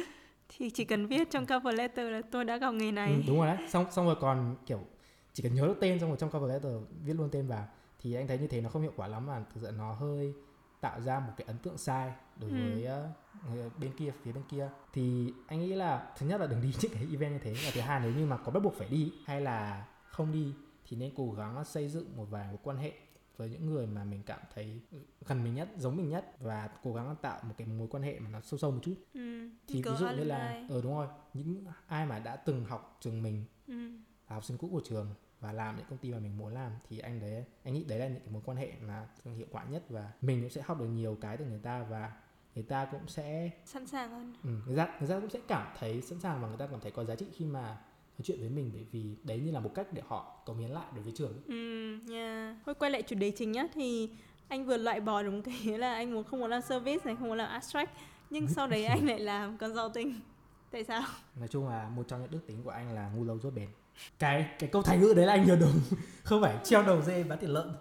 Thì 0.48 0.70
chỉ 0.70 0.84
cần 0.84 1.06
viết 1.06 1.30
trong 1.30 1.46
cover 1.46 1.74
letter 1.74 2.10
là 2.12 2.20
tôi 2.30 2.44
đã 2.44 2.56
gặp 2.56 2.70
nghề 2.74 2.92
này. 2.92 3.12
Ừ, 3.14 3.22
đúng 3.26 3.36
rồi 3.38 3.46
đấy 3.46 3.56
xong 3.70 3.86
xong 3.92 4.06
rồi 4.06 4.16
còn 4.20 4.56
kiểu 4.66 4.80
chỉ 5.32 5.42
cần 5.42 5.54
nhớ 5.54 5.66
được 5.66 5.76
tên 5.80 6.00
xong 6.00 6.08
rồi 6.08 6.18
trong 6.20 6.30
cover 6.30 6.50
letter 6.50 6.72
viết 7.04 7.12
luôn 7.14 7.28
tên 7.32 7.46
vào 7.46 7.68
thì 8.00 8.14
anh 8.14 8.28
thấy 8.28 8.38
như 8.38 8.46
thế 8.46 8.60
nó 8.60 8.68
không 8.68 8.82
hiệu 8.82 8.92
quả 8.96 9.08
lắm 9.08 9.26
mà 9.26 9.44
thực 9.54 9.60
sự 9.62 9.70
nó 9.78 9.92
hơi 9.92 10.34
tạo 10.80 11.00
ra 11.00 11.20
một 11.20 11.32
cái 11.36 11.46
ấn 11.46 11.58
tượng 11.58 11.78
sai 11.78 12.12
đối 12.40 12.50
Ừ. 12.50 12.56
với 12.60 12.84
ờ, 12.84 13.08
người 13.52 13.70
bên 13.80 13.92
kia 13.96 14.12
phía 14.22 14.32
bên 14.32 14.44
kia 14.48 14.68
thì 14.92 15.32
anh 15.46 15.60
nghĩ 15.60 15.74
là 15.74 16.12
thứ 16.18 16.26
nhất 16.26 16.40
là 16.40 16.46
đừng 16.46 16.60
đi 16.62 16.72
những 16.82 16.92
cái 16.94 17.06
event 17.10 17.32
như 17.32 17.38
thế 17.42 17.52
và 17.64 17.70
thứ 17.74 17.80
hai 17.80 18.00
nếu 18.00 18.12
như 18.14 18.26
mà 18.26 18.36
có 18.36 18.52
bắt 18.52 18.60
buộc 18.62 18.74
phải 18.74 18.88
đi 18.88 19.12
hay 19.26 19.40
là 19.40 19.86
không 20.10 20.32
đi 20.32 20.54
thì 20.88 20.96
nên 20.96 21.12
cố 21.16 21.32
gắng 21.32 21.64
xây 21.64 21.88
dựng 21.88 22.16
một 22.16 22.24
vài 22.30 22.48
mối 22.48 22.58
quan 22.62 22.76
hệ 22.76 22.92
với 23.36 23.48
những 23.48 23.66
người 23.66 23.86
mà 23.86 24.04
mình 24.04 24.22
cảm 24.26 24.40
thấy 24.54 24.80
gần 25.26 25.44
mình 25.44 25.54
nhất 25.54 25.68
giống 25.78 25.96
mình 25.96 26.08
nhất 26.08 26.36
và 26.40 26.68
cố 26.82 26.92
gắng 26.94 27.16
tạo 27.22 27.40
một 27.42 27.54
cái 27.58 27.66
mối 27.66 27.88
quan 27.90 28.02
hệ 28.02 28.18
mà 28.20 28.28
nó 28.30 28.40
sâu 28.40 28.58
sâu 28.58 28.70
một 28.70 28.80
chút 28.82 28.94
Ừ, 29.14 29.48
thì 29.68 29.82
ví 29.82 29.90
dụ 29.98 30.06
như 30.08 30.24
là 30.24 30.38
alumni. 30.38 30.74
ờ 30.74 30.80
đúng 30.82 30.94
rồi 30.96 31.08
những 31.34 31.64
ai 31.86 32.06
mà 32.06 32.18
đã 32.18 32.36
từng 32.36 32.64
học 32.64 32.98
trường 33.00 33.22
mình 33.22 33.44
Ừ. 33.66 33.74
là 34.28 34.34
học 34.34 34.44
sinh 34.44 34.58
cũ 34.58 34.68
của 34.72 34.80
trường 34.84 35.14
và 35.40 35.52
làm 35.52 35.76
những 35.76 35.86
công 35.90 35.98
ty 35.98 36.12
mà 36.12 36.18
mình 36.18 36.38
muốn 36.38 36.54
làm 36.54 36.72
thì 36.88 36.98
anh 36.98 37.20
đấy 37.20 37.44
anh 37.64 37.74
nghĩ 37.74 37.84
đấy 37.84 37.98
là 37.98 38.08
những 38.08 38.20
cái 38.20 38.28
mối 38.32 38.42
quan 38.44 38.56
hệ 38.56 38.72
mà 38.80 39.06
hiệu 39.24 39.46
quả 39.50 39.64
nhất 39.64 39.82
và 39.88 40.12
mình 40.20 40.40
cũng 40.40 40.50
sẽ 40.50 40.62
học 40.62 40.78
được 40.80 40.86
nhiều 40.86 41.18
cái 41.20 41.36
từ 41.36 41.44
người 41.44 41.58
ta 41.58 41.82
và 41.82 42.12
người 42.54 42.64
ta 42.64 42.84
cũng 42.84 43.08
sẽ 43.08 43.50
Sẵn 43.64 43.86
sàng 43.86 44.10
hơn. 44.10 44.34
ừ, 44.44 44.50
người 44.66 44.76
ta 44.76 44.88
người 45.00 45.08
ta 45.08 45.20
cũng 45.20 45.30
sẽ 45.30 45.38
cảm 45.48 45.66
thấy 45.78 46.02
sẵn 46.02 46.20
sàng 46.20 46.42
và 46.42 46.48
người 46.48 46.56
ta 46.56 46.66
cảm 46.66 46.80
thấy 46.80 46.90
có 46.90 47.04
giá 47.04 47.14
trị 47.14 47.26
khi 47.36 47.44
mà 47.44 47.62
nói 48.18 48.22
chuyện 48.22 48.40
với 48.40 48.48
mình 48.48 48.70
bởi 48.74 48.84
vì 48.92 49.16
đấy 49.24 49.38
như 49.44 49.50
là 49.52 49.60
một 49.60 49.70
cách 49.74 49.86
để 49.92 50.02
họ 50.08 50.42
cống 50.46 50.58
hiến 50.58 50.70
lại 50.70 50.84
đối 50.94 51.02
với 51.02 51.12
trường 51.16 51.32
Ừ, 51.46 51.98
yeah. 52.14 52.56
Thôi 52.66 52.74
quay 52.74 52.90
lại 52.90 53.02
chủ 53.02 53.16
đề 53.16 53.30
chính 53.30 53.52
nhá 53.52 53.66
thì 53.74 54.10
anh 54.48 54.66
vừa 54.66 54.76
loại 54.76 55.00
bỏ 55.00 55.22
một 55.22 55.40
cái 55.44 55.78
là 55.78 55.94
anh 55.94 56.14
muốn 56.14 56.24
không 56.24 56.40
muốn 56.40 56.50
làm 56.50 56.62
service 56.62 57.04
này, 57.04 57.16
không 57.16 57.28
muốn 57.28 57.38
làm 57.38 57.48
abstract 57.48 57.90
nhưng 58.30 58.48
sau 58.48 58.66
đấy 58.66 58.84
anh 58.84 59.06
lại 59.06 59.18
làm 59.20 59.56
consulting. 59.58 60.20
Tại 60.70 60.84
sao? 60.84 61.02
nói 61.38 61.48
chung 61.48 61.68
là 61.68 61.88
một 61.88 62.04
trong 62.08 62.20
những 62.22 62.30
đức 62.30 62.40
tính 62.46 62.62
của 62.64 62.70
anh 62.70 62.94
là 62.94 63.08
ngu 63.16 63.24
lâu 63.24 63.38
rốt 63.38 63.54
bền 63.54 63.68
cái 64.18 64.46
cái 64.58 64.68
câu 64.72 64.82
thành 64.82 65.00
ngữ 65.00 65.12
đấy 65.16 65.26
là 65.26 65.32
anh 65.32 65.46
nhớ 65.46 65.56
đúng 65.60 65.80
không 66.24 66.42
phải 66.42 66.56
treo 66.64 66.82
đầu 66.82 67.02
dê 67.02 67.22
bán 67.24 67.38
thịt 67.38 67.50
lợn 67.50 67.72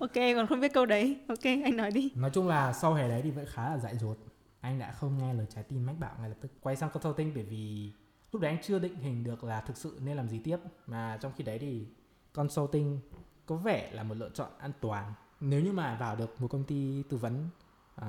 Ok, 0.00 0.14
còn 0.14 0.46
không 0.46 0.60
biết 0.60 0.72
câu 0.74 0.86
đấy. 0.86 1.16
Ok, 1.28 1.44
anh 1.44 1.76
nói 1.76 1.90
đi. 1.90 2.10
nói 2.14 2.30
chung 2.34 2.48
là 2.48 2.72
sau 2.72 2.94
hè 2.94 3.08
đấy 3.08 3.20
thì 3.24 3.30
vẫn 3.30 3.46
khá 3.48 3.70
là 3.70 3.78
dại 3.78 3.96
dột 3.98 4.16
anh 4.60 4.78
đã 4.78 4.92
không 4.92 5.18
nghe 5.18 5.34
lời 5.34 5.46
trái 5.54 5.64
tim 5.64 5.86
mách 5.86 5.98
bảo 6.00 6.14
ngay 6.20 6.28
lập 6.28 6.36
tức 6.40 6.52
quay 6.60 6.76
sang 6.76 6.90
consulting 6.90 7.32
bởi 7.34 7.44
vì 7.44 7.92
lúc 8.32 8.42
đấy 8.42 8.50
anh 8.50 8.62
chưa 8.62 8.78
định 8.78 8.94
hình 8.96 9.24
được 9.24 9.44
là 9.44 9.60
thực 9.60 9.76
sự 9.76 9.98
nên 10.04 10.16
làm 10.16 10.28
gì 10.28 10.38
tiếp 10.38 10.56
mà 10.86 11.18
trong 11.20 11.32
khi 11.36 11.44
đấy 11.44 11.58
thì 11.58 11.86
consulting 12.32 13.00
có 13.46 13.56
vẻ 13.56 13.90
là 13.92 14.02
một 14.02 14.14
lựa 14.14 14.30
chọn 14.34 14.50
an 14.58 14.72
toàn 14.80 15.12
nếu 15.40 15.60
như 15.60 15.72
mà 15.72 15.96
vào 16.00 16.16
được 16.16 16.40
một 16.40 16.48
công 16.48 16.64
ty 16.64 17.02
tư 17.08 17.16
vấn 17.16 17.48
à, 17.96 18.08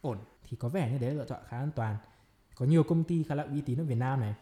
ổn 0.00 0.18
thì 0.48 0.56
có 0.56 0.68
vẻ 0.68 0.90
như 0.92 0.98
đấy 0.98 1.10
là 1.10 1.16
lựa 1.16 1.24
chọn 1.28 1.40
khá 1.48 1.58
an 1.58 1.70
toàn 1.76 1.96
có 2.54 2.66
nhiều 2.66 2.82
công 2.82 3.04
ty 3.04 3.22
khá 3.22 3.34
là 3.34 3.42
uy 3.42 3.60
tín 3.60 3.80
ở 3.80 3.84
Việt 3.84 3.94
Nam 3.94 4.20
này 4.20 4.34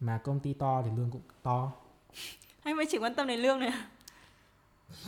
mà 0.00 0.18
công 0.18 0.40
ty 0.40 0.52
to 0.52 0.82
thì 0.82 0.90
lương 0.96 1.10
cũng 1.10 1.22
to 1.42 1.72
Anh 2.62 2.76
mới 2.76 2.86
chỉ 2.90 2.98
quan 2.98 3.14
tâm 3.14 3.26
đến 3.26 3.40
lương 3.40 3.58
này. 3.60 3.72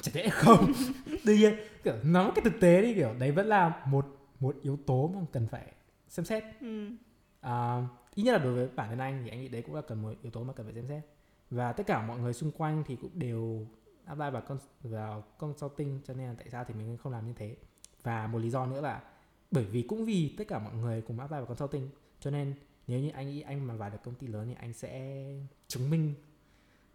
Chả 0.02 0.12
lẽ 0.14 0.28
không? 0.28 0.72
Tuy 1.24 1.38
nhiên 1.38 1.54
kiểu 1.84 1.94
nói 2.02 2.32
cái 2.34 2.44
thực 2.44 2.60
tế 2.60 2.82
đi 2.82 2.94
kiểu 2.94 3.14
đấy 3.18 3.32
vẫn 3.32 3.46
là 3.46 3.84
một 3.86 4.06
một 4.40 4.56
yếu 4.62 4.78
tố 4.86 5.10
mà 5.14 5.20
cần 5.32 5.46
phải 5.46 5.72
xem 6.08 6.24
xét. 6.24 6.44
Ừ. 6.60 6.88
à, 7.40 7.86
ít 8.14 8.22
nhất 8.22 8.32
là 8.32 8.38
đối 8.38 8.54
với 8.54 8.68
bản 8.76 8.88
thân 8.88 8.98
anh 8.98 9.22
thì 9.24 9.30
anh 9.30 9.40
nghĩ 9.40 9.48
đấy 9.48 9.62
cũng 9.62 9.74
là 9.74 9.80
cần 9.80 10.02
một 10.02 10.12
yếu 10.22 10.30
tố 10.32 10.44
mà 10.44 10.52
cần 10.52 10.66
phải 10.66 10.74
xem 10.74 10.84
xét. 10.88 11.02
Và 11.50 11.72
tất 11.72 11.86
cả 11.86 12.06
mọi 12.06 12.18
người 12.18 12.32
xung 12.32 12.50
quanh 12.50 12.84
thì 12.86 12.96
cũng 12.96 13.10
đều 13.14 13.66
apply 14.04 14.30
vào 14.30 14.42
con 14.48 14.58
vào 14.82 15.24
consulting 15.38 16.00
cho 16.04 16.14
nên 16.14 16.28
là 16.28 16.34
tại 16.38 16.50
sao 16.50 16.64
thì 16.68 16.74
mình 16.74 16.96
không 16.96 17.12
làm 17.12 17.26
như 17.26 17.32
thế? 17.36 17.56
Và 18.02 18.26
một 18.26 18.38
lý 18.38 18.50
do 18.50 18.66
nữa 18.66 18.80
là 18.80 19.02
bởi 19.50 19.64
vì 19.64 19.82
cũng 19.82 20.04
vì 20.04 20.34
tất 20.38 20.44
cả 20.48 20.58
mọi 20.58 20.74
người 20.74 21.02
cùng 21.02 21.20
apply 21.20 21.36
vào 21.36 21.46
consulting 21.46 21.88
cho 22.20 22.30
nên 22.30 22.54
nếu 22.86 23.00
như 23.00 23.10
anh 23.10 23.28
nghĩ 23.28 23.40
anh 23.40 23.66
mà 23.66 23.74
vào 23.74 23.90
được 23.90 23.98
công 24.04 24.14
ty 24.14 24.26
lớn 24.26 24.46
thì 24.48 24.54
anh 24.60 24.72
sẽ 24.72 25.24
chứng 25.68 25.90
minh 25.90 26.14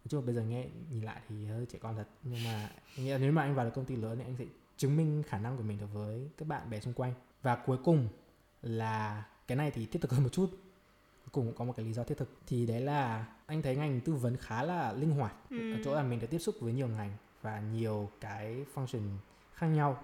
nói 0.04 0.10
chung 0.10 0.20
là 0.22 0.26
bây 0.26 0.36
giờ 0.36 0.42
nghe 0.42 0.66
nhìn 0.92 1.04
lại 1.04 1.22
thì 1.30 1.46
hơi 1.46 1.66
trẻ 1.66 1.80
con 1.82 1.96
thật. 1.96 2.08
Nhưng 2.24 2.44
mà 2.44 2.70
nếu 2.98 3.32
mà 3.32 3.42
anh 3.42 3.56
vào 3.56 3.66
được 3.66 3.72
công 3.76 3.86
ty 3.86 3.96
lớn 3.96 4.18
thì 4.18 4.24
anh 4.24 4.36
sẽ 4.38 4.46
chứng 4.78 4.98
minh 4.98 5.24
khả 5.28 5.38
năng 5.38 5.58
của 5.58 5.64
mình 5.64 5.78
được 5.80 5.88
với 5.94 6.30
các 6.38 6.48
bạn 6.48 6.70
bè 6.70 6.80
xung 6.80 6.94
quanh. 6.94 7.14
Và 7.42 7.56
cuối 7.56 7.78
cùng 7.84 8.08
là 8.62 9.26
cái 9.48 9.56
này 9.56 9.72
thì 9.72 9.86
thiết 9.86 10.02
thực 10.02 10.12
hơn 10.12 10.24
một 10.24 10.30
chút. 10.32 10.50
Cuối 11.24 11.30
cùng 11.32 11.46
cũng 11.46 11.56
có 11.56 11.66
một 11.66 11.74
cái 11.78 11.86
lý 11.86 11.94
do 11.94 12.04
thiết 12.04 12.18
thực. 12.18 12.30
Thì 12.48 12.66
đấy 12.66 12.82
là 12.82 13.26
anh 13.46 13.62
thấy 13.62 13.76
ngành 13.76 14.02
tư 14.02 14.14
vấn 14.14 14.38
khá 14.38 14.64
là 14.64 14.94
linh 14.94 15.12
hoạt. 15.12 15.36
Ừ. 15.50 15.74
ở 15.74 15.80
chỗ 15.86 15.96
là 15.96 16.04
mình 16.04 16.20
được 16.20 16.28
tiếp 16.30 16.40
xúc 16.40 16.56
với 16.60 16.74
nhiều 16.74 16.88
ngành 16.88 17.18
và 17.42 17.60
nhiều 17.60 18.10
cái 18.22 18.66
function 18.76 19.18
khác 19.54 19.68
nhau. 19.68 20.04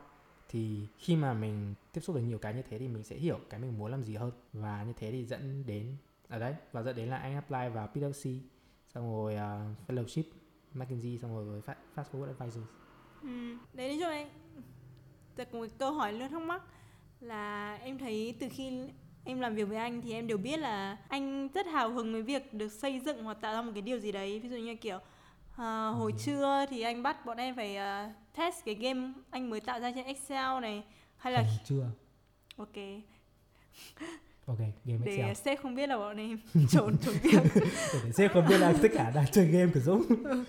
Thì 0.50 0.88
khi 0.98 1.16
mà 1.16 1.34
mình 1.34 1.74
tiếp 1.94 2.02
xúc 2.02 2.16
được 2.16 2.22
nhiều 2.22 2.38
cái 2.38 2.54
như 2.54 2.62
thế 2.70 2.80
thì 2.80 2.88
mình 2.88 3.04
sẽ 3.04 3.16
hiểu 3.16 3.40
cái 3.50 3.60
mình 3.60 3.78
muốn 3.78 3.92
làm 3.92 4.04
gì 4.04 4.16
hơn. 4.16 4.32
Và 4.54 4.84
như 4.84 4.94
thế 4.98 5.12
thì 5.12 5.26
dẫn 5.26 5.64
đến 5.66 5.96
ở 6.28 6.40
đấy 6.40 6.54
và 6.72 6.84
dẫn 6.84 6.96
đến 6.96 7.10
là 7.10 7.18
anh 7.18 7.36
apply 7.36 7.70
vào 7.74 7.90
PwC 7.94 8.40
xong 8.94 9.12
rồi 9.14 9.36
uh, 9.36 9.90
fellowship 9.90 10.24
McKinsey 10.74 11.18
xong 11.18 11.36
rồi 11.36 11.46
với 11.46 11.76
Fast 11.96 12.04
Forward 12.12 12.28
Advisors 12.40 12.68
Ừ. 13.24 13.58
Đấy 13.74 13.98
cho 14.02 14.10
anh 14.10 14.30
Thật 15.38 15.54
một 15.54 15.66
câu 15.78 15.92
hỏi 15.92 16.14
luôn 16.14 16.30
thắc 16.30 16.42
mắc 16.42 16.62
là 17.20 17.76
em 17.76 17.98
thấy 17.98 18.36
từ 18.40 18.48
khi 18.52 18.72
em 19.24 19.40
làm 19.40 19.56
việc 19.56 19.64
với 19.64 19.78
anh 19.78 20.02
thì 20.02 20.12
em 20.14 20.28
đều 20.28 20.38
biết 20.38 20.58
là 20.60 20.98
anh 21.08 21.48
rất 21.54 21.66
hào 21.68 21.90
hứng 21.90 22.14
với 22.14 22.22
việc 22.22 22.54
được 22.54 22.70
xây 22.72 23.00
dựng 23.00 23.24
hoặc 23.24 23.38
tạo 23.42 23.54
ra 23.54 23.62
một 23.62 23.72
cái 23.74 23.82
điều 23.82 24.00
gì 24.00 24.12
đấy 24.12 24.40
ví 24.40 24.50
dụ 24.50 24.56
như 24.58 24.76
kiểu 24.76 24.98
uh, 24.98 25.58
hồi 25.98 26.12
Ừ. 26.12 26.18
trưa 26.26 26.66
thì 26.70 26.82
anh 26.82 27.04
bắt 27.04 27.26
bọn 27.26 27.38
em 27.38 27.56
phải 27.56 27.78
uh, 27.78 28.16
test 28.36 28.66
cái 28.66 28.76
game 28.76 29.12
anh 29.30 29.50
mới 29.50 29.60
tạo 29.62 29.80
ra 29.80 29.92
trên 29.92 30.06
Excel 30.06 30.60
này 30.62 30.84
hay 31.18 31.34
là 31.34 31.46
chưa 31.66 31.86
ok 32.58 32.76
ok 34.50 34.60
game 34.86 35.00
để 35.06 35.12
Excel. 35.12 35.34
sếp 35.34 35.62
không 35.62 35.76
biết 35.76 35.90
là 35.90 35.98
bọn 35.98 36.18
em 36.18 36.40
trốn 36.70 36.98
trốn 36.98 37.16
việc 37.24 37.40
để 38.04 38.12
sếp 38.12 38.34
không 38.34 38.48
biết 38.50 38.58
là 38.58 38.74
tất 38.82 38.88
cả 38.94 39.12
đang 39.16 39.26
chơi 39.32 39.46
game 39.46 39.72
của 39.74 39.80
Dũng. 39.80 40.04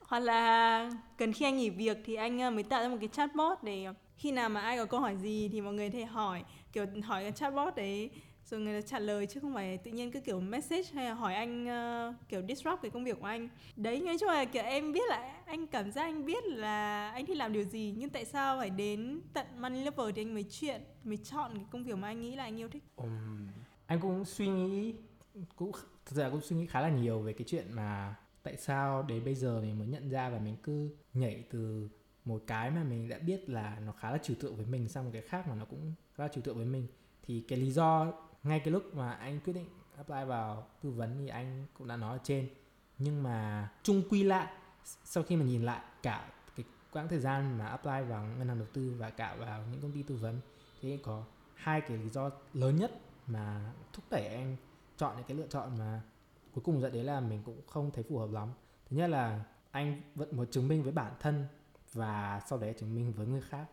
Hoặc 0.00 0.20
là 0.20 0.90
cần 1.18 1.32
khi 1.32 1.44
anh 1.44 1.56
nghỉ 1.56 1.70
việc 1.70 1.98
thì 2.04 2.14
anh 2.14 2.40
ờ, 2.40 2.50
mới 2.50 2.62
tạo 2.62 2.82
ra 2.82 2.88
một 2.88 2.96
cái 3.00 3.08
chatbot 3.08 3.62
để 3.62 3.86
khi 4.16 4.32
nào 4.32 4.48
mà 4.48 4.60
ai 4.60 4.76
có 4.76 4.86
câu 4.86 5.00
hỏi 5.00 5.16
gì 5.16 5.48
thì 5.52 5.60
mọi 5.60 5.74
người 5.74 5.90
thể 5.90 6.04
hỏi 6.04 6.42
kiểu 6.72 6.86
hỏi 7.04 7.22
cái 7.22 7.32
chatbot 7.32 7.76
đấy 7.76 8.10
rồi 8.52 8.60
người 8.60 8.80
ta 8.80 8.86
trả 8.86 8.98
lời 8.98 9.26
chứ 9.26 9.40
không 9.40 9.54
phải 9.54 9.78
tự 9.78 9.90
nhiên 9.90 10.10
cứ 10.10 10.20
kiểu 10.20 10.40
message 10.40 10.88
hay 10.92 11.04
là 11.04 11.14
hỏi 11.14 11.34
anh 11.34 11.64
uh, 11.64 12.28
kiểu 12.28 12.42
disrupt 12.48 12.82
cái 12.82 12.90
công 12.90 13.04
việc 13.04 13.20
của 13.20 13.26
anh. 13.26 13.48
Đấy 13.76 14.00
nói 14.00 14.16
chung 14.20 14.28
là 14.28 14.44
kiểu 14.44 14.62
em 14.62 14.92
biết 14.92 15.08
là 15.08 15.42
anh 15.46 15.66
cảm 15.66 15.92
giác 15.92 16.02
anh 16.02 16.26
biết 16.26 16.44
là 16.44 17.10
anh 17.10 17.26
thích 17.26 17.36
làm 17.36 17.52
điều 17.52 17.64
gì 17.64 17.94
nhưng 17.98 18.10
tại 18.10 18.24
sao 18.24 18.58
phải 18.58 18.70
đến 18.70 19.20
tận 19.32 19.46
money 19.58 19.84
level 19.84 20.10
thì 20.14 20.22
anh 20.22 20.34
mới 20.34 20.44
chuyện 20.50 20.82
mới 21.04 21.16
chọn 21.16 21.54
cái 21.54 21.64
công 21.70 21.84
việc 21.84 21.96
mà 21.96 22.08
anh 22.08 22.20
nghĩ 22.20 22.36
là 22.36 22.44
anh 22.44 22.60
yêu 22.60 22.68
thích? 22.68 22.82
Um, 22.96 23.48
anh 23.86 24.00
cũng 24.00 24.24
suy 24.24 24.48
nghĩ 24.48 24.94
cũng 25.56 25.72
thực 26.06 26.16
ra 26.16 26.30
cũng 26.30 26.40
suy 26.40 26.56
nghĩ 26.56 26.66
khá 26.66 26.80
là 26.80 26.88
nhiều 26.88 27.20
về 27.20 27.32
cái 27.32 27.44
chuyện 27.46 27.72
mà 27.72 28.14
tại 28.42 28.56
sao 28.56 29.02
đến 29.02 29.24
bây 29.24 29.34
giờ 29.34 29.60
mình 29.60 29.78
mới 29.78 29.88
nhận 29.88 30.08
ra 30.08 30.28
và 30.28 30.38
mình 30.38 30.56
cứ 30.62 30.88
nhảy 31.14 31.44
từ 31.50 31.88
một 32.24 32.42
cái 32.46 32.70
mà 32.70 32.84
mình 32.84 33.08
đã 33.08 33.18
biết 33.18 33.48
là 33.48 33.78
nó 33.86 33.92
khá 33.92 34.10
là 34.10 34.18
trừu 34.18 34.36
tượng 34.40 34.56
với 34.56 34.66
mình 34.66 34.88
sang 34.88 35.04
một 35.04 35.10
cái 35.12 35.22
khác 35.22 35.48
mà 35.48 35.54
nó 35.54 35.64
cũng 35.64 35.94
khá 36.14 36.24
là 36.24 36.28
trừu 36.28 36.42
tượng 36.42 36.56
với 36.56 36.66
mình. 36.66 36.86
Thì 37.22 37.44
cái 37.48 37.58
lý 37.58 37.70
do 37.70 38.12
ngay 38.42 38.60
cái 38.60 38.72
lúc 38.72 38.94
mà 38.94 39.12
anh 39.12 39.40
quyết 39.40 39.52
định 39.52 39.68
apply 39.96 40.24
vào 40.26 40.66
tư 40.82 40.90
vấn 40.90 41.18
thì 41.18 41.28
anh 41.28 41.66
cũng 41.78 41.88
đã 41.88 41.96
nói 41.96 42.18
ở 42.18 42.20
trên. 42.24 42.48
Nhưng 42.98 43.22
mà 43.22 43.68
chung 43.82 44.02
quy 44.10 44.22
lại, 44.22 44.46
sau 45.04 45.22
khi 45.22 45.36
mà 45.36 45.44
nhìn 45.44 45.62
lại 45.62 45.80
cả 46.02 46.30
cái 46.56 46.66
quãng 46.92 47.08
thời 47.08 47.20
gian 47.20 47.58
mà 47.58 47.66
apply 47.66 48.02
vào 48.08 48.24
ngân 48.24 48.48
hàng 48.48 48.58
đầu 48.58 48.68
tư 48.72 48.94
và 48.98 49.10
cả 49.10 49.34
vào 49.34 49.64
những 49.72 49.80
công 49.82 49.92
ty 49.92 50.02
tư 50.02 50.16
vấn, 50.16 50.40
thì 50.80 50.96
có 50.96 51.24
hai 51.54 51.80
cái 51.80 51.96
lý 51.96 52.10
do 52.10 52.30
lớn 52.52 52.76
nhất 52.76 52.92
mà 53.26 53.72
thúc 53.92 54.04
đẩy 54.10 54.26
anh 54.26 54.56
chọn 54.96 55.16
những 55.16 55.26
cái 55.26 55.36
lựa 55.36 55.46
chọn 55.46 55.78
mà 55.78 56.00
cuối 56.54 56.62
cùng 56.64 56.80
dẫn 56.80 56.92
đến 56.92 57.06
là 57.06 57.20
mình 57.20 57.42
cũng 57.44 57.60
không 57.66 57.90
thấy 57.90 58.04
phù 58.08 58.18
hợp 58.18 58.30
lắm. 58.30 58.48
Thứ 58.90 58.96
nhất 58.96 59.10
là 59.10 59.44
anh 59.70 60.02
vẫn 60.14 60.36
muốn 60.36 60.46
chứng 60.50 60.68
minh 60.68 60.82
với 60.82 60.92
bản 60.92 61.12
thân 61.20 61.46
và 61.92 62.40
sau 62.48 62.58
đấy 62.58 62.74
chứng 62.78 62.94
minh 62.94 63.12
với 63.12 63.26
người 63.26 63.40
khác 63.40 63.66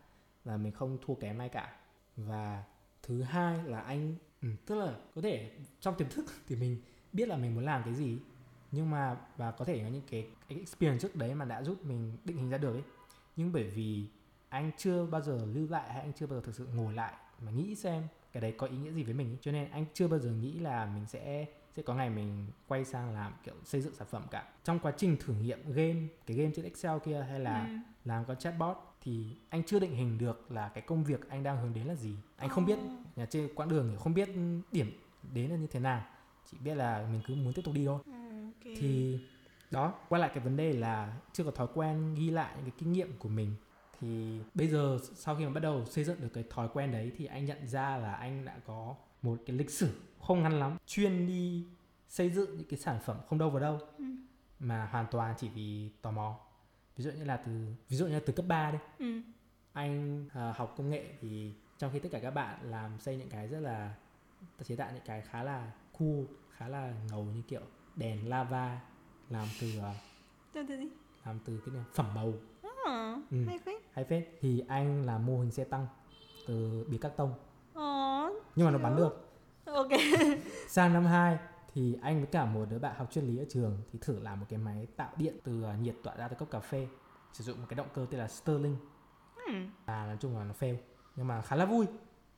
là 0.45 0.57
mình 0.57 0.71
không 0.71 0.97
thua 1.05 1.15
kém 1.15 1.41
ai 1.41 1.49
cả. 1.49 1.75
Và 2.15 2.63
thứ 3.03 3.21
hai 3.21 3.63
là 3.63 3.81
anh 3.81 4.15
ừ, 4.41 4.49
tức 4.65 4.75
là 4.75 4.95
có 5.15 5.21
thể 5.21 5.51
trong 5.79 5.95
tiềm 5.97 6.09
thức 6.09 6.25
thì 6.47 6.55
mình 6.55 6.81
biết 7.13 7.27
là 7.27 7.37
mình 7.37 7.55
muốn 7.55 7.65
làm 7.65 7.81
cái 7.85 7.93
gì 7.93 8.17
nhưng 8.71 8.89
mà 8.89 9.17
và 9.37 9.51
có 9.51 9.65
thể 9.65 9.83
có 9.83 9.89
những 9.89 10.01
cái, 10.11 10.27
cái 10.49 10.57
experience 10.57 11.01
trước 11.01 11.15
đấy 11.15 11.35
mà 11.35 11.45
đã 11.45 11.63
giúp 11.63 11.85
mình 11.85 12.17
định 12.25 12.37
hình 12.37 12.49
ra 12.49 12.57
được 12.57 12.73
ấy 12.73 12.83
nhưng 13.35 13.51
bởi 13.51 13.63
vì 13.63 14.05
anh 14.49 14.71
chưa 14.77 15.05
bao 15.05 15.21
giờ 15.21 15.45
lưu 15.53 15.67
lại 15.69 15.93
hay 15.93 16.01
anh 16.01 16.13
chưa 16.13 16.27
bao 16.27 16.39
giờ 16.39 16.45
thực 16.45 16.55
sự 16.55 16.67
ngồi 16.75 16.93
lại 16.93 17.13
mà 17.41 17.51
nghĩ 17.51 17.75
xem 17.75 18.03
cái 18.33 18.41
đấy 18.41 18.53
có 18.57 18.67
ý 18.67 18.77
nghĩa 18.77 18.91
gì 18.91 19.03
với 19.03 19.13
mình 19.13 19.29
ấy. 19.31 19.37
cho 19.41 19.51
nên 19.51 19.71
anh 19.71 19.85
chưa 19.93 20.07
bao 20.07 20.19
giờ 20.19 20.31
nghĩ 20.31 20.59
là 20.59 20.85
mình 20.85 21.05
sẽ 21.05 21.45
sẽ 21.75 21.81
có 21.83 21.93
ngày 21.95 22.09
mình 22.09 22.47
quay 22.67 22.85
sang 22.85 23.13
làm 23.13 23.33
kiểu 23.43 23.53
xây 23.65 23.81
dựng 23.81 23.95
sản 23.95 24.07
phẩm 24.11 24.23
cả 24.31 24.47
trong 24.63 24.79
quá 24.79 24.93
trình 24.97 25.17
thử 25.19 25.33
nghiệm 25.33 25.71
game 25.73 26.07
cái 26.25 26.37
game 26.37 26.51
trên 26.55 26.65
Excel 26.65 26.97
kia 27.05 27.25
hay 27.29 27.39
là 27.39 27.65
Ừ. 27.69 27.77
làm 28.05 28.25
con 28.25 28.37
chatbot 28.37 28.77
thì 29.01 29.25
anh 29.49 29.63
chưa 29.63 29.79
định 29.79 29.95
hình 29.95 30.17
được 30.17 30.51
là 30.51 30.69
cái 30.69 30.81
công 30.87 31.03
việc 31.03 31.29
anh 31.29 31.43
đang 31.43 31.61
hướng 31.61 31.73
đến 31.73 31.87
là 31.87 31.95
gì 31.95 32.15
anh 32.37 32.49
không 32.49 32.65
biết 32.65 32.77
Oh. 32.79 33.17
nhà 33.17 33.25
trên 33.25 33.49
quãng 33.55 33.69
đường 33.69 33.87
thì 33.91 33.95
không 33.99 34.13
biết 34.13 34.29
điểm 34.71 34.91
đến 35.33 35.49
là 35.49 35.55
như 35.57 35.67
thế 35.67 35.79
nào 35.79 36.05
chỉ 36.51 36.57
biết 36.63 36.75
là 36.75 37.07
mình 37.11 37.21
cứ 37.27 37.35
muốn 37.35 37.53
tiếp 37.53 37.61
tục 37.65 37.73
đi 37.73 37.85
thôi 37.85 37.99
Ừ, 38.05 38.11
ok. 38.45 38.73
thì 38.77 39.19
đó 39.71 39.93
quay 40.09 40.19
lại 40.21 40.31
cái 40.33 40.43
vấn 40.43 40.57
đề 40.57 40.73
là 40.73 41.17
chưa 41.33 41.43
có 41.43 41.51
thói 41.51 41.67
quen 41.73 42.15
ghi 42.15 42.29
lại 42.29 42.51
những 42.55 42.65
cái 42.65 42.73
kinh 42.77 42.91
nghiệm 42.93 43.17
của 43.19 43.29
mình 43.29 43.55
thì 43.99 44.39
bây 44.53 44.67
giờ 44.67 44.99
sau 45.15 45.35
khi 45.35 45.45
mà 45.45 45.51
bắt 45.51 45.59
đầu 45.59 45.85
xây 45.85 46.03
dựng 46.03 46.21
được 46.21 46.29
cái 46.33 46.43
thói 46.49 46.69
quen 46.73 46.91
đấy 46.91 47.11
thì 47.17 47.25
anh 47.25 47.45
nhận 47.45 47.67
ra 47.67 47.97
là 47.97 48.13
anh 48.13 48.45
đã 48.45 48.57
có 48.67 48.95
một 49.21 49.37
cái 49.45 49.55
lịch 49.55 49.69
sử 49.69 49.89
không 50.21 50.43
ngắn 50.43 50.59
lắm 50.59 50.77
chuyên 50.87 51.27
đi 51.27 51.65
xây 52.09 52.29
dựng 52.29 52.57
những 52.57 52.67
cái 52.69 52.79
sản 52.79 52.99
phẩm 53.05 53.17
không 53.29 53.39
đâu 53.39 53.49
vào 53.49 53.59
đâu 53.59 53.79
Ừ. 53.97 54.03
mà 54.59 54.85
hoàn 54.91 55.05
toàn 55.11 55.35
chỉ 55.37 55.49
vì 55.49 55.89
tò 56.01 56.11
mò 56.11 56.39
ví 56.99 57.05
dụ 57.05 57.11
như 57.11 57.23
là 57.23 57.37
từ 57.37 57.51
ví 57.89 57.97
dụ 57.97 58.05
như 58.07 58.13
là 58.13 58.19
từ 58.25 58.33
cấp 58.33 58.45
3 58.47 58.71
đi 58.71 58.77
Ừ. 58.99 59.21
anh 59.73 60.25
à, 60.33 60.53
học 60.57 60.73
công 60.77 60.89
nghệ 60.89 61.05
thì 61.21 61.53
trong 61.77 61.91
khi 61.93 61.99
tất 61.99 62.09
cả 62.11 62.19
các 62.19 62.31
bạn 62.31 62.59
làm 62.71 62.99
xây 62.99 63.17
những 63.17 63.29
cái 63.29 63.47
rất 63.47 63.59
là 63.59 63.93
chế 64.63 64.75
tạo 64.75 64.89
những 64.93 65.03
cái 65.05 65.21
khá 65.21 65.43
là 65.43 65.71
cool 65.99 66.23
khá 66.57 66.67
là 66.67 66.93
ngầu 67.11 67.23
như 67.23 67.41
kiểu 67.47 67.61
đèn 67.95 68.29
lava 68.29 68.79
làm 69.29 69.47
từ 69.61 69.67
à, 69.83 69.93
Từ 70.53 70.61
gì? 70.63 70.87
làm 71.25 71.39
từ 71.45 71.61
cái 71.65 71.75
này, 71.75 71.83
phẩm 71.93 72.05
màu 72.15 72.33
À, 72.85 73.15
Ừ. 73.31 73.37
hay 73.47 73.59
phết. 73.65 73.81
hay 73.93 74.05
phết 74.05 74.29
thì 74.41 74.63
anh 74.67 75.05
làm 75.05 75.25
mô 75.25 75.39
hình 75.39 75.51
xe 75.51 75.63
tăng 75.63 75.87
từ 76.47 76.85
bìa 76.89 76.97
cắt 76.97 77.11
tông 77.17 77.33
Ồ, 77.73 78.29
nhưng 78.55 78.65
mà 78.65 78.71
nó 78.71 78.77
bắn 78.77 78.95
được 78.95 79.29
ok. 79.65 79.89
sang 80.69 80.93
năm 80.93 81.05
2 81.05 81.37
thì 81.73 81.97
anh 82.01 82.17
với 82.17 82.27
cả 82.31 82.45
một 82.45 82.65
đứa 82.69 82.79
bạn 82.79 82.95
học 82.97 83.11
chuyên 83.11 83.25
lý 83.25 83.37
ở 83.37 83.45
trường 83.49 83.77
thì 83.93 83.99
thử 84.01 84.19
làm 84.19 84.39
một 84.39 84.45
cái 84.49 84.59
máy 84.59 84.87
tạo 84.95 85.11
điện 85.17 85.37
từ 85.43 85.63
à, 85.63 85.75
nhiệt 85.75 85.95
tỏa 86.03 86.15
ra 86.15 86.27
từ 86.27 86.35
cốc 86.35 86.51
cà 86.51 86.59
phê. 86.59 86.87
Sử 87.33 87.43
dụng 87.43 87.59
một 87.59 87.65
cái 87.69 87.75
động 87.75 87.87
cơ 87.93 88.05
tên 88.11 88.19
là 88.19 88.27
Stirling 88.27 88.75
Ừ. 89.47 89.53
và 89.85 90.05
nói 90.05 90.17
chung 90.19 90.37
là 90.37 90.43
nó 90.43 90.53
fail 90.59 90.75
nhưng 91.15 91.27
mà 91.27 91.41
khá 91.41 91.55
là 91.55 91.65
vui. 91.65 91.85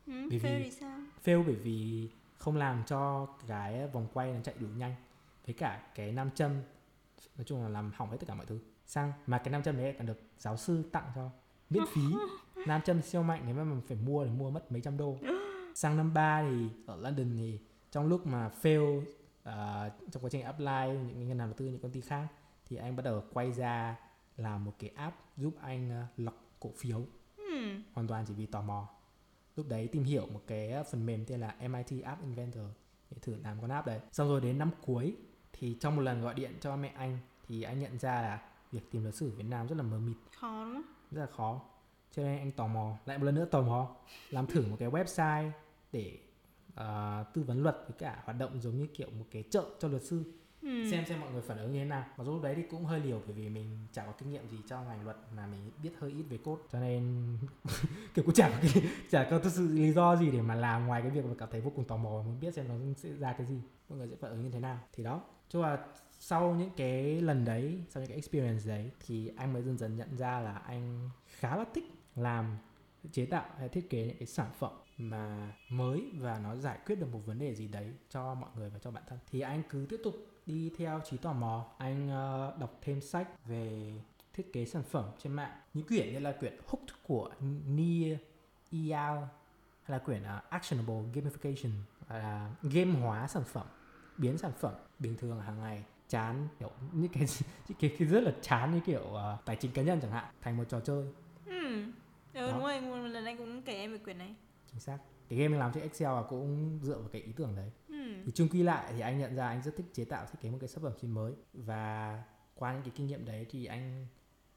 Ừ, 0.08 0.14
Bởi 0.30 0.40
fail 0.40 0.58
vì- 0.58 0.64
thì 0.64 0.72
sao? 0.72 1.00
fail 1.26 1.44
bởi 1.46 1.56
vì 1.56 2.10
không 2.38 2.58
làm 2.58 2.84
cho 2.88 3.28
cái 3.48 3.88
vòng 3.88 4.08
quay 4.14 4.34
nó 4.34 4.40
chạy 4.44 4.56
đủ 4.60 4.68
nhanh. 4.78 4.96
Với 5.46 5.54
cả 5.54 5.82
cái 5.96 6.12
nam 6.12 6.32
châm 6.32 6.52
nói 7.38 7.46
chung 7.46 7.64
là 7.64 7.70
làm 7.70 7.92
hỏng 7.96 8.12
hết 8.12 8.18
tất 8.20 8.28
cả 8.28 8.34
mọi 8.34 8.46
thứ. 8.46 8.60
Sang 8.86 9.14
mà 9.28 9.38
cái 9.38 9.50
nam 9.52 9.64
châm 9.64 9.78
đấy 9.78 9.96
còn 9.98 10.08
được 10.08 10.20
giáo 10.38 10.58
sư 10.58 10.84
tặng 10.92 11.12
cho. 11.16 11.30
Miễn 11.70 11.84
phí. 11.94 12.02
Nam 12.68 12.82
châm 12.82 13.02
siêu 13.02 13.24
mạnh 13.24 13.44
nếu 13.46 13.56
mà 13.56 13.64
mình 13.64 13.82
phải 13.88 13.98
mua 13.98 14.26
thì 14.26 14.32
mua 14.32 14.50
mất 14.52 14.72
mấy 14.72 14.82
trăm 14.82 14.98
đô. 14.98 15.18
Sang 15.76 15.98
năm 15.98 16.14
3 16.14 16.42
thì 16.44 16.70
ở 16.86 16.96
London 16.96 17.32
thì 17.38 17.60
trong 17.92 18.08
lúc 18.08 18.28
mà 18.28 18.52
fail 18.62 19.02
ờ, 19.44 19.90
trong 20.12 20.24
quá 20.24 20.30
trình 20.30 20.44
apply 20.44 20.88
những 21.08 21.28
ngân 21.28 21.40
hàng 21.40 21.48
đầu 21.48 21.54
tư 21.58 21.66
những 21.66 21.80
công 21.80 21.92
ty 21.92 22.02
khác 22.02 22.28
thì 22.66 22.78
anh 22.78 22.96
bắt 22.96 23.06
đầu 23.06 23.24
quay 23.34 23.52
ra 23.52 23.96
làm 24.38 24.66
một 24.66 24.74
cái 24.80 24.90
app 24.96 25.16
giúp 25.38 25.54
anh 25.62 25.90
ờ, 25.90 26.06
lọc 26.18 26.36
cổ 26.60 26.72
phiếu. 26.78 27.06
Ừ. 27.38 27.76
hoàn 27.94 28.08
toàn 28.08 28.26
chỉ 28.28 28.34
vì 28.34 28.46
tò 28.46 28.62
mò. 28.62 28.88
Lúc 29.56 29.68
đấy 29.70 29.88
tìm 29.88 30.04
hiểu 30.04 30.28
một 30.34 30.42
cái 30.48 30.84
phần 30.92 31.06
mềm 31.06 31.26
tên 31.26 31.40
là 31.40 31.56
MIT 31.60 32.04
App 32.04 32.22
Inventor 32.22 32.64
để 33.12 33.18
thử 33.22 33.36
làm 33.44 33.62
con 33.62 33.70
app 33.70 33.88
đấy. 33.88 34.00
Xong 34.12 34.28
rồi 34.28 34.42
đến 34.42 34.58
năm 34.58 34.72
cuối 34.86 35.16
thì 35.54 35.78
trong 35.80 35.96
một 35.96 36.02
lần 36.02 36.22
gọi 36.22 36.34
điện 36.34 36.52
cho 36.62 36.76
mẹ 36.76 36.94
anh 36.98 37.18
thì 37.48 37.64
anh 37.64 37.80
nhận 37.80 38.00
ra 38.00 38.22
là 38.22 38.42
việc 38.72 38.92
tìm 38.92 39.04
luật 39.04 39.16
sư 39.16 39.30
ở 39.30 39.36
Việt 39.36 39.46
Nam 39.50 39.68
rất 39.68 39.76
là 39.78 39.84
mờ 39.84 40.00
mịt. 40.00 40.18
Khó 40.36 40.64
không? 40.74 40.82
rất 41.12 41.22
là 41.22 41.28
khó. 41.28 41.62
Cho 42.12 42.24
nên 42.24 42.40
anh 42.40 42.52
tò 42.52 42.68
mò 42.68 42.98
lại 43.06 43.18
một 43.18 43.24
lần 43.24 43.36
nữa 43.36 43.46
tò 43.46 43.62
mò 43.62 43.96
làm 44.30 44.48
thử 44.48 44.66
một 44.68 44.76
cái 44.80 44.90
website 44.90 45.52
để 45.92 46.18
ờ, 46.76 47.24
tư 47.34 47.44
vấn 47.44 47.64
luật 47.64 47.78
với 47.88 47.98
cả 48.00 48.22
hoạt 48.26 48.38
động 48.38 48.62
giống 48.62 48.78
như 48.78 48.88
kiểu 48.94 49.10
một 49.20 49.26
cái 49.32 49.44
chợ 49.52 49.66
cho 49.80 49.88
luật 49.88 50.04
sư. 50.04 50.24
Ừ. 50.62 50.92
xem 50.92 51.06
xem 51.06 51.20
mọi 51.20 51.32
người 51.32 51.42
phản 51.42 51.58
ứng 51.58 51.72
như 51.72 51.80
thế 51.80 51.86
nào. 51.86 52.06
Dù 52.18 52.34
lúc 52.34 52.44
đấy 52.44 52.54
thì 52.56 52.64
cũng 52.72 52.86
hơi 52.86 53.00
liều 53.00 53.22
bởi 53.26 53.34
vì 53.34 53.50
mình 53.50 53.88
chẳng 53.92 54.08
có 54.08 54.14
kinh 54.18 54.32
nghiệm 54.32 54.50
gì 54.50 54.58
trong 54.68 54.88
ngành 54.88 55.04
luật 55.04 55.18
mà 55.36 55.48
mình 55.48 55.72
biết 55.84 55.92
hơi 56.00 56.12
ít 56.12 56.24
về 56.30 56.38
code. 56.38 56.62
Cho 56.72 56.80
nên 56.80 57.38
kiểu 58.14 58.26
cũng 58.26 58.34
chẳng 58.34 58.52
có 58.52 58.58
cái, 58.62 58.84
chả 59.10 59.28
có 59.32 59.40
thực 59.40 59.54
sự 59.54 59.68
lý 59.68 59.92
do 59.92 60.16
gì 60.16 60.32
để 60.32 60.42
mà 60.42 60.56
làm 60.56 60.88
ngoài 60.88 61.02
cái 61.02 61.12
việc 61.12 61.26
mà 61.26 61.34
cảm 61.38 61.50
thấy 61.52 61.62
vô 61.62 61.72
cùng 61.76 61.86
tò 61.86 61.98
mò 61.98 62.10
muốn 62.10 62.40
biết 62.40 62.54
xem 62.54 62.68
nó 62.68 62.94
sẽ 62.98 63.10
ra 63.10 63.34
cái 63.34 63.48
gì. 63.48 63.62
Mọi 63.90 64.00
người 64.00 64.08
sẽ 64.08 64.16
phản 64.20 64.32
ứng 64.32 64.42
như 64.42 64.50
thế 64.50 64.60
nào. 64.60 64.80
Thì 64.94 65.04
đó. 65.04 65.22
Chung 65.50 65.62
là 65.62 65.78
sau 66.20 66.56
những 66.56 66.70
cái 66.78 67.22
lần 67.22 67.46
đấy 67.46 67.84
sau 67.90 68.02
những 68.02 68.08
cái 68.08 68.16
experience 68.16 68.70
đấy 68.70 68.92
thì 69.08 69.32
anh 69.38 69.54
mới 69.54 69.62
dần 69.62 69.78
dần 69.78 69.96
nhận 69.96 70.18
ra 70.18 70.40
là 70.40 70.54
anh 70.54 71.10
khá 71.28 71.56
là 71.56 71.66
thích 71.74 71.86
làm 72.16 72.58
chế 73.12 73.26
tạo 73.26 73.46
hay 73.58 73.70
thiết 73.70 73.90
kế 73.90 74.06
những 74.06 74.18
cái 74.18 74.28
sản 74.28 74.50
phẩm 74.60 74.72
mà 75.02 75.54
mới 75.70 76.12
và 76.20 76.40
nó 76.40 76.56
giải 76.56 76.80
quyết 76.86 76.96
được 76.96 77.08
một 77.12 77.20
vấn 77.26 77.40
đề 77.40 77.56
gì 77.56 77.68
đấy 77.68 77.94
cho 78.10 78.34
mọi 78.34 78.50
người 78.56 78.70
và 78.70 78.80
cho 78.80 78.92
bản 78.92 79.04
thân. 79.08 79.20
Thì 79.32 79.40
anh 79.42 79.64
cứ 79.70 79.86
tiếp 79.90 80.02
tục 80.04 80.16
đi 80.46 80.72
theo 80.78 81.02
trí 81.06 81.18
tò 81.18 81.34
mò. 81.34 81.66
Anh 81.78 82.10
ờ, 82.10 82.56
đọc 82.60 82.78
thêm 82.82 83.02
sách 83.02 83.46
về 83.46 83.94
thiết 84.34 84.54
kế 84.54 84.66
sản 84.66 84.84
phẩm 84.84 85.06
trên 85.18 85.34
mạng. 85.34 85.52
Những 85.74 85.88
quyển 85.88 86.14
như 86.14 86.20
là 86.20 86.32
quyển 86.32 86.58
Hooked 86.68 86.96
của 87.08 87.32
Nia 87.68 88.18
Eyal 88.72 89.18
hay 89.84 89.98
là 89.98 90.00
quyển 90.00 90.24
ờ, 90.24 90.42
Actionable 90.50 90.96
Gamification 91.14 91.72
là 92.10 92.52
game 92.62 92.92
hóa 92.92 93.28
sản 93.28 93.44
phẩm 93.44 93.68
biến 94.18 94.38
sản 94.38 94.52
phẩm 94.60 94.74
bình 95.00 95.18
thường 95.18 95.42
hàng 95.42 95.60
ngày. 95.60 95.84
Chán 96.10 96.48
kiểu 96.60 96.72
những 96.92 97.12
cái 97.12 97.26
những 97.68 97.78
cái, 97.82 97.96
cái 98.00 98.08
rất 98.08 98.24
là 98.24 98.32
chán 98.42 98.74
như 98.74 98.80
kiểu 98.86 99.02
ờ, 99.02 99.38
tài 99.46 99.56
chính 99.56 99.72
cá 99.72 99.82
nhân 99.82 100.00
chẳng 100.02 100.12
hạn 100.12 100.26
thành 100.42 100.58
một 100.58 100.64
trò 100.70 100.80
chơi. 100.80 101.06
Ừ. 101.46 101.86
Ừ, 102.34 102.48
Đó. 102.48 102.52
đúng 102.52 102.64
rồi, 102.64 102.82
một 102.82 102.96
lần 102.96 103.26
anh 103.26 103.38
cũng 103.38 103.62
về 103.62 103.98
quyển 104.04 104.18
này 104.18 104.36
chính 104.72 104.80
xác. 104.80 104.98
Cái 105.30 105.40
game 105.40 105.50
mình 105.50 105.60
làm 105.60 105.72
trên 105.74 105.84
Excel 105.84 106.10
là 106.10 106.24
cũng 106.30 106.80
dựa 106.84 106.98
vào 106.98 107.10
cái 107.12 107.22
ý 107.22 107.32
tưởng 107.32 107.56
đấy. 107.56 107.72
Ừ. 107.88 107.96
thì 108.26 108.32
chung 108.32 108.48
quy 108.48 108.64
lại 108.64 108.94
thì 108.96 109.00
anh 109.00 109.20
nhận 109.20 109.36
ra 109.36 109.48
anh 109.48 109.62
rất 109.64 109.76
thích 109.78 109.86
chế 109.94 110.06
tạo 110.06 110.26
thiết 110.26 110.40
kế 110.42 110.50
một 110.50 110.58
cái 110.62 110.68
sản 110.68 110.84
phẩm 110.84 110.94
gì 111.02 111.08
mới. 111.08 111.34
Và 111.54 112.24
qua 112.56 112.74
những 112.74 112.84
cái 112.84 112.92
kinh 112.96 113.08
nghiệm 113.08 113.26
đấy 113.26 113.46
thì 113.50 113.66
anh 113.66 114.08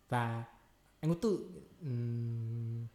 và 0.08 0.44
anh 1.00 1.14
có 1.14 1.18
tự 1.22 1.62
um, 1.80 2.86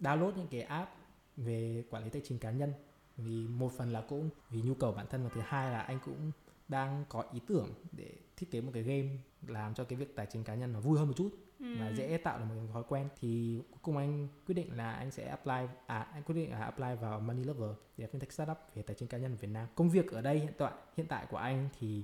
download 0.00 0.36
những 0.36 0.48
cái 0.50 0.62
app 0.62 0.96
về 1.36 1.84
quản 1.90 2.04
lý 2.04 2.10
tài 2.10 2.22
chính 2.24 2.38
cá 2.38 2.50
nhân. 2.50 2.72
Vì 3.16 3.48
một 3.48 3.72
phần 3.76 3.92
là 3.92 4.00
cũng 4.00 4.30
vì 4.50 4.62
nhu 4.62 4.74
cầu 4.74 4.92
bản 4.92 5.06
thân 5.10 5.24
và 5.24 5.30
thứ 5.34 5.40
hai 5.44 5.70
là 5.70 5.80
anh 5.80 5.98
cũng 6.04 6.30
đang 6.68 7.04
có 7.08 7.24
ý 7.32 7.40
tưởng 7.46 7.74
để 7.92 8.12
thiết 8.36 8.50
kế 8.50 8.60
một 8.60 8.70
cái 8.74 8.82
game 8.82 9.08
làm 9.46 9.74
cho 9.74 9.84
cái 9.84 9.98
việc 9.98 10.16
tài 10.16 10.26
chính 10.32 10.44
cá 10.44 10.54
nhân 10.54 10.72
nó 10.72 10.80
vui 10.80 10.98
hơn 10.98 11.08
một 11.08 11.14
chút 11.16 11.30
Ừ. 11.64 11.70
và 11.80 11.88
dễ 11.92 12.16
tạo 12.16 12.38
được 12.38 12.44
một 12.44 12.54
thói 12.72 12.82
quen 12.88 13.08
thì 13.20 13.60
cuối 13.70 13.78
cùng 13.82 13.96
anh 13.96 14.28
quyết 14.46 14.54
định 14.54 14.76
là 14.76 14.92
anh 14.92 15.10
sẽ 15.10 15.28
apply 15.28 15.66
à 15.86 15.98
anh 16.12 16.22
quyết 16.22 16.34
định 16.34 16.50
là 16.52 16.58
apply 16.64 16.94
vào 17.00 17.20
Money 17.20 17.44
Lover 17.44 17.70
để 17.96 18.08
fintech 18.12 18.30
startup 18.30 18.56
về 18.74 18.82
tài 18.82 18.96
chính 18.96 19.08
cá 19.08 19.18
nhân 19.18 19.36
Việt 19.36 19.48
Nam 19.48 19.68
công 19.74 19.90
việc 19.90 20.10
ở 20.12 20.20
đây 20.20 20.38
hiện 20.38 20.52
tại 20.58 20.72
hiện 20.96 21.06
tại 21.06 21.26
của 21.30 21.36
anh 21.36 21.68
thì 21.80 22.02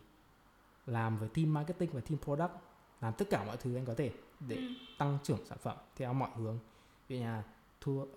làm 0.86 1.16
với 1.18 1.28
team 1.28 1.54
marketing 1.54 1.90
và 1.92 2.00
team 2.00 2.18
product 2.22 2.52
làm 3.00 3.14
tất 3.18 3.30
cả 3.30 3.44
mọi 3.44 3.56
thứ 3.56 3.74
anh 3.76 3.84
có 3.84 3.94
thể 3.94 4.10
để 4.48 4.56
Ừ. 4.56 4.62
tăng 4.98 5.18
trưởng 5.22 5.46
sản 5.46 5.58
phẩm 5.62 5.76
theo 5.96 6.12
mọi 6.12 6.30
hướng 6.36 6.58
ví 7.08 7.16
dụ 7.16 7.20
như 7.22 7.26
là 7.26 7.42
thu 7.80 7.92
uh, 7.92 8.08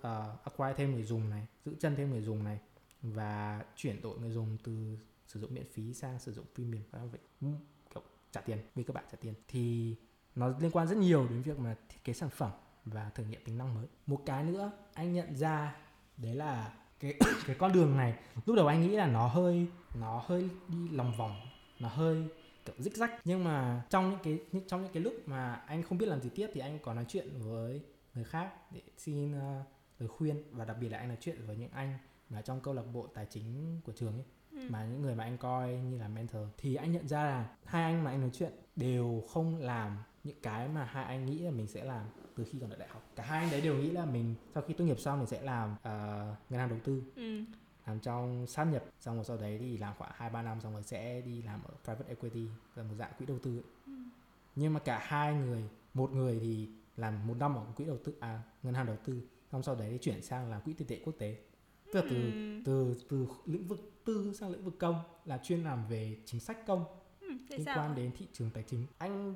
acquire 0.44 0.74
thêm 0.78 0.92
người 0.94 1.04
dùng 1.04 1.30
này 1.30 1.48
giữ 1.66 1.76
chân 1.80 1.96
thêm 1.96 2.10
người 2.12 2.22
dùng 2.22 2.44
này 2.44 2.60
và 3.02 3.66
chuyển 3.76 4.02
đổi 4.02 4.20
người 4.20 4.32
dùng 4.32 4.58
từ 4.64 4.98
sử 5.28 5.40
dụng 5.40 5.54
miễn 5.54 5.66
phí 5.72 5.94
sang 5.94 6.20
sử 6.20 6.32
dụng 6.34 6.46
premium 6.56 6.82
và 6.92 7.00
vậy 7.12 7.20
ừ, 7.42 7.48
kiểu 7.94 8.04
trả 8.32 8.42
tiền 8.42 8.58
vì 8.76 8.84
các 8.84 8.94
bạn 8.94 9.06
trả 9.12 9.18
tiền 9.22 9.34
thì 9.48 9.96
nó 10.36 10.54
liên 10.60 10.72
quan 10.72 10.88
rất 10.88 10.98
nhiều 10.98 11.28
đến 11.30 11.42
việc 11.42 11.60
mà 11.60 11.76
thiết 11.90 12.04
kế 12.04 12.14
sản 12.14 12.30
phẩm 12.30 12.52
và 12.86 13.10
thử 13.16 13.24
nghiệm 13.24 13.42
tính 13.46 13.58
năng 13.58 13.76
mới. 13.76 13.86
Một 14.08 14.22
cái 14.26 14.44
nữa 14.44 14.72
anh 14.94 15.14
nhận 15.14 15.36
ra 15.36 15.76
đấy 16.18 16.36
là 16.36 16.74
cái 17.00 17.14
cái 17.48 17.56
con 17.60 17.74
đường 17.74 17.98
này. 17.98 18.14
Lúc 18.46 18.56
đầu 18.56 18.68
anh 18.68 18.82
nghĩ 18.82 18.96
là 18.96 19.08
nó 19.08 19.28
hơi 19.28 19.68
nó 20.00 20.24
hơi 20.26 20.50
đi 20.68 20.90
lòng 20.90 21.14
vòng 21.18 21.36
nó 21.80 21.90
hơi 21.90 22.28
kiểu 22.66 22.76
rích 22.80 22.96
rách. 22.98 23.12
Nhưng 23.26 23.44
mà 23.44 23.84
trong 23.90 24.10
những 24.10 24.20
cái 24.24 24.40
những- 24.52 24.68
trong 24.68 24.84
những 24.84 24.94
cái 24.94 25.04
lúc 25.04 25.14
mà 25.26 25.54
anh 25.54 25.84
không 25.84 25.98
biết 25.98 26.06
làm 26.06 26.22
gì 26.22 26.30
tiếp 26.36 26.48
thì 26.54 26.62
anh 26.62 26.80
có 26.80 26.94
nói 26.94 27.06
chuyện 27.08 27.28
với 27.40 27.82
người 28.16 28.24
khác 28.24 28.52
để 28.72 28.82
xin 28.98 29.34
ờ, 29.40 29.64
lời 30.00 30.10
khuyên. 30.10 30.44
Và 30.52 30.66
đặc 30.66 30.78
biệt 30.82 30.90
là 30.90 30.98
anh 30.98 31.08
nói 31.08 31.18
chuyện 31.22 31.38
với 31.48 31.56
những 31.58 31.72
anh 31.72 31.98
mà 32.30 32.42
trong 32.42 32.60
câu 32.62 32.74
lạc 32.74 32.84
bộ 32.94 33.08
tài 33.14 33.26
chính 33.30 33.82
của 33.86 33.92
trường 33.92 34.14
ấy 34.14 34.24
Ừ. 34.52 34.60
mà 34.70 34.86
những 34.86 35.02
người 35.02 35.16
mà 35.16 35.24
anh 35.24 35.38
coi 35.38 35.74
như 35.74 35.98
là 36.00 36.08
mentor. 36.08 36.42
Thì 36.58 36.76
anh 36.76 36.92
nhận 36.92 37.08
ra 37.08 37.24
là 37.24 37.56
hai 37.66 37.84
anh 37.84 38.04
mà 38.04 38.12
anh 38.12 38.22
nói 38.22 38.30
chuyện 38.34 38.52
đều 38.76 39.24
không 39.34 39.58
làm 39.58 39.98
những 40.24 40.38
cái 40.42 40.68
mà 40.70 40.84
hai 40.84 41.06
anh 41.06 41.26
nghĩ 41.26 41.40
là 41.40 41.52
mình 41.52 41.68
sẽ 41.68 41.84
làm 41.84 42.06
từ 42.36 42.44
khi 42.52 42.60
còn 42.62 42.70
ở 42.70 42.78
đại 42.78 42.88
học 42.90 43.04
cả 43.16 43.24
hai 43.26 43.40
anh 43.44 43.52
đấy 43.52 43.62
đều 43.62 43.76
nghĩ 43.76 43.92
là 43.92 44.06
mình 44.06 44.36
sau 44.54 44.64
khi 44.68 44.74
tốt 44.74 44.84
nghiệp 44.86 45.00
xong 45.00 45.18
mình 45.20 45.28
sẽ 45.28 45.42
làm 45.42 45.76
ờ, 45.84 46.26
ngân 46.50 46.60
hàng 46.60 46.70
đầu 46.70 46.80
tư 46.84 47.04
Ừ. 47.16 47.44
làm 47.88 48.00
trong 48.00 48.48
sát 48.48 48.64
nhập 48.64 48.84
xong 49.00 49.16
rồi 49.16 49.26
sau 49.26 49.38
đấy 49.38 49.58
thì 49.60 49.78
làm 49.78 49.94
khoảng 49.98 50.12
hai 50.16 50.30
ba 50.30 50.42
năm 50.42 50.62
xong 50.62 50.74
rồi 50.74 50.84
sẽ 50.84 51.22
đi 51.22 51.42
làm 51.42 51.64
ở 51.64 51.74
private 51.84 52.08
equity 52.10 52.48
là 52.76 52.84
một 52.84 52.96
dạng 52.98 53.12
quỹ 53.18 53.26
đầu 53.26 53.40
tư 53.44 53.56
ấy. 53.58 53.64
Ừ. 53.86 53.94
nhưng 54.56 54.74
mà 54.74 54.80
cả 54.80 55.00
hai 55.04 55.34
người 55.34 55.64
một 55.94 56.12
người 56.12 56.40
thì 56.42 56.70
làm 56.98 57.28
một 57.28 57.38
năm 57.40 57.56
ở 57.56 57.66
quỹ 57.76 57.86
đầu 57.86 57.98
tư 58.04 58.14
à 58.20 58.42
ngân 58.64 58.74
hàng 58.74 58.86
đầu 58.86 58.98
tư 59.06 59.22
xong 59.52 59.64
sau 59.64 59.76
đấy 59.76 59.90
thì 59.92 59.98
chuyển 60.02 60.22
sang 60.22 60.50
làm 60.52 60.62
quỹ 60.62 60.74
tiền 60.74 60.88
tệ 60.88 61.02
quốc 61.06 61.14
tế 61.20 61.38
tức 61.94 62.02
là 62.02 62.08
từ 62.10 62.16
Ừ. 62.24 62.62
từ 62.66 62.96
từ 63.10 63.28
lĩnh 63.46 63.68
vực 63.68 63.92
tư 64.06 64.34
sang 64.40 64.52
lĩnh 64.52 64.64
vực 64.66 64.80
công 64.80 64.96
là 65.26 65.40
chuyên 65.44 65.64
làm 65.64 65.88
về 65.88 66.18
chính 66.26 66.40
sách 66.40 66.58
công 66.68 66.86
Ừ. 67.20 67.28
Liên 67.50 67.64
sao? 67.66 67.78
quan 67.80 67.96
đến 67.96 68.12
thị 68.18 68.28
trường 68.34 68.50
tài 68.54 68.64
chính 68.64 68.86
anh 68.98 69.36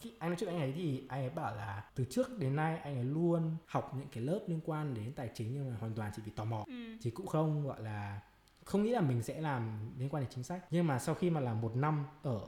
khi 0.00 0.12
anh 0.18 0.30
nói 0.30 0.36
chuyện 0.40 0.50
với 0.50 0.60
anh 0.60 0.70
ấy 0.70 0.72
thì 0.76 1.04
anh 1.08 1.20
ấy 1.20 1.30
bảo 1.30 1.56
là 1.56 1.84
từ 1.94 2.04
trước 2.10 2.38
đến 2.38 2.56
nay 2.56 2.78
anh 2.78 2.96
ấy 2.96 3.04
luôn 3.04 3.56
học 3.66 3.94
những 3.98 4.08
cái 4.12 4.24
lớp 4.24 4.40
liên 4.46 4.60
quan 4.64 4.94
đến 4.94 5.12
tài 5.12 5.30
chính 5.34 5.54
nhưng 5.54 5.70
mà 5.70 5.76
hoàn 5.80 5.94
toàn 5.94 6.12
chỉ 6.16 6.22
vì 6.24 6.30
tò 6.30 6.44
mò. 6.44 6.64
Ừ. 6.66 6.96
thì 7.02 7.10
cũng 7.10 7.26
không 7.26 7.66
gọi 7.66 7.82
là 7.82 8.20
không 8.64 8.82
nghĩ 8.82 8.90
là 8.90 9.00
mình 9.00 9.22
sẽ 9.22 9.40
làm 9.40 9.90
liên 9.98 10.08
quan 10.08 10.22
đến 10.22 10.32
chính 10.34 10.44
sách. 10.44 10.64
Nhưng 10.70 10.86
mà 10.86 10.98
sau 10.98 11.14
khi 11.14 11.30
mà 11.30 11.40
làm 11.40 11.60
một 11.60 11.76
năm 11.76 12.06
ở 12.22 12.40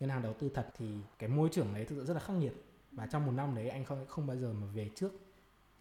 ngân 0.00 0.10
hàng 0.10 0.22
đầu 0.22 0.34
tư 0.34 0.50
thật 0.54 0.68
thì 0.78 0.86
cái 1.18 1.28
môi 1.28 1.48
trường 1.52 1.74
đấy 1.74 1.84
thực 1.84 1.96
sự 1.96 2.04
rất 2.04 2.14
là 2.14 2.20
khắc 2.20 2.36
nghiệt. 2.36 2.52
Và 2.92 3.06
trong 3.06 3.26
một 3.26 3.32
năm 3.32 3.54
đấy 3.54 3.68
anh 3.68 3.84
không 3.84 4.06
không 4.06 4.26
bao 4.26 4.36
giờ 4.36 4.52
mà 4.52 4.66
về 4.66 4.90
trước 4.94 5.12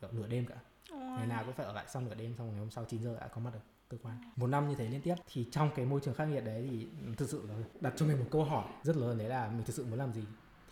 kiểu 0.01 0.09
nửa 0.11 0.27
đêm 0.27 0.45
cả. 0.45 0.55
Ôi. 0.91 0.99
ngày 0.99 1.27
nào 1.27 1.43
cũng 1.45 1.53
phải 1.53 1.65
ở 1.65 1.73
lại 1.73 1.85
sau 1.87 2.01
nửa 2.01 2.15
đêm 2.15 2.35
xong 2.37 2.49
ngày 2.49 2.59
hôm 2.59 2.69
sau 2.69 2.85
9 2.85 3.03
giờ 3.03 3.17
đã 3.19 3.27
có 3.27 3.41
mặt 3.41 3.53
ở 3.53 3.59
cơ 3.89 3.97
quan. 4.03 4.17
Một 4.35 4.47
năm 4.47 4.69
như 4.69 4.75
thế 4.75 4.87
liên 4.87 5.01
tiếp 5.01 5.15
thì 5.33 5.47
trong 5.51 5.69
cái 5.75 5.85
môi 5.85 6.01
trường 6.03 6.13
khắc 6.13 6.27
nghiệt 6.27 6.45
đấy 6.45 6.67
thì 6.69 6.87
thực 7.17 7.29
sự 7.29 7.47
là 7.47 7.55
đặt 7.81 7.93
cho 7.95 8.05
mình 8.05 8.19
một 8.19 8.25
câu 8.31 8.43
hỏi 8.43 8.65
rất 8.83 8.97
lớn 8.97 9.17
đấy 9.17 9.29
là 9.29 9.47
mình 9.47 9.63
thực 9.65 9.75
sự 9.75 9.85
muốn 9.85 9.99
làm 9.99 10.13
gì 10.13 10.23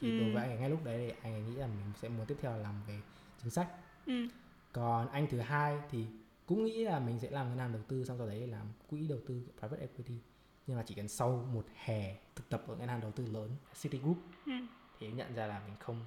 thì 0.02 0.12
Ừ. 0.20 0.24
đối 0.24 0.34
với 0.34 0.44
anh 0.50 0.60
ngay 0.60 0.70
lúc 0.70 0.84
đấy 0.84 0.98
thì 1.08 1.14
anh 1.24 1.34
ấy 1.34 1.42
nghĩ 1.42 1.56
là 1.56 1.68
mình 1.68 1.92
sẽ 2.02 2.10
muốn 2.10 2.26
tiếp 2.26 2.38
theo 2.42 2.52
là 2.52 2.58
làm 2.58 2.76
về 2.88 3.00
chính 3.42 3.52
sách 3.52 3.68
Ừ. 4.06 4.28
còn 4.74 5.08
anh 5.10 5.28
thứ 5.32 5.40
hai 5.40 5.78
thì 5.92 6.06
cũng 6.46 6.64
nghĩ 6.66 6.84
là 6.84 7.00
mình 7.00 7.20
sẽ 7.20 7.32
làm 7.32 7.50
ngân 7.50 7.58
hàng 7.58 7.74
đầu 7.74 7.82
tư 7.88 8.06
xong 8.06 8.18
sau 8.18 8.28
đấy 8.28 8.48
làm 8.48 8.68
quỹ 8.90 9.08
đầu 9.08 9.20
tư 9.28 9.42
private 9.60 9.82
equity 9.82 10.14
nhưng 10.68 10.78
mà 10.78 10.84
chỉ 10.88 10.96
cần 10.96 11.08
sau 11.08 11.48
một 11.54 11.66
hè 11.76 12.16
thực 12.36 12.50
tập 12.50 12.64
ở 12.68 12.76
ngân 12.76 12.88
hàng 12.88 13.02
đầu 13.02 13.12
tư 13.12 13.26
lớn 13.26 13.50
Citigroup 13.82 14.18
Ừ. 14.46 14.52
thì 15.00 15.12
nhận 15.12 15.36
ra 15.36 15.48
là 15.48 15.62
mình 15.68 15.76
không 15.80 16.06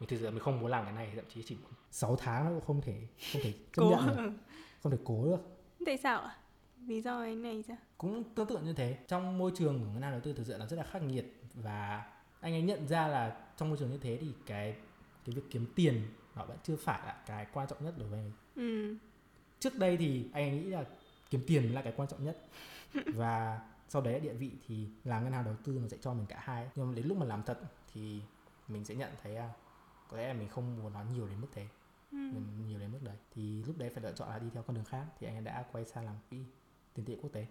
mình 0.00 0.08
thực 0.08 0.16
sự 0.20 0.30
mình 0.30 0.38
không 0.40 0.60
muốn 0.60 0.70
làm 0.70 0.84
cái 0.84 0.92
này 0.94 1.12
thậm 1.16 1.24
chí 1.34 1.42
chỉ 1.42 1.56
6 1.90 2.16
tháng 2.16 2.44
nó 2.44 2.50
cũng 2.50 2.60
không 2.66 2.80
thể 2.80 3.00
không 3.32 3.42
thể 3.42 3.52
chấp 3.52 3.82
Cố. 3.82 3.90
nhận 3.90 4.06
được 4.16 4.30
không 4.82 4.92
thể 4.92 4.98
cố 5.04 5.24
được 5.24 5.40
Tại 5.86 5.96
sao 5.96 6.20
ạ? 6.20 6.36
Lý 6.86 7.00
do 7.02 7.20
anh 7.20 7.42
này 7.42 7.62
sao? 7.68 7.76
cũng 7.98 8.34
tương 8.34 8.46
tự 8.46 8.58
như 8.58 8.72
thế 8.72 8.98
trong 9.08 9.38
môi 9.38 9.52
trường 9.54 9.78
của 9.78 9.86
ngân 9.92 10.02
hàng 10.02 10.12
đầu 10.12 10.20
tư 10.20 10.32
thực 10.32 10.46
sự 10.46 10.58
là 10.58 10.66
rất 10.66 10.76
là 10.76 10.84
khắc 10.84 11.02
nghiệt 11.02 11.24
và 11.54 12.04
anh 12.46 12.54
ấy 12.54 12.62
nhận 12.62 12.88
ra 12.88 13.08
là 13.08 13.36
trong 13.56 13.68
môi 13.68 13.78
trường 13.78 13.90
như 13.90 13.98
thế 13.98 14.18
thì 14.20 14.32
cái 14.46 14.76
cái 15.24 15.34
việc 15.34 15.42
kiếm 15.50 15.66
tiền 15.74 16.02
nó 16.36 16.44
vẫn 16.44 16.56
chưa 16.62 16.76
phải 16.76 17.00
là 17.06 17.22
cái 17.26 17.46
quan 17.52 17.68
trọng 17.68 17.84
nhất 17.84 17.94
đối 17.98 18.08
với 18.08 18.18
anh 18.20 18.24
ấy. 18.26 18.32
Ừ. 18.66 18.96
trước 19.60 19.74
đây 19.78 19.96
thì 19.96 20.24
anh 20.32 20.50
ấy 20.50 20.58
nghĩ 20.58 20.64
là 20.70 20.84
kiếm 21.30 21.40
tiền 21.46 21.74
là 21.74 21.82
cái 21.82 21.92
quan 21.96 22.08
trọng 22.08 22.24
nhất 22.24 22.38
và 23.14 23.60
sau 23.88 24.02
đấy 24.02 24.12
là 24.14 24.18
địa 24.18 24.32
vị 24.32 24.50
thì 24.68 24.86
làm 25.04 25.24
ngân 25.24 25.32
hàng 25.32 25.44
đầu 25.44 25.54
tư 25.64 25.78
nó 25.82 25.88
sẽ 25.88 25.96
cho 26.00 26.14
mình 26.14 26.26
cả 26.26 26.38
hai 26.42 26.68
nhưng 26.74 26.88
mà 26.88 26.94
đến 26.94 27.06
lúc 27.06 27.16
mà 27.18 27.26
làm 27.26 27.42
thật 27.42 27.58
thì 27.94 28.20
mình 28.68 28.84
sẽ 28.84 28.94
nhận 28.94 29.10
thấy 29.22 29.36
à, 29.36 29.50
có 30.08 30.16
lẽ 30.16 30.28
là 30.28 30.34
mình 30.34 30.48
không 30.48 30.82
muốn 30.82 30.92
nó 30.92 31.02
nhiều 31.14 31.28
đến 31.28 31.40
mức 31.40 31.48
thế 31.52 31.66
Ừ. 32.12 32.16
mình 32.16 32.66
nhiều 32.68 32.78
đến 32.78 32.92
mức 32.92 32.98
đấy 33.02 33.16
thì 33.34 33.62
lúc 33.64 33.78
đấy 33.78 33.90
phải 33.94 34.02
lựa 34.02 34.12
chọn 34.12 34.28
là 34.28 34.38
đi 34.38 34.46
theo 34.54 34.62
con 34.62 34.76
đường 34.76 34.84
khác 34.84 35.04
thì 35.20 35.26
anh 35.26 35.36
ấy 35.36 35.42
đã 35.44 35.64
quay 35.72 35.84
sang 35.84 36.04
làm 36.06 36.14
quỹ 36.30 36.38
tiền 36.94 37.06
tệ 37.06 37.16
quốc 37.22 37.30
tế 37.32 37.46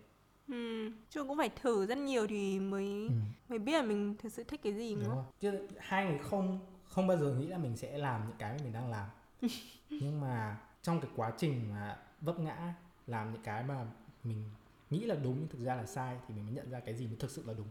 Ừ. 0.48 0.92
Chung 1.10 1.28
cũng 1.28 1.38
phải 1.38 1.50
thử 1.50 1.86
rất 1.86 1.98
nhiều 1.98 2.28
thì 2.28 2.60
mới 2.60 2.86
ừ. 3.08 3.14
mới 3.50 3.60
biết 3.60 3.72
là 3.74 3.82
mình 3.82 4.16
thực 4.20 4.32
sự 4.34 4.44
thích 4.44 4.60
cái 4.64 4.74
gì 4.74 4.96
đúng 4.96 5.04
nữa. 5.04 5.10
không 5.10 5.26
chứ 5.40 5.68
hai 5.80 6.06
người 6.06 6.18
không 6.20 6.60
không 6.84 7.08
bao 7.08 7.18
giờ 7.18 7.34
nghĩ 7.36 7.48
là 7.48 7.58
mình 7.58 7.78
sẽ 7.78 7.98
làm 7.98 8.28
những 8.28 8.38
cái 8.40 8.52
mà 8.58 8.64
mình 8.64 8.74
đang 8.74 8.92
làm 8.92 9.10
nhưng 9.90 10.22
mà 10.22 10.58
trong 10.82 11.02
cái 11.02 11.12
quá 11.16 11.32
trình 11.38 11.70
mà 11.72 11.98
vấp 12.22 12.40
ngã 12.40 12.74
làm 13.08 13.32
những 13.34 13.42
cái 13.44 13.64
mà 13.64 13.86
mình 14.24 14.44
nghĩ 14.90 15.00
là 15.06 15.16
đúng 15.16 15.36
nhưng 15.40 15.48
thực 15.50 15.66
ra 15.66 15.76
là 15.76 15.86
sai 15.86 16.18
thì 16.28 16.34
mình 16.36 16.46
mới 16.46 16.54
nhận 16.54 16.70
ra 16.70 16.80
cái 16.80 16.96
gì 16.96 17.08
mới 17.08 17.16
thực 17.16 17.32
sự 17.32 17.44
là 17.48 17.54
đúng 17.54 17.68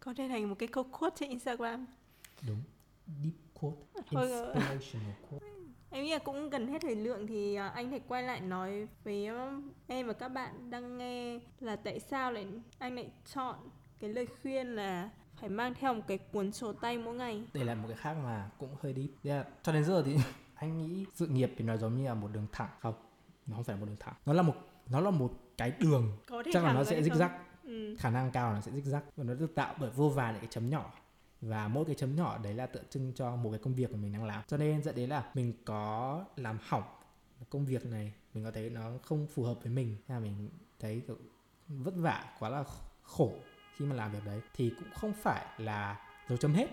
Có 0.00 0.14
thể 0.16 0.28
thành 0.28 0.48
một 0.48 0.54
cái 0.58 0.68
câu 0.68 0.84
quote 0.84 1.16
trên 1.18 1.28
Instagram. 1.30 1.86
đúng 2.46 2.62
deep 3.22 3.34
quote 3.60 3.76
inspirational 4.10 5.12
quote 5.30 5.37
Em 5.90 6.04
nghĩ 6.04 6.12
là 6.12 6.18
cũng 6.18 6.50
gần 6.50 6.66
hết 6.68 6.78
thời 6.82 6.94
lượng 6.96 7.26
thì 7.26 7.54
à, 7.54 7.68
anh 7.68 7.90
thể 7.90 8.00
quay 8.08 8.22
lại 8.22 8.40
nói 8.40 8.88
với 9.04 9.26
um, 9.26 9.70
em 9.86 10.06
và 10.06 10.12
các 10.12 10.28
bạn 10.28 10.70
đang 10.70 10.98
nghe 10.98 11.38
là 11.60 11.76
tại 11.76 12.00
sao 12.00 12.32
lại 12.32 12.46
anh 12.78 12.94
lại 12.94 13.10
chọn 13.34 13.56
cái 14.00 14.10
lời 14.10 14.26
khuyên 14.42 14.66
là 14.76 15.10
phải 15.40 15.48
mang 15.48 15.74
theo 15.74 15.94
một 15.94 16.02
cái 16.08 16.18
cuốn 16.18 16.52
sổ 16.52 16.72
tay 16.72 16.98
mỗi 16.98 17.14
ngày. 17.14 17.42
đây 17.54 17.64
là 17.64 17.74
một 17.74 17.84
cái 17.88 17.96
khác 17.96 18.14
mà 18.24 18.50
cũng 18.58 18.76
hơi 18.82 18.94
deep. 18.94 19.34
Yeah. 19.34 19.46
cho 19.62 19.72
đến 19.72 19.84
giờ 19.84 20.02
thì 20.06 20.16
anh 20.54 20.78
nghĩ 20.78 21.06
sự 21.14 21.26
nghiệp 21.26 21.52
thì 21.58 21.64
nó 21.64 21.76
giống 21.76 21.96
như 21.96 22.04
là 22.04 22.14
một 22.14 22.28
đường 22.32 22.46
thẳng. 22.52 22.68
Không 22.80 22.94
nó 23.46 23.54
không 23.56 23.64
phải 23.64 23.76
là 23.76 23.80
một 23.80 23.86
đường 23.86 23.96
thẳng. 24.00 24.14
Nó 24.26 24.32
là 24.32 24.42
một 24.42 24.54
nó 24.86 25.00
là 25.00 25.10
một 25.10 25.32
cái 25.56 25.72
đường. 25.78 26.12
Chắc 26.52 26.64
là 26.64 26.72
nó 26.72 26.84
sẽ 26.84 27.02
rích 27.02 27.14
rắc 27.14 27.32
Ừ. 27.68 27.96
khả 27.98 28.10
năng 28.10 28.30
cao 28.30 28.48
là 28.48 28.54
nó 28.54 28.60
sẽ 28.60 28.72
rích 28.72 28.84
rắc 28.84 29.02
và 29.16 29.24
nó 29.24 29.34
được 29.34 29.54
tạo 29.54 29.74
bởi 29.80 29.90
vô 29.90 30.08
vàn 30.08 30.32
những 30.34 30.40
cái 30.40 30.48
chấm 30.50 30.70
nhỏ 30.70 30.92
và 31.40 31.68
mỗi 31.68 31.84
cái 31.84 31.94
chấm 31.94 32.16
nhỏ 32.16 32.38
đấy 32.38 32.54
là 32.54 32.66
tượng 32.66 32.84
trưng 32.90 33.12
cho 33.14 33.36
một 33.36 33.50
cái 33.50 33.58
công 33.58 33.74
việc 33.74 33.92
mà 33.92 33.98
mình 33.98 34.12
đang 34.12 34.24
làm. 34.24 34.42
Cho 34.46 34.56
nên 34.56 34.82
dẫn 34.82 34.94
đến 34.94 35.10
là 35.10 35.30
mình 35.34 35.52
có 35.64 36.24
làm 36.36 36.58
hỏng 36.62 36.84
công 37.50 37.66
việc 37.66 37.86
này 37.86 38.12
mình 38.34 38.44
có 38.44 38.50
thấy 38.50 38.70
nó 38.70 38.90
không 39.02 39.26
phù 39.26 39.42
hợp 39.42 39.54
với 39.62 39.72
mình 39.72 39.96
hay 40.08 40.20
là 40.20 40.24
mình 40.24 40.48
thấy 40.80 41.02
kiểu 41.06 41.16
vất 41.68 41.94
vả 41.96 42.24
quá 42.38 42.48
là 42.48 42.64
khổ 43.02 43.32
khi 43.76 43.84
mà 43.84 43.96
làm 43.96 44.12
việc 44.12 44.24
đấy 44.24 44.40
thì 44.54 44.72
cũng 44.78 44.88
không 44.94 45.12
phải 45.12 45.46
là 45.58 46.06
dấu 46.28 46.38
chấm 46.38 46.54
hết. 46.54 46.68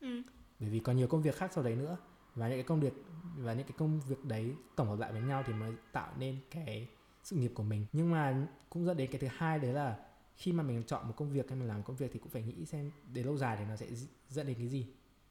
Ừ. 0.00 0.22
bởi 0.60 0.70
vì 0.70 0.78
còn 0.78 0.96
nhiều 0.96 1.06
công 1.08 1.22
việc 1.22 1.36
khác 1.36 1.50
sau 1.54 1.64
đấy 1.64 1.76
nữa. 1.76 1.96
Và 2.34 2.48
những 2.48 2.56
cái 2.56 2.62
công 2.62 2.80
việc 2.80 2.92
và 3.36 3.52
những 3.54 3.66
cái 3.66 3.76
công 3.78 4.00
việc 4.00 4.24
đấy 4.24 4.54
tổng 4.76 4.88
hợp 4.88 4.98
lại 4.98 5.12
với 5.12 5.22
nhau 5.22 5.42
thì 5.46 5.52
mới 5.52 5.72
tạo 5.92 6.12
nên 6.18 6.36
cái 6.50 6.88
sự 7.24 7.36
nghiệp 7.36 7.52
của 7.54 7.62
mình. 7.62 7.86
Nhưng 7.92 8.10
mà 8.10 8.46
cũng 8.70 8.86
dẫn 8.86 8.96
đến 8.96 9.10
cái 9.10 9.20
thứ 9.20 9.28
hai 9.30 9.58
đấy 9.58 9.72
là 9.72 9.96
khi 10.38 10.52
mà 10.52 10.62
mình 10.62 10.82
chọn 10.86 11.06
một 11.08 11.14
công 11.16 11.30
việc 11.30 11.48
hay 11.50 11.58
mình 11.58 11.68
làm 11.68 11.76
một 11.76 11.82
công 11.86 11.96
việc 11.96 12.10
thì 12.12 12.18
cũng 12.18 12.30
phải 12.30 12.42
nghĩ 12.42 12.64
xem 12.64 12.90
đến 13.12 13.26
lâu 13.26 13.36
dài 13.36 13.56
thì 13.56 13.64
nó 13.68 13.76
sẽ 13.76 13.86
dẫn 14.28 14.46
đến 14.46 14.56
cái 14.58 14.68
gì. 14.68 14.86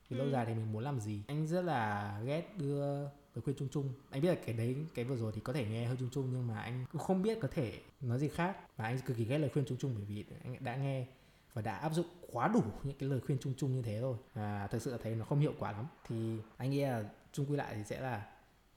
Thì 0.09 0.15
lâu 0.15 0.25
Ừ. 0.25 0.31
dài 0.31 0.45
thì 0.45 0.53
mình 0.53 0.71
muốn 0.71 0.83
làm 0.83 0.99
gì. 0.99 1.21
Anh 1.27 1.47
rất 1.47 1.61
là 1.61 2.19
ghét 2.25 2.53
đưa 2.57 3.01
lời 3.35 3.41
khuyên 3.43 3.55
chung 3.59 3.67
chung. 3.71 3.93
Anh 4.09 4.21
biết 4.21 4.29
là 4.29 4.35
cái 4.45 4.55
đấy 4.55 4.75
cái 4.95 5.05
vừa 5.05 5.15
rồi 5.15 5.31
thì 5.35 5.41
có 5.41 5.53
thể 5.53 5.65
nghe 5.65 5.85
hơi 5.87 5.97
chung 5.99 6.09
chung 6.11 6.29
nhưng 6.31 6.47
mà 6.47 6.59
anh 6.59 6.85
cũng 6.91 7.01
không 7.01 7.21
biết 7.21 7.37
có 7.41 7.47
thể 7.51 7.79
nói 8.01 8.19
gì 8.19 8.27
khác. 8.27 8.57
Và 8.77 8.85
anh 8.85 8.99
cực 8.99 9.17
kỳ 9.17 9.25
ghét 9.25 9.37
lời 9.37 9.49
khuyên 9.53 9.65
chung 9.65 9.77
chung 9.77 9.93
bởi 9.95 10.05
vì 10.05 10.25
anh 10.43 10.55
đã 10.63 10.75
nghe 10.75 11.07
và 11.53 11.61
đã 11.61 11.75
áp 11.77 11.93
dụng 11.93 12.05
quá 12.31 12.47
đủ 12.47 12.61
những 12.83 12.97
cái 12.99 13.09
lời 13.09 13.19
khuyên 13.25 13.37
chung 13.41 13.53
chung 13.57 13.75
như 13.75 13.81
thế 13.81 13.99
rồi. 14.01 14.17
Và 14.33 14.67
thực 14.67 14.81
sự 14.81 14.91
là 14.91 14.97
thấy 15.03 15.15
nó 15.15 15.25
không 15.25 15.39
hiệu 15.39 15.53
quả 15.59 15.71
lắm. 15.71 15.85
Thì 16.07 16.37
anh 16.57 16.71
nghĩ 16.71 16.81
là 16.81 17.09
chung 17.33 17.45
quy 17.45 17.55
lại 17.55 17.75
thì 17.75 17.83
sẽ 17.83 18.01
là 18.01 18.31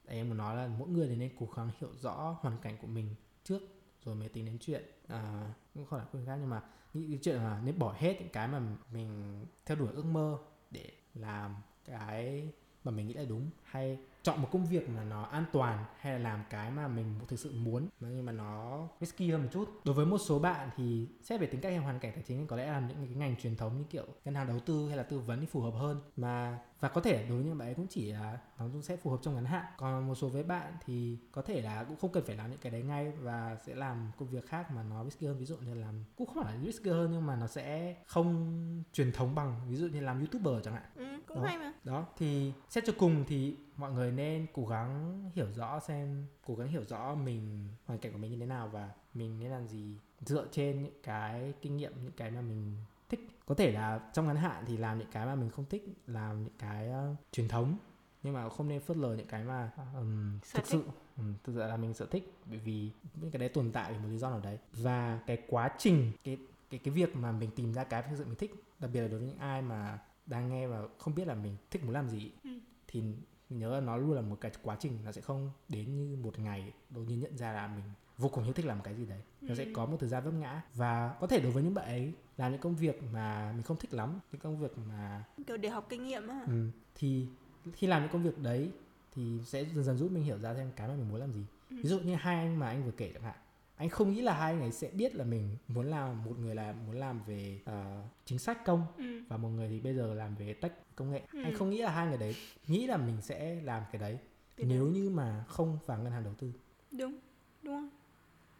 em 0.07 0.29
muốn 0.29 0.37
nói 0.39 0.57
là 0.57 0.67
mỗi 0.79 0.89
người 0.89 1.09
thì 1.09 1.17
nên 1.17 1.31
cố 1.41 1.49
gắng 1.57 1.71
hiểu 1.81 1.91
rõ 2.01 2.37
hoàn 2.41 2.59
cảnh 2.63 2.77
của 2.81 2.87
mình 2.87 3.15
trước 3.45 3.61
rồi 4.05 4.15
mới 4.15 4.29
tính 4.29 4.45
đến 4.45 4.59
chuyện 4.61 4.83
à, 5.09 5.53
cũng 5.81 5.91
không 5.91 5.99
phải 5.99 6.09
quyền 6.13 6.27
khác, 6.27 6.37
nhưng 6.41 6.51
mà 6.51 6.63
nghĩ 6.95 7.07
cái 7.09 7.19
chuyện 7.23 7.37
là 7.37 7.61
nên 7.65 7.79
bỏ 7.79 7.95
hết 7.99 8.17
những 8.21 8.29
cái 8.29 8.49
mà 8.49 8.63
mình 8.93 9.45
theo 9.67 9.77
đuổi 9.77 9.89
ước 9.93 10.05
mơ 10.05 10.39
để 10.71 10.93
làm 11.15 11.55
cái 11.85 12.49
mà 12.85 12.93
mình 12.93 13.07
nghĩ 13.07 13.15
là 13.15 13.25
đúng. 13.29 13.51
Hay 13.65 13.99
chọn 14.23 14.43
một 14.43 14.49
công 14.53 14.67
việc 14.67 14.89
mà 14.89 15.05
nó 15.05 15.23
an 15.23 15.45
toàn, 15.53 15.85
hay 15.99 16.13
là 16.13 16.19
làm 16.19 16.45
cái 16.51 16.71
mà 16.71 16.89
mình 16.89 17.15
thực 17.29 17.39
sự 17.39 17.53
muốn 17.53 17.89
nhưng 18.01 18.25
mà 18.25 18.33
nó 18.33 18.89
risky 19.01 19.31
hơn 19.31 19.43
một 19.43 19.49
chút. 19.53 19.69
Đối 19.85 19.95
với 19.95 20.07
một 20.07 20.19
số 20.19 20.39
bạn 20.39 20.71
thì 20.77 21.09
xét 21.23 21.41
về 21.41 21.47
tính 21.47 21.61
cách 21.61 21.73
hay 21.73 21.81
hoàn 21.81 21.99
cảnh 21.99 22.13
tài 22.15 22.23
chính 22.23 22.47
có 22.47 22.57
lẽ 22.57 22.67
là 22.67 22.81
những 22.81 23.07
cái 23.07 23.15
ngành 23.15 23.37
truyền 23.37 23.57
thống 23.57 23.79
như 23.79 23.85
kiểu 23.91 24.07
ngân 24.25 24.35
hàng 24.35 24.47
đầu 24.47 24.59
tư 24.61 24.89
hay 24.89 24.97
là 24.97 25.03
tư 25.03 25.19
vấn 25.19 25.41
thì 25.41 25.47
phù 25.47 25.61
hợp 25.61 25.75
hơn. 25.75 26.01
Mà 26.17 26.59
và 26.81 26.89
có 26.89 27.01
thể 27.01 27.27
đối 27.29 27.37
với 27.37 27.47
những 27.47 27.59
bạn 27.59 27.69
ấy 27.69 27.75
cũng 27.75 27.87
chỉ 27.91 28.13
là 28.13 28.39
nó 28.59 28.67
cũng 28.73 28.83
sẽ 28.83 28.97
phù 28.97 29.11
hợp 29.11 29.19
trong 29.23 29.35
ngắn 29.35 29.45
hạn. 29.45 29.65
Còn 29.77 30.09
một 30.09 30.15
số 30.15 30.29
với 30.29 30.43
bạn 30.43 30.73
thì 30.85 31.19
có 31.33 31.43
thể 31.43 31.63
là 31.63 31.85
cũng 31.85 31.97
không 31.97 32.13
cần 32.13 32.25
phải 32.27 32.37
làm 32.37 32.51
những 32.51 32.61
cái 32.61 32.73
đấy 32.73 32.83
ngay 32.83 33.11
và 33.11 33.57
sẽ 33.67 33.75
làm 33.75 34.11
công 34.19 34.29
việc 34.29 34.47
khác 34.47 34.71
mà 34.71 34.83
nó 34.83 35.05
risky 35.05 35.27
hơn. 35.27 35.39
Ví 35.39 35.45
dụ 35.47 35.57
như 35.57 35.75
làm 35.75 36.05
cũng 36.17 36.27
không 36.27 36.45
phải 36.45 36.55
là 36.55 36.61
risky 36.65 36.91
hơn 36.91 37.11
nhưng 37.13 37.27
mà 37.27 37.37
nó 37.37 37.47
sẽ 37.47 37.97
không 38.07 38.83
truyền 38.93 39.13
thống 39.13 39.35
bằng 39.35 39.61
ví 39.69 39.77
dụ 39.77 39.87
như 39.87 40.01
làm 40.01 40.19
youtuber 40.19 40.65
chẳng 40.65 40.75
hạn. 40.75 40.91
Ừ, 40.95 41.05
cũng 41.27 41.37
Đó. 41.37 41.47
hay 41.47 41.59
mà. 41.59 41.73
Đó 41.85 42.07
thì 42.17 42.53
xét 42.69 42.85
cho 42.87 42.93
cùng 42.99 43.25
thì 43.29 43.57
mọi 43.77 43.93
người 43.93 44.13
nên 44.13 44.47
cố 44.53 44.67
gắng 44.67 45.23
hiểu 45.35 45.47
rõ 45.53 45.81
xem 45.81 46.27
cố 46.47 46.55
gắng 46.55 46.69
hiểu 46.69 46.85
rõ 46.85 47.15
mình 47.15 47.69
hoàn 47.87 48.01
cảnh 48.01 48.13
của 48.13 48.19
mình 48.19 48.31
như 48.31 48.37
thế 48.37 48.47
nào 48.47 48.69
và 48.69 48.91
mình 49.15 49.39
nên 49.39 49.51
làm 49.51 49.69
gì 49.69 49.99
dựa 50.21 50.47
trên 50.53 50.83
những 50.83 51.03
cái 51.03 51.55
kinh 51.63 51.77
nghiệm 51.77 51.93
những 52.03 52.13
cái 52.13 52.31
mà 52.31 52.41
mình 52.41 52.77
thích. 53.11 53.29
Có 53.47 53.55
thể 53.55 53.73
là 53.73 54.01
trong 54.13 54.27
ngắn 54.27 54.37
hạn 54.37 54.65
thì 54.67 54.77
làm 54.77 54.99
những 54.99 55.09
cái 55.13 55.27
mà 55.27 55.35
mình 55.35 55.51
không 55.51 55.65
thích 55.71 55.85
làm 56.07 56.43
những 56.45 56.53
cái 56.59 56.89
uh, 56.89 57.17
truyền 57.33 57.49
thống 57.49 57.77
nhưng 58.23 58.35
mà 58.35 58.49
không 58.49 58.69
nên 58.69 58.81
phớt 58.81 58.97
lờ 58.97 59.17
những 59.17 59.27
cái 59.27 59.45
mà 59.45 59.71
um, 59.95 60.39
Sở 60.45 60.59
thực 60.59 60.67
sự 60.67 60.85
um, 61.17 61.35
thực 61.45 61.53
sự 61.53 61.59
là 61.59 61.77
mình 61.77 61.95
sở 61.95 62.07
thích 62.07 62.35
bởi 62.47 62.59
vì 62.59 62.91
những 63.21 63.31
cái 63.31 63.41
đấy 63.41 63.49
tồn 63.49 63.73
tại 63.73 63.93
vì 63.93 63.99
một 63.99 64.09
lý 64.11 64.19
do 64.19 64.31
nào 64.31 64.41
đấy. 64.41 64.59
Và 64.73 65.21
cái 65.27 65.43
quá 65.49 65.71
trình 65.79 66.13
cái 66.25 66.39
cái 66.71 66.81
cái 66.85 66.95
việc 66.95 67.17
mà 67.17 67.33
mình 67.33 67.51
tìm 67.57 67.73
ra 67.75 67.85
cái 67.85 68.03
thực 68.03 68.17
sự 68.19 68.25
mình 68.25 68.37
thích 68.37 68.55
đặc 68.79 68.91
biệt 68.95 69.01
là 69.01 69.09
đối 69.09 69.19
với 69.19 69.29
những 69.29 69.39
ai 69.39 69.63
mà 69.63 69.99
đang 70.27 70.49
nghe 70.49 70.67
và 70.67 70.83
không 70.99 71.15
biết 71.15 71.27
là 71.27 71.35
mình 71.35 71.57
thích 71.71 71.85
muốn 71.85 71.93
làm 71.95 72.09
gì 72.09 72.33
Ừ. 72.45 72.51
thì 72.89 73.01
mình 73.01 73.23
nhớ 73.49 73.71
là 73.75 73.81
nó 73.81 73.97
luôn 73.97 74.13
là 74.13 74.21
một 74.23 74.39
cái 74.41 74.53
quá 74.63 74.77
trình 74.81 74.99
nó 75.05 75.13
sẽ 75.13 75.21
không 75.21 75.51
đến 75.69 75.97
như 75.97 76.17
một 76.17 76.39
ngày 76.39 76.73
đột 76.91 77.01
nhiên 77.01 77.21
nhận 77.21 77.37
ra 77.37 77.53
là 77.53 77.67
mình 77.67 77.85
vô 78.21 78.29
cùng 78.29 78.45
yêu 78.45 78.53
thích 78.53 78.67
làm 78.67 78.81
cái 78.81 78.95
gì 78.95 79.07
đấy 79.07 79.19
nó 79.41 79.55
sẽ 79.55 79.65
Ừ. 79.65 79.71
có 79.75 79.87
một 79.87 79.97
thời 80.01 80.09
gian 80.09 80.25
vấp 80.25 80.35
ngã 80.35 80.63
và 80.75 81.17
có 81.21 81.27
thể 81.27 81.41
đối 81.41 81.53
với 81.53 81.63
những 81.63 81.75
bạn 81.75 81.85
ấy 81.85 82.13
làm 82.37 82.53
những 82.53 82.61
công 82.61 82.77
việc 82.77 83.03
mà 83.13 83.53
mình 83.53 83.63
không 83.63 83.77
thích 83.77 83.95
lắm 83.95 84.21
những 84.33 84.41
công 84.41 84.59
việc 84.61 84.73
mà 84.89 85.25
kiểu 85.47 85.57
để 85.57 85.69
học 85.69 85.87
kinh 85.89 86.05
nghiệm 86.05 86.29
á 86.29 86.41
ừ, 86.47 86.71
thì 86.95 87.27
khi 87.75 87.87
làm 87.87 88.03
những 88.03 88.13
công 88.13 88.23
việc 88.23 88.39
đấy 88.39 88.73
thì 89.15 89.39
sẽ 89.47 89.65
dần 89.65 89.85
dần 89.85 89.97
giúp 89.97 90.11
mình 90.13 90.23
hiểu 90.25 90.39
ra 90.39 90.55
xem 90.55 90.71
cái 90.77 90.89
mà 90.89 90.95
mình 90.95 91.09
muốn 91.11 91.21
làm 91.21 91.33
gì 91.33 91.45
Ừ. 91.71 91.77
ví 91.83 91.89
dụ 91.89 92.01
như 92.01 92.15
hai 92.15 92.37
anh 92.37 92.59
mà 92.59 92.69
anh 92.69 92.85
vừa 92.85 92.91
kể 92.91 93.11
chẳng 93.15 93.23
hạn 93.23 93.35
anh 93.77 93.89
không 93.89 94.13
nghĩ 94.13 94.23
là 94.23 94.35
hai 94.35 94.53
anh 94.53 94.61
ấy 94.61 94.73
sẽ 94.73 94.91
biết 94.91 95.15
là 95.15 95.25
mình 95.25 95.57
muốn 95.69 95.87
làm 95.87 96.25
một 96.25 96.39
người 96.39 96.55
là 96.55 96.73
muốn 96.87 96.97
làm 96.97 97.21
về 97.27 97.61
ờ, 97.65 98.03
chính 98.25 98.39
sách 98.39 98.65
công 98.65 98.85
ừ. 98.97 99.23
và 99.29 99.37
một 99.37 99.49
người 99.49 99.69
thì 99.69 99.81
bây 99.81 99.95
giờ 99.95 100.15
làm 100.15 100.35
về 100.35 100.55
tech 100.55 100.73
công 100.97 101.11
nghệ 101.13 101.23
Ừ. 101.33 101.43
anh 101.43 101.53
không 101.55 101.71
nghĩ 101.71 101.79
là 101.83 101.91
hai 101.91 102.07
người 102.07 102.19
đấy 102.19 102.35
nghĩ 102.67 102.87
là 102.87 102.97
mình 102.97 103.17
sẽ 103.23 103.55
làm 103.65 103.83
cái 103.93 104.01
đấy 104.01 104.19
Cái 104.57 104.67
nếu 104.67 104.85
đấy. 104.85 104.93
như 104.93 105.11
mà 105.11 105.45
không 105.49 105.79
vào 105.87 105.99
ngân 105.99 106.13
hàng 106.13 106.25
đầu 106.25 106.35
tư 106.39 106.53
đúng 106.91 107.19
đúng 107.63 107.75
không 107.75 107.89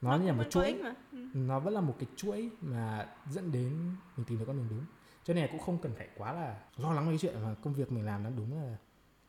nó 0.03 0.17
như 0.17 0.27
là 0.27 0.33
một 0.33 0.45
chuỗi. 0.51 0.81
ừ. 1.13 1.19
nó 1.35 1.61
vẫn 1.61 1.75
là 1.75 1.81
một 1.81 1.97
cái 1.99 2.09
chuỗi 2.17 2.51
mà 2.61 3.09
dẫn 3.31 3.53
đến 3.53 3.97
mình 4.17 4.27
tìm 4.27 4.39
được 4.39 4.45
con 4.47 4.57
đường 4.57 4.67
đúng. 4.71 4.85
Cho 5.25 5.35
nên 5.35 5.45
là 5.45 5.51
cũng 5.53 5.61
không 5.61 5.79
cần 5.79 5.93
phải 5.97 6.09
quá 6.17 6.33
là 6.33 6.61
lo 6.77 6.93
lắng 6.93 7.07
về 7.07 7.13
cái 7.13 7.19
chuyện 7.19 7.43
mà 7.43 7.55
công 7.63 7.75
việc 7.75 7.93
mình 7.93 8.05
làm 8.07 8.23
nó 8.23 8.31
đúng 8.31 8.63
là 8.63 8.77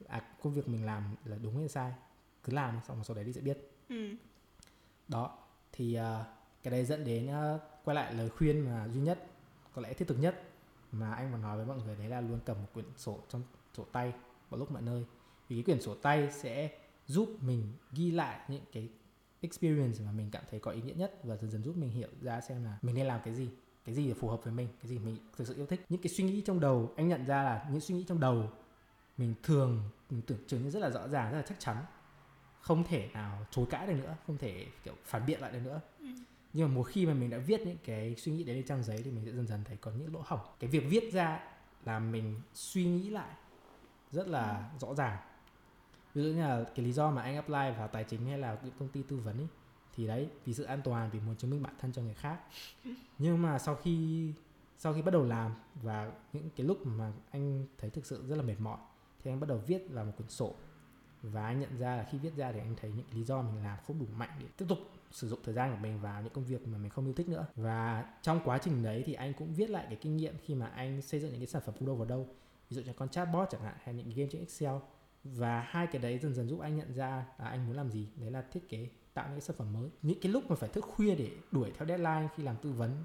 à, 0.08 0.22
công 0.44 0.54
việc 0.54 0.68
mình 0.68 0.86
làm 0.86 1.04
là 1.26 1.38
đúng 1.44 1.58
hay 1.58 1.68
sai. 1.68 1.94
Cứ 2.44 2.54
làm 2.54 2.80
xong 2.88 2.98
rồi 2.98 3.06
sau 3.06 3.16
đấy 3.16 3.26
đi 3.26 3.34
sẽ 3.34 3.42
biết. 3.42 3.58
Ừ. 3.90 4.16
đó. 5.08 5.38
Thì 5.72 5.94
ờ, 5.94 6.26
cái 6.64 6.72
đấy 6.72 6.86
dẫn 6.86 7.06
đến 7.06 7.28
ờ, 7.28 7.60
quay 7.84 7.96
lại 7.96 8.14
lời 8.14 8.30
khuyên 8.30 8.66
mà 8.66 8.88
duy 8.88 9.02
nhất 9.02 9.28
có 9.74 9.82
lẽ 9.82 9.94
thiết 9.94 10.08
thực 10.08 10.20
nhất 10.20 10.44
mà 10.92 11.14
anh 11.14 11.32
muốn 11.32 11.42
nói 11.42 11.58
với 11.58 11.66
mọi 11.66 11.78
người 11.86 11.96
đấy 11.96 12.08
là 12.08 12.22
luôn 12.22 12.40
cầm 12.46 12.62
một 12.62 12.68
quyển 12.74 12.86
sổ 12.98 13.20
trong 13.30 13.42
sổ 13.78 13.86
tay 13.92 14.14
vào 14.50 14.60
lúc 14.60 14.72
mọi 14.72 14.82
nơi. 14.82 15.06
Vì 15.50 15.56
cái 15.56 15.64
quyển 15.64 15.82
sổ 15.82 15.96
tay 15.96 16.32
sẽ 16.32 16.70
giúp 17.08 17.38
mình 17.42 17.74
ghi 17.92 18.12
lại 18.12 18.40
những 18.48 18.64
cái 18.74 18.90
experience 19.42 20.04
mà 20.06 20.12
mình 20.12 20.30
cảm 20.32 20.44
thấy 20.50 20.60
có 20.60 20.72
ý 20.72 20.82
nghĩa 20.82 20.94
nhất 20.94 21.20
và 21.24 21.38
dần 21.38 21.52
dần 21.52 21.64
giúp 21.64 21.78
mình 21.78 21.90
hiểu 21.90 22.10
ra 22.22 22.42
xem 22.42 22.64
là 22.64 22.78
mình 22.82 22.96
nên 22.96 23.06
làm 23.06 23.22
cái 23.24 23.34
gì 23.34 23.50
cái 23.86 23.96
gì 23.96 24.08
là 24.08 24.16
phù 24.20 24.28
hợp 24.28 24.44
với 24.44 24.54
mình 24.54 24.68
cái 24.82 24.90
gì 24.90 25.00
mình 25.00 25.18
thực 25.38 25.48
sự 25.48 25.56
yêu 25.56 25.66
thích. 25.66 25.86
Những 25.90 26.02
cái 26.02 26.10
suy 26.10 26.24
nghĩ 26.24 26.42
trong 26.42 26.60
đầu 26.60 26.94
anh 26.98 27.08
nhận 27.08 27.26
ra 27.26 27.44
là 27.44 27.66
những 27.72 27.82
suy 27.82 27.96
nghĩ 27.96 28.04
trong 28.08 28.20
đầu 28.20 28.50
mình 29.18 29.34
thường 29.44 29.84
mình 30.10 30.22
tưởng 30.22 30.38
chừng 30.48 30.64
như 30.64 30.70
rất 30.70 30.80
là 30.80 30.90
rõ 30.90 31.08
ràng 31.08 31.32
rất 31.32 31.38
là 31.38 31.44
chắc 31.48 31.60
chắn. 31.60 31.78
Không 32.62 32.84
thể 32.84 33.10
nào 33.14 33.46
chối 33.52 33.66
cãi 33.70 33.88
được 33.88 33.94
nữa 33.94 34.16
không 34.28 34.38
thể 34.38 34.66
kiểu 34.84 34.94
phản 35.06 35.26
biện 35.26 35.42
lại 35.42 35.52
được 35.52 35.60
nữa. 35.64 35.82
Ừ. 36.00 36.06
nhưng 36.54 36.68
mà 36.68 36.76
một 36.76 36.84
khi 36.84 37.06
mà 37.06 37.14
mình 37.14 37.30
đã 37.30 37.38
viết 37.38 37.62
những 37.62 37.78
cái 37.86 38.16
suy 38.16 38.32
nghĩ 38.32 38.44
đấy 38.44 38.56
lên 38.56 38.66
trang 38.66 38.84
giấy 38.84 39.02
thì 39.04 39.12
mình 39.12 39.26
sẽ 39.26 39.32
dần 39.32 39.48
dần 39.48 39.64
thấy 39.64 39.78
có 39.78 39.92
những 39.92 40.14
lỗ 40.14 40.22
hổng. 40.26 40.40
Cái 40.60 40.70
việc 40.70 40.84
viết 40.90 41.14
ra 41.14 41.40
là 41.86 42.00
mình 42.00 42.42
suy 42.54 42.86
nghĩ 42.86 43.10
lại 43.10 43.36
rất 44.12 44.28
là 44.28 44.72
rõ 44.80 44.94
ràng 44.94 45.18
ví 46.14 46.24
dụ 46.24 46.30
như 46.30 46.42
là 46.42 46.66
cái 46.76 46.86
lý 46.86 46.92
do 46.92 47.12
mà 47.12 47.22
anh 47.22 47.36
apply 47.36 47.78
vào 47.78 47.88
tài 47.88 48.04
chính 48.04 48.26
hay 48.26 48.38
là 48.38 48.58
những 48.64 48.74
công 48.80 48.90
ty 48.90 49.04
tư 49.04 49.18
vấn 49.18 49.38
ấy 49.38 49.48
thì 49.96 50.08
đấy, 50.08 50.30
vì 50.46 50.54
sự 50.54 50.64
an 50.64 50.82
toàn, 50.84 51.10
vì 51.14 51.20
muốn 51.20 51.36
chứng 51.36 51.52
minh 51.52 51.64
bản 51.64 51.74
thân 51.80 51.92
cho 51.92 52.02
người 52.02 52.14
khác. 52.14 52.40
Nhưng 53.18 53.42
mà 53.42 53.60
sau 53.60 53.76
khi 53.76 54.28
sau 54.78 54.94
khi 54.94 55.02
bắt 55.02 55.12
đầu 55.12 55.26
làm 55.26 55.52
và 55.84 56.12
những 56.34 56.50
cái 56.56 56.68
lúc 56.68 56.86
mà 56.86 57.12
anh 57.32 57.66
thấy 57.78 57.90
thực 57.90 58.06
sự 58.06 58.28
rất 58.28 58.36
là 58.36 58.42
mệt 58.42 58.60
mỏi, 58.60 58.78
thì 59.24 59.32
anh 59.32 59.40
bắt 59.40 59.50
đầu 59.50 59.58
viết 59.68 59.88
vào 59.90 60.06
một 60.06 60.12
cuốn 60.18 60.30
sổ. 60.30 60.56
Và 61.22 61.46
anh 61.46 61.60
nhận 61.60 61.78
ra 61.78 61.96
là 61.96 62.08
khi 62.12 62.18
viết 62.18 62.36
ra 62.36 62.52
thì 62.52 62.60
anh 62.60 62.76
thấy 62.82 62.92
những 62.96 63.06
lý 63.12 63.24
do 63.24 63.42
mình 63.42 63.64
làm 63.64 63.78
không 63.88 64.00
đủ 64.00 64.06
mạnh 64.16 64.30
để 64.40 64.46
tiếp 64.58 64.66
tục 64.70 64.78
sử 65.12 65.30
dụng 65.30 65.40
thời 65.44 65.54
gian 65.54 65.72
của 65.72 65.78
mình 65.82 66.02
vào 66.02 66.22
những 66.22 66.34
công 66.34 66.46
việc 66.46 66.68
mà 66.68 66.78
mình 66.78 66.90
không 66.90 67.06
yêu 67.06 67.14
thích 67.14 67.30
nữa. 67.30 67.46
Và 67.56 68.06
trong 68.22 68.42
quá 68.46 68.58
trình 68.58 68.84
đấy 68.84 69.04
thì 69.06 69.14
anh 69.14 69.34
cũng 69.34 69.54
viết 69.54 69.70
lại 69.70 69.86
cái 69.90 69.98
kinh 70.02 70.18
nghiệm 70.18 70.36
khi 70.46 70.56
mà 70.56 70.66
anh 70.66 71.02
xây 71.02 71.20
dựng 71.20 71.32
những 71.32 71.40
cái 71.40 71.48
sản 71.48 71.62
phẩm 71.66 71.76
đâu 71.80 71.96
vào 71.96 72.06
đâu. 72.06 72.28
Ví 72.70 72.76
dụ 72.76 72.82
như 72.82 72.94
con 72.94 73.10
chatbot 73.10 73.50
chẳng 73.50 73.62
hạn, 73.62 73.76
hay 73.84 73.96
những 73.96 74.10
game 74.10 74.30
trên 74.32 74.42
Excel 74.42 74.76
và 75.24 75.60
hai 75.60 75.88
cái 75.88 76.02
đấy 76.02 76.20
dần 76.20 76.34
dần 76.34 76.48
giúp 76.48 76.60
anh 76.60 76.78
nhận 76.78 76.94
ra 76.94 77.26
là 77.40 77.46
anh 77.46 77.68
muốn 77.68 77.76
làm 77.76 77.92
gì. 77.92 78.08
Đấy 78.16 78.32
là 78.32 78.42
thiết 78.42 78.70
kế, 78.70 78.90
tạo 79.14 79.26
những 79.26 79.36
cái 79.36 79.42
sản 79.42 79.56
phẩm 79.56 79.74
mới. 79.74 79.90
Những 80.02 80.20
cái 80.22 80.32
lúc 80.32 80.50
mà 80.50 80.56
phải 80.56 80.70
thức 80.70 80.86
khuya 80.86 81.16
để 81.16 81.32
đuổi 81.52 81.72
theo 81.78 81.88
deadline 81.88 82.28
khi 82.36 82.44
làm 82.44 82.56
tư 82.62 82.72
vấn, 82.72 83.04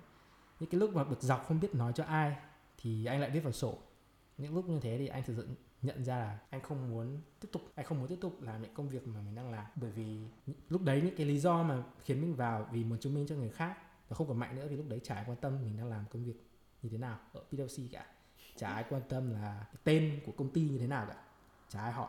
những 0.61 0.71
cái 0.71 0.81
lúc 0.81 0.95
mà 0.95 1.05
bực 1.05 1.23
dọc 1.23 1.47
không 1.49 1.61
biết 1.61 1.75
nói 1.75 1.93
cho 1.93 2.05
ai 2.05 2.37
thì 2.79 3.05
anh 3.05 3.21
lại 3.21 3.31
viết 3.31 3.41
vào 3.41 3.53
sổ. 3.53 3.79
Những 4.39 4.55
lúc 4.55 4.69
như 4.69 4.81
thế 4.81 4.99
thì 4.99 5.07
anh 5.07 5.23
thực 5.27 5.35
sự 5.37 5.49
nhận 5.83 6.05
ra 6.05 6.19
là 6.19 6.39
anh 6.51 6.61
không 6.61 6.91
muốn 6.91 7.21
tiếp 7.41 7.49
tục, 7.53 7.63
anh 7.75 7.87
không 7.87 7.99
muốn 7.99 8.09
tiếp 8.09 8.19
tục 8.21 8.43
làm 8.43 8.63
những 8.63 8.75
công 8.75 8.89
việc 8.89 9.07
mà 9.07 9.21
mình 9.21 9.35
đang 9.35 9.51
làm. 9.51 9.67
Bởi 9.77 9.91
vì 9.91 10.19
lúc 10.69 10.83
đấy 10.83 11.03
những 11.05 11.17
cái 11.17 11.27
lý 11.27 11.39
do 11.39 11.63
mà 11.63 11.83
khiến 12.05 12.21
mình 12.21 12.35
vào 12.35 12.69
vì 12.73 12.85
muốn 12.85 12.99
chứng 12.99 13.15
minh 13.15 13.27
cho 13.29 13.35
người 13.35 13.51
khác 13.51 13.79
nó 14.11 14.17
không 14.17 14.29
còn 14.29 14.39
mạnh 14.39 14.57
nữa 14.57 14.67
thì 14.71 14.77
lúc 14.77 14.89
đấy 14.89 15.01
chả 15.03 15.15
ai 15.15 15.25
quan 15.27 15.37
tâm 15.41 15.63
mình 15.63 15.77
đang 15.77 15.89
làm 15.89 16.05
công 16.11 16.25
việc 16.25 16.37
như 16.83 16.89
thế 16.91 16.99
nào, 16.99 17.19
ở 17.33 17.43
PwC 17.51 17.89
cả. 17.93 18.07
Chả 18.57 18.69
ai 18.69 18.85
quan 18.89 19.03
tâm 19.09 19.31
là 19.31 19.67
tên 19.85 20.21
của 20.27 20.33
công 20.33 20.53
ty 20.53 20.61
như 20.69 20.79
thế 20.79 20.87
nào 20.87 21.07
cả 21.09 21.23
chả 21.69 21.81
ai 21.81 21.93
hỏi 21.93 22.09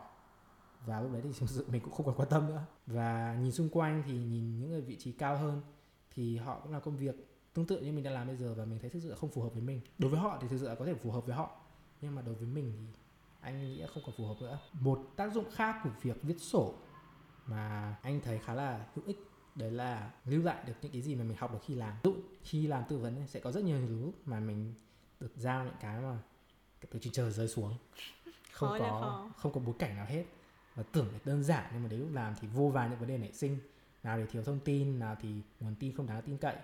và 0.86 1.02
lúc 1.02 1.12
đấy 1.12 1.22
thì 1.24 1.30
thực 1.40 1.50
sự 1.50 1.66
mình 1.72 1.82
cũng 1.82 1.94
không 1.94 2.06
còn 2.06 2.16
quan 2.16 2.30
tâm 2.30 2.48
nữa. 2.48 2.62
Và 2.88 3.38
nhìn 3.42 3.52
xung 3.52 3.70
quanh 3.70 4.04
thì 4.06 4.14
nhìn 4.14 4.60
những 4.60 4.70
người 4.70 4.82
vị 4.82 4.96
trí 4.96 5.12
cao 5.12 5.38
hơn 5.38 5.62
thì 6.16 6.38
họ 6.38 6.60
cũng 6.60 6.72
làm 6.72 6.82
công 6.82 6.98
việc 6.98 7.16
tương 7.54 7.66
tự 7.66 7.82
như 7.82 7.92
mình 7.92 8.04
đang 8.04 8.14
làm 8.14 8.28
bây 8.28 8.38
giờ 8.38 8.54
và 8.54 8.66
mình 8.66 8.80
thấy 8.80 8.90
thực 8.90 9.00
sự 9.04 9.10
là 9.10 9.16
không 9.16 9.30
phù 9.30 9.42
hợp 9.42 9.54
với 9.54 9.62
mình. 9.62 9.82
Đối 9.98 10.12
với 10.12 10.20
họ 10.20 10.38
thì 10.42 10.48
thực 10.48 10.58
sự 10.58 10.68
là 10.68 10.76
có 10.76 10.86
thể 10.86 10.94
phù 10.94 11.12
hợp 11.12 11.26
với 11.26 11.36
họ, 11.36 11.60
nhưng 12.02 12.16
mà 12.16 12.22
đối 12.22 12.36
với 12.36 12.48
mình 12.48 12.74
thì 12.78 13.00
anh 13.42 13.62
nghĩ 13.62 13.84
không 13.94 14.04
còn 14.06 14.16
phù 14.18 14.26
hợp 14.26 14.36
nữa. 14.40 14.60
Một 14.74 15.12
tác 15.16 15.34
dụng 15.34 15.46
khác 15.52 15.80
của 15.84 15.90
việc 16.02 16.24
viết 16.24 16.42
sổ 16.42 16.74
mà 17.46 17.96
anh 18.02 18.22
thấy 18.22 18.40
khá 18.40 18.54
là 18.54 18.86
hữu 18.96 19.06
ích, 19.06 19.18
đấy 19.56 19.72
là 19.72 20.12
lưu 20.26 20.44
lại 20.44 20.64
được 20.68 20.74
những 20.82 20.92
cái 20.92 21.02
gì 21.02 21.16
mà 21.16 21.24
mình 21.24 21.38
học 21.38 21.54
được 21.54 21.60
khi 21.66 21.76
làm. 21.76 21.94
Ví 22.04 22.12
dụ 22.12 22.18
khi 22.44 22.68
làm 22.68 22.84
tư 22.90 22.98
vấn 22.98 23.28
sẽ 23.28 23.40
có 23.40 23.52
rất 23.52 23.64
nhiều 23.64 23.80
lúc 23.80 24.14
mà 24.26 24.40
mình 24.40 24.74
được 25.20 25.32
giao 25.36 25.66
những 25.66 25.76
cái 25.80 26.02
mà 26.02 26.18
từ 26.92 27.00
trên 27.00 27.14
trời 27.14 27.32
rơi 27.32 27.48
xuống 27.48 27.74
không 28.58 28.70
Khó 28.70 28.80
có 28.80 28.90
khó. 28.90 29.30
không 29.38 29.52
có 29.52 29.60
bối 29.60 29.76
cảnh 29.80 29.96
nào 29.96 30.06
hết. 30.06 30.24
Và 30.76 30.84
tưởng 30.92 31.08
là 31.14 31.20
đơn 31.26 31.44
giản 31.44 31.66
nhưng 31.74 31.84
mà 31.84 31.90
đến 31.90 32.00
lúc 32.00 32.10
làm 32.14 32.34
thì 32.42 32.48
vô 32.48 32.70
vàn 32.70 32.90
những 32.90 33.00
vấn 33.00 33.08
đề 33.10 33.18
nảy 33.18 33.32
sinh. 33.34 33.58
Nào 34.04 34.18
thì 34.18 34.24
thiếu 34.32 34.44
thông 34.44 34.60
tin 34.60 35.00
nào 35.00 35.16
thì 35.22 35.30
nguồn 35.60 35.76
tin 35.80 35.96
không 35.96 36.08
đáng 36.08 36.22
tin 36.22 36.38
cậy. 36.38 36.56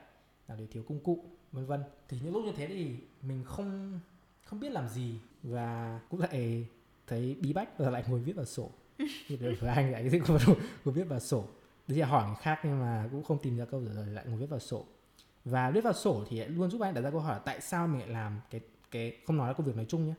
Nào 0.48 0.58
thì 0.58 0.68
thiếu 0.72 0.84
công 0.90 1.00
cụ 1.00 1.26
vân 1.52 1.66
vân. 1.66 1.84
Thì 2.10 2.18
những 2.24 2.34
lúc 2.34 2.46
như 2.46 2.52
thế 2.52 2.68
thì 2.68 2.96
mình 3.22 3.44
không 3.46 4.00
không 4.46 4.60
biết 4.60 4.72
làm 4.72 4.90
gì. 4.90 5.20
Và 5.44 6.00
cũng 6.10 6.20
lại 6.20 6.68
thấy 7.08 7.36
bí 7.42 7.54
bách 7.54 7.78
và 7.78 7.90
lại 7.90 8.04
ngồi 8.08 8.20
viết 8.20 8.36
vào 8.36 8.46
sổ. 8.46 8.70
Như 8.98 9.38
thế 9.38 9.56
với 9.60 9.70
anh 9.70 9.94
thì 10.04 10.10
sẽ 10.10 10.20
ngồi, 10.28 10.40
ngồi 10.86 10.94
viết 10.94 11.04
vào 11.04 11.20
sổ. 11.20 11.46
Đấy 11.88 12.00
là 12.00 12.08
hỏi 12.08 12.28
người 12.28 12.36
khác 12.42 12.60
nhưng 12.64 12.80
mà 12.80 13.10
cũng 13.12 13.24
không 13.24 13.38
tìm 13.42 13.58
ra 13.58 13.66
câu 13.66 13.86
trả 13.86 13.92
lời 13.94 14.06
lại 14.06 14.26
ngồi 14.28 14.38
viết 14.40 14.50
vào 14.50 14.60
sổ. 14.60 14.86
Và 15.46 15.72
viết 15.72 15.84
vào 15.84 15.94
sổ 15.94 16.26
thì 16.30 16.46
luôn 16.46 16.70
giúp 16.72 16.82
anh 16.82 16.94
đặt 16.94 17.02
ra 17.02 17.12
câu 17.12 17.20
hỏi 17.20 17.40
tại 17.46 17.62
sao 17.62 17.88
mình 17.88 18.00
lại 18.00 18.10
làm 18.10 18.40
cái 18.50 18.62
cái 18.92 19.18
không 19.26 19.38
nói 19.38 19.48
là 19.48 19.54
công 19.54 19.66
việc 19.66 19.76
nói 19.76 19.86
chung 19.90 20.08
nhé 20.08 20.14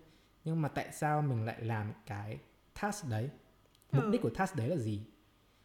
nhưng 0.44 0.62
mà 0.62 0.68
tại 0.68 0.92
sao 0.92 1.22
mình 1.22 1.44
lại 1.44 1.62
làm 1.62 1.92
cái 2.06 2.38
task 2.80 3.08
đấy? 3.08 3.30
Mục 3.92 4.04
Ừ. 4.04 4.10
đích 4.10 4.22
của 4.22 4.30
task 4.30 4.56
đấy 4.56 4.68
là 4.68 4.76
gì? 4.76 5.02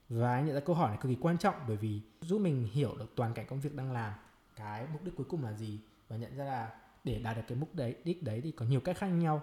Và 0.10 0.42
nhận 0.42 0.54
ra 0.56 0.60
câu 0.60 0.76
hỏi 0.76 0.90
này 0.90 0.98
cực 1.02 1.10
kỳ 1.10 1.18
quan 1.22 1.38
trọng 1.38 1.56
bởi 1.68 1.78
vì 1.78 2.02
giúp 2.22 2.42
mình 2.42 2.68
hiểu 2.72 2.96
được 3.00 3.16
toàn 3.16 3.34
cảnh 3.34 3.46
công 3.50 3.60
việc 3.60 3.76
đang 3.76 3.92
làm 3.92 4.14
cái 4.56 4.88
mục 4.94 5.04
đích 5.04 5.16
cuối 5.16 5.26
cùng 5.30 5.44
là 5.44 5.54
gì? 5.54 5.80
Và 6.08 6.16
nhận 6.18 6.38
ra 6.38 6.46
là 6.46 6.74
để 7.04 7.20
đạt 7.20 7.36
được 7.36 7.44
cái 7.48 7.58
mục 7.58 7.76
đấy 7.76 7.96
đích 8.04 8.24
đấy 8.24 8.42
thì 8.44 8.52
có 8.52 8.66
nhiều 8.66 8.80
cách 8.80 8.98
khác 8.98 9.08
nhau. 9.08 9.42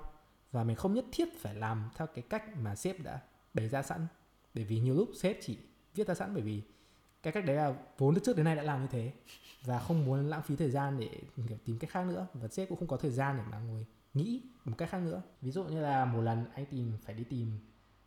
Và 0.52 0.64
mình 0.64 0.76
không 0.76 0.94
nhất 0.94 1.04
thiết 1.12 1.28
phải 1.40 1.54
làm 1.54 1.90
theo 1.96 2.06
cái 2.06 2.24
cách 2.30 2.56
mà 2.56 2.74
sếp 2.74 3.00
đã 3.00 3.20
bày 3.54 3.68
ra 3.68 3.82
sẵn. 3.82 4.06
Bởi 4.54 4.64
vì 4.64 4.80
nhiều 4.80 4.94
lúc 4.94 5.08
sếp 5.20 5.36
chỉ 5.42 5.58
viết 5.94 6.06
ra 6.06 6.14
sẵn 6.14 6.34
bởi 6.34 6.42
vì 6.42 6.62
cái 7.22 7.32
cách 7.32 7.44
đấy 7.44 7.56
là 7.56 7.74
vốn 7.98 8.14
từ 8.14 8.20
trước 8.24 8.36
đến 8.36 8.44
nay 8.44 8.56
đã 8.56 8.62
làm 8.62 8.80
như 8.82 8.88
thế. 8.90 9.12
Và 9.64 9.78
không 9.78 10.04
muốn 10.04 10.26
lãng 10.30 10.42
phí 10.42 10.56
thời 10.56 10.70
gian 10.70 10.98
để 11.00 11.10
kiểu 11.48 11.58
tìm 11.64 11.78
cách 11.78 11.90
khác 11.90 12.06
nữa. 12.06 12.26
Và 12.34 12.48
sếp 12.48 12.68
cũng 12.68 12.78
không 12.78 12.88
có 12.88 12.96
thời 12.96 13.10
gian 13.10 13.36
để 13.36 13.42
mà 13.50 13.58
ngồi 13.58 13.86
nghĩ 14.16 14.42
một 14.64 14.74
cách 14.78 14.90
khác 14.90 14.98
nữa. 14.98 15.22
Ví 15.42 15.50
dụ 15.50 15.64
như 15.64 15.80
là 15.80 16.04
một 16.04 16.20
lần 16.20 16.44
anh 16.54 16.66
tìm 16.66 16.92
phải 17.04 17.14
đi 17.14 17.24
tìm 17.24 17.58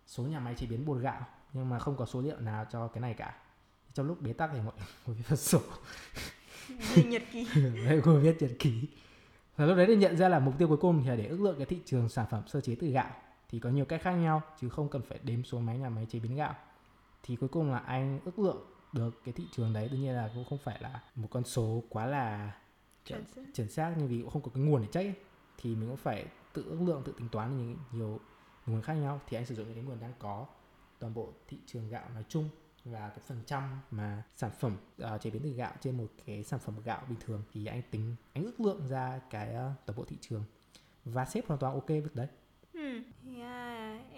số 0.05 0.23
nhà 0.23 0.39
máy 0.39 0.55
chế 0.57 0.67
biến 0.67 0.85
bột 0.85 1.01
gạo 1.01 1.25
nhưng 1.53 1.69
mà 1.69 1.79
không 1.79 1.97
có 1.97 2.05
số 2.05 2.21
liệu 2.21 2.39
nào 2.39 2.65
cho 2.71 2.87
cái 2.87 3.01
này 3.01 3.13
cả. 3.13 3.35
Trong 3.93 4.07
lúc 4.07 4.21
bế 4.21 4.33
tắc 4.33 4.49
thì 4.53 4.59
mọi 4.61 4.73
người 5.05 5.15
viết 5.15 5.35
sổ. 5.35 5.59
Nhật 7.05 7.21
ký. 7.31 7.47
Đấy 7.85 8.01
cô 8.03 8.19
viết 8.19 8.41
nhật 8.41 8.51
ký. 8.59 8.87
Và 9.55 9.65
lúc 9.65 9.77
đấy 9.77 9.85
thì 9.87 9.95
nhận 9.95 10.17
ra 10.17 10.29
là 10.29 10.39
mục 10.39 10.53
tiêu 10.57 10.67
cuối 10.67 10.77
cùng 10.77 11.01
thì 11.03 11.09
là 11.09 11.15
để 11.15 11.27
ước 11.27 11.41
lượng 11.41 11.55
cái 11.57 11.65
thị 11.65 11.79
trường 11.85 12.09
sản 12.09 12.25
phẩm 12.29 12.43
sơ 12.47 12.61
chế 12.61 12.75
từ 12.75 12.87
gạo. 12.87 13.11
Thì 13.49 13.59
có 13.59 13.69
nhiều 13.69 13.85
cách 13.85 14.01
khác 14.01 14.11
nhau 14.11 14.41
chứ 14.61 14.69
không 14.69 14.89
cần 14.89 15.01
phải 15.09 15.19
đếm 15.23 15.43
số 15.43 15.59
máy 15.59 15.77
nhà 15.77 15.89
máy 15.89 16.05
chế 16.09 16.19
biến 16.19 16.35
gạo. 16.35 16.55
Thì 17.23 17.35
cuối 17.35 17.49
cùng 17.49 17.71
là 17.71 17.77
anh 17.77 18.19
ước 18.25 18.39
lượng 18.39 18.57
được 18.93 19.21
cái 19.25 19.33
thị 19.33 19.43
trường 19.55 19.73
đấy 19.73 19.89
đương 19.91 20.01
nhiên 20.01 20.13
là 20.15 20.29
cũng 20.35 20.45
không 20.49 20.59
phải 20.63 20.77
là 20.81 21.01
một 21.15 21.27
con 21.31 21.43
số 21.43 21.83
quá 21.89 22.05
là 22.05 22.51
Chuẩn 23.53 23.69
xác. 23.69 23.93
nhưng 23.97 24.07
vì 24.07 24.21
cũng 24.21 24.29
không 24.29 24.41
có 24.41 24.51
cái 24.53 24.63
nguồn 24.63 24.81
để 24.81 25.01
ấy 25.01 25.13
thì 25.61 25.75
mình 25.75 25.89
cũng 25.89 25.97
phải 25.97 26.25
tự 26.53 26.65
ước 26.69 26.79
lượng 26.85 27.01
tự 27.05 27.11
tính 27.17 27.29
toán 27.29 27.57
những 27.57 27.77
nhiều 27.91 28.19
nguồn 28.65 28.81
khác 28.81 28.93
nhau 28.93 29.21
thì 29.27 29.37
anh 29.37 29.45
sử 29.45 29.55
dụng 29.55 29.65
những 29.65 29.75
cái 29.75 29.83
nguồn 29.83 29.99
đang 29.99 30.13
có 30.19 30.45
toàn 30.99 31.13
bộ 31.13 31.33
thị 31.47 31.57
trường 31.65 31.89
gạo 31.89 32.09
nói 32.13 32.23
chung 32.29 32.49
và 32.85 33.09
cái 33.09 33.19
phần 33.27 33.41
trăm 33.45 33.79
mà 33.91 34.23
sản 34.35 34.51
phẩm 34.59 34.77
uh, 35.15 35.21
chế 35.21 35.29
biến 35.29 35.41
từ 35.43 35.49
gạo 35.49 35.73
trên 35.81 35.97
một 35.97 36.07
cái 36.25 36.43
sản 36.43 36.59
phẩm 36.59 36.75
gạo 36.85 37.01
bình 37.09 37.19
thường 37.25 37.43
thì 37.53 37.65
anh 37.65 37.81
tính 37.91 38.15
anh 38.33 38.43
ước 38.43 38.59
lượng 38.59 38.87
ra 38.87 39.21
cái 39.29 39.47
uh, 39.49 39.85
toàn 39.85 39.97
bộ 39.97 40.05
thị 40.05 40.17
trường 40.21 40.43
và 41.05 41.25
xếp 41.25 41.47
hoàn 41.47 41.59
toàn 41.59 41.73
ok 41.73 41.87
việc 41.87 42.15
đấy 42.15 42.27
Ừ. 42.73 43.01
Yeah, 43.37 43.68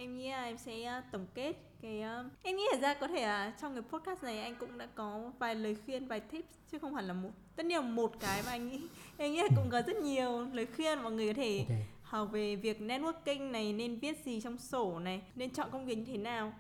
em 0.02 0.18
nghĩ 0.18 0.30
là 0.30 0.44
em 0.44 0.58
sẽ 0.58 0.98
uh, 0.98 1.04
tổng 1.12 1.26
kết 1.34 1.54
cái 1.82 2.04
uh, 2.20 2.32
em 2.44 2.58
nghĩ 2.58 2.64
là 2.72 2.80
ra 2.80 2.94
có 2.94 3.08
thể 3.08 3.22
là 3.22 3.54
trong 3.62 3.74
cái 3.74 3.84
podcast 3.92 4.24
này 4.24 4.42
anh 4.42 4.56
cũng 4.56 4.78
đã 4.78 4.88
có 4.96 5.32
vài 5.40 5.56
lời 5.56 5.78
khuyên 5.86 6.08
vài 6.08 6.20
tips 6.20 6.48
chứ 6.72 6.80
không 6.80 6.96
hẳn 6.96 7.08
là 7.08 7.14
một 7.14 7.30
tất 7.56 7.66
nhiên 7.66 7.78
là 7.78 7.88
một 7.88 8.12
cái 8.20 8.44
mà 8.46 8.52
anh 8.52 8.70
nghĩ 8.70 8.82
em 9.18 9.32
nghĩ 9.32 9.42
là 9.42 9.48
cũng 9.56 9.70
có 9.72 9.82
rất 9.82 9.96
nhiều 9.98 10.46
lời 10.54 10.68
khuyên 10.76 11.00
mọi 11.00 11.12
người 11.12 11.28
có 11.28 11.34
thể 11.34 11.66
ok. 11.70 11.78
học 12.04 12.30
về 12.32 12.56
việc 12.56 12.80
networking 12.80 13.52
này 13.52 13.74
nên 13.74 14.00
viết 14.00 14.26
gì 14.26 14.42
trong 14.42 14.58
sổ 14.58 15.00
này 15.00 15.22
nên 15.36 15.50
chọn 15.50 15.70
công 15.72 15.86
việc 15.86 15.96
như 15.96 16.06
thế 16.06 16.18
nào 16.18 16.54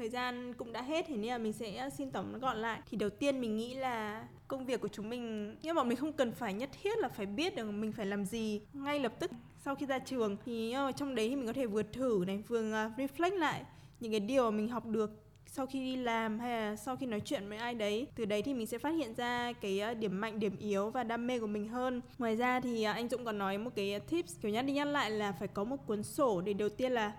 thời 0.00 0.08
gian 0.08 0.54
cũng 0.54 0.72
đã 0.72 0.82
hết 0.82 1.04
thì 1.08 1.16
nên 1.16 1.30
là 1.30 1.38
mình 1.38 1.52
sẽ 1.52 1.76
ờ, 1.76 1.90
xin 1.90 2.10
tóm 2.10 2.40
gọn 2.40 2.56
lại. 2.56 2.80
Thì 2.90 2.96
đầu 2.96 3.10
tiên 3.10 3.40
mình 3.40 3.56
nghĩ 3.56 3.74
là 3.74 4.24
công 4.48 4.66
việc 4.66 4.80
của 4.80 4.88
chúng 4.88 5.10
mình, 5.10 5.56
nhưng 5.62 5.76
mà 5.76 5.82
mình 5.82 5.98
không 5.98 6.12
cần 6.12 6.32
phải 6.32 6.54
nhất 6.54 6.70
thiết 6.82 6.98
là 6.98 7.08
phải 7.08 7.26
biết 7.26 7.56
được 7.56 7.70
mình 7.70 7.92
phải 7.92 8.06
làm 8.06 8.24
gì 8.24 8.60
ngay 8.72 9.00
lập 9.00 9.12
tức 9.18 9.30
sau 9.64 9.74
khi 9.74 9.86
ra 9.86 9.98
trường. 9.98 10.36
Thì 10.44 10.72
ờ, 10.72 10.92
trong 10.92 11.14
đấy 11.14 11.28
thì 11.28 11.36
mình 11.36 11.46
có 11.46 11.52
thể 11.52 11.66
vừa 11.66 11.82
thử 11.82 12.24
này, 12.26 12.42
vừa 12.48 12.72
ờ, 12.72 12.90
reflect 12.96 13.38
lại 13.38 13.62
những 14.00 14.10
cái 14.10 14.20
điều 14.20 14.44
mà 14.44 14.56
mình 14.56 14.68
học 14.68 14.86
được 14.86 15.10
sau 15.46 15.66
khi 15.66 15.80
đi 15.80 15.96
làm 15.96 16.38
hay 16.38 16.50
là 16.50 16.76
sau 16.76 16.96
khi 16.96 17.06
nói 17.06 17.20
chuyện 17.24 17.48
với 17.48 17.58
ai 17.58 17.74
đấy. 17.74 18.06
Từ 18.16 18.24
đấy 18.24 18.42
thì 18.42 18.54
mình 18.54 18.66
sẽ 18.66 18.78
phát 18.78 18.90
hiện 18.90 19.14
ra 19.14 19.52
cái 19.52 19.94
điểm 19.94 20.20
mạnh, 20.20 20.40
điểm 20.40 20.56
yếu 20.56 20.90
và 20.90 21.04
đam 21.04 21.26
mê 21.26 21.38
của 21.38 21.46
mình 21.46 21.68
hơn. 21.68 22.00
Ngoài 22.18 22.36
ra 22.36 22.60
thì 22.60 22.82
anh 22.82 23.08
Dũng 23.08 23.24
còn 23.24 23.38
nói 23.38 23.58
một 23.58 23.70
cái 23.76 24.00
tips 24.00 24.40
kiểu 24.42 24.52
nhắc 24.52 24.64
đi 24.64 24.72
nhắc 24.72 24.86
lại 24.86 25.10
là 25.10 25.32
phải 25.32 25.48
có 25.48 25.64
một 25.64 25.76
cuốn 25.86 26.02
sổ 26.02 26.40
để 26.40 26.52
đầu 26.52 26.68
tiên 26.68 26.92
là 26.92 27.12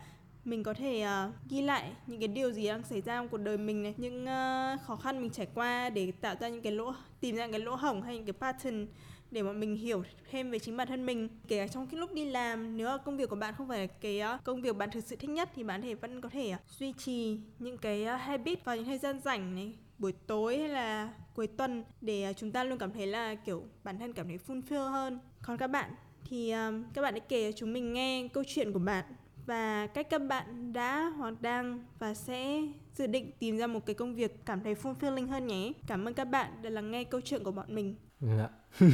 mình 0.45 0.63
có 0.63 0.73
thể 0.73 1.05
uh, 1.27 1.33
ghi 1.49 1.61
lại 1.61 1.91
những 2.07 2.19
cái 2.19 2.27
điều 2.27 2.51
gì 2.51 2.67
đang 2.67 2.83
xảy 2.83 3.01
ra 3.01 3.17
trong 3.17 3.29
cuộc 3.29 3.37
đời 3.37 3.57
mình 3.57 3.83
này. 3.83 3.93
Những 3.97 4.23
uh, 4.23 4.81
khó 4.81 4.95
khăn 4.95 5.21
mình 5.21 5.31
trải 5.31 5.47
qua 5.53 5.89
để 5.89 6.11
tạo 6.11 6.35
ra 6.39 6.49
những 6.49 6.61
cái 6.61 6.71
lỗ 6.71 6.93
tìm 7.19 7.35
ra 7.35 7.45
những 7.45 7.51
cái 7.51 7.61
lỗ 7.61 7.75
hổng 7.75 8.01
hay 8.01 8.15
những 8.15 8.25
cái 8.25 8.33
pattern 8.33 8.87
để 9.31 9.43
bọn 9.43 9.59
mình 9.59 9.75
hiểu 9.75 10.03
thêm 10.31 10.51
về 10.51 10.59
chính 10.59 10.77
bản 10.77 10.87
thân 10.87 11.05
mình. 11.05 11.29
Kể 11.47 11.57
cả 11.57 11.67
trong 11.67 11.87
cái 11.87 11.99
lúc 11.99 12.13
đi 12.13 12.25
làm 12.25 12.77
nếu 12.77 12.97
công 13.05 13.17
việc 13.17 13.29
của 13.29 13.35
bạn 13.35 13.53
không 13.57 13.67
phải 13.67 13.79
là 13.79 13.93
cái 14.01 14.21
uh, 14.35 14.43
công 14.43 14.61
việc 14.61 14.75
bạn 14.75 14.91
thực 14.91 15.03
sự 15.03 15.15
thích 15.15 15.29
nhất 15.29 15.49
thì 15.55 15.63
bạn 15.63 15.81
thể 15.81 15.95
vẫn 15.95 16.21
có 16.21 16.29
thể 16.29 16.53
uh, 16.53 16.59
duy 16.79 16.93
trì 16.97 17.39
những 17.59 17.77
cái 17.77 18.05
uh, 18.15 18.21
habit 18.21 18.65
vào 18.65 18.75
những 18.75 18.85
thời 18.85 18.97
gian 18.97 19.19
rảnh 19.19 19.55
này 19.55 19.73
buổi 19.97 20.11
tối 20.27 20.57
hay 20.57 20.69
là 20.69 21.13
cuối 21.35 21.47
tuần 21.47 21.83
để 22.01 22.29
uh, 22.29 22.37
chúng 22.37 22.51
ta 22.51 22.63
luôn 22.63 22.77
cảm 22.77 22.93
thấy 22.93 23.07
là 23.07 23.35
kiểu 23.35 23.63
bản 23.83 23.99
thân 23.99 24.13
cảm 24.13 24.27
thấy 24.27 24.39
fulfill 24.47 24.91
hơn. 24.91 25.19
Còn 25.41 25.57
các 25.57 25.67
bạn 25.67 25.91
thì 26.29 26.51
um, 26.51 26.83
các 26.93 27.01
bạn 27.01 27.13
hãy 27.13 27.21
kể 27.29 27.51
cho 27.51 27.57
chúng 27.57 27.73
mình 27.73 27.93
nghe 27.93 28.27
câu 28.27 28.43
chuyện 28.47 28.73
của 28.73 28.79
bạn 28.79 29.05
và 29.45 29.87
cách 29.87 30.07
các 30.09 30.21
bạn 30.29 30.73
đã 30.73 31.13
hoặc 31.17 31.41
đang 31.41 31.85
và 31.99 32.13
sẽ 32.13 32.61
dự 32.93 33.07
định 33.07 33.31
tìm 33.39 33.57
ra 33.57 33.67
một 33.67 33.85
cái 33.85 33.95
công 33.95 34.15
việc 34.15 34.45
cảm 34.45 34.63
thấy 34.63 34.75
fulfilling 34.75 35.27
hơn 35.27 35.47
nhé. 35.47 35.71
Cảm 35.87 36.05
ơn 36.05 36.13
các 36.13 36.25
bạn 36.25 36.61
đã 36.61 36.69
lắng 36.69 36.91
nghe 36.91 37.03
câu 37.03 37.21
chuyện 37.21 37.43
của 37.43 37.51
bọn 37.51 37.75
mình. 37.75 37.95
Dạ. 38.21 38.49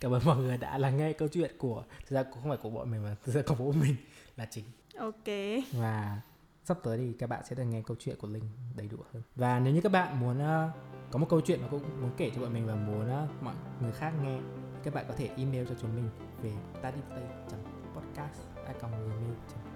Cảm 0.00 0.14
ơn 0.14 0.22
mọi 0.24 0.36
người 0.36 0.56
đã 0.56 0.78
lắng 0.78 0.96
nghe 0.96 1.12
câu 1.12 1.28
chuyện 1.28 1.50
của 1.58 1.84
thực 2.00 2.16
ra 2.16 2.22
cũng 2.22 2.32
không 2.32 2.48
phải 2.48 2.58
của 2.62 2.70
bọn 2.70 2.90
mình 2.90 3.02
mà 3.02 3.16
thực 3.24 3.32
ra 3.32 3.42
của 3.46 3.54
bố 3.54 3.72
mình 3.72 3.96
là 4.36 4.46
chính 4.50 4.64
Ok. 4.98 5.26
và 5.72 6.20
sắp 6.64 6.78
tới 6.82 6.98
thì 6.98 7.12
các 7.18 7.26
bạn 7.26 7.44
sẽ 7.44 7.56
được 7.56 7.64
nghe 7.64 7.82
câu 7.86 7.96
chuyện 8.00 8.16
của 8.20 8.28
Linh 8.28 8.42
đầy 8.76 8.88
đủ 8.88 8.96
hơn 9.12 9.22
và 9.36 9.60
nếu 9.60 9.74
như 9.74 9.80
các 9.80 9.92
bạn 9.92 10.20
muốn 10.20 10.36
uh, 10.38 10.70
có 11.10 11.18
một 11.18 11.26
câu 11.28 11.40
chuyện 11.40 11.62
mà 11.62 11.68
cũng 11.70 11.82
muốn 12.00 12.10
kể 12.16 12.30
cho 12.34 12.40
bọn 12.40 12.52
mình 12.52 12.66
và 12.66 12.74
muốn 12.74 13.24
uh, 13.24 13.42
mọi 13.42 13.54
người 13.82 13.92
khác 13.92 14.12
nghe 14.22 14.38
các 14.84 14.94
bạn 14.94 15.04
có 15.08 15.14
thể 15.16 15.30
email 15.36 15.66
cho 15.68 15.74
chúng 15.80 15.96
mình 15.96 16.08
về 16.42 16.52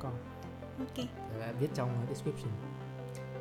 studyplay.podcast@gmail.com 0.01 0.13
Ok. 0.79 1.07
và 1.39 1.53
viết 1.61 1.69
trong 1.75 2.07
description 2.09 2.53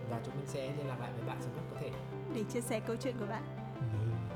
và 0.09 0.19
chúng 0.25 0.35
mình 0.35 0.45
sẽ 0.47 0.71
liên 0.77 0.87
lạc 0.87 0.99
lại 0.99 1.11
với 1.17 1.27
bạn 1.27 1.37
sớm 1.41 1.55
nhất 1.55 1.63
có 1.73 1.77
thể 1.81 1.91
Để 2.35 2.43
chia 2.53 2.61
sẻ 2.61 2.79
câu 2.79 2.95
chuyện 2.95 3.15
của 3.19 3.25
bạn. 3.29 3.43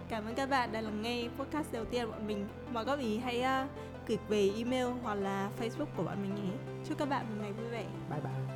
Cảm 0.10 0.26
ơn 0.26 0.36
các 0.36 0.50
bạn 0.50 0.72
đã 0.72 0.82
lắng 0.82 1.02
nghe 1.02 1.28
podcast 1.38 1.72
đầu 1.72 1.86
tiên 1.86 2.06
của 2.06 2.12
bọn 2.12 2.28
mình. 2.28 2.48
Mọi 2.72 2.86
góp 2.86 3.00
ý 3.00 3.18
hãy 3.18 3.64
uh, 3.64 3.70
gửi 4.08 4.18
về 4.30 4.50
email 4.58 4.88
hoặc 5.04 5.16
là 5.16 5.50
Facebook 5.60 5.86
của 5.98 6.04
bọn 6.04 6.22
mình 6.22 6.36
nhé. 6.36 6.52
Chúc 6.86 6.98
các 6.98 7.10
bạn 7.10 7.26
một 7.30 7.36
ngày 7.42 7.54
vui 7.54 7.68
vẻ. 7.68 7.86
bye 8.10 8.20
bye 8.20 8.53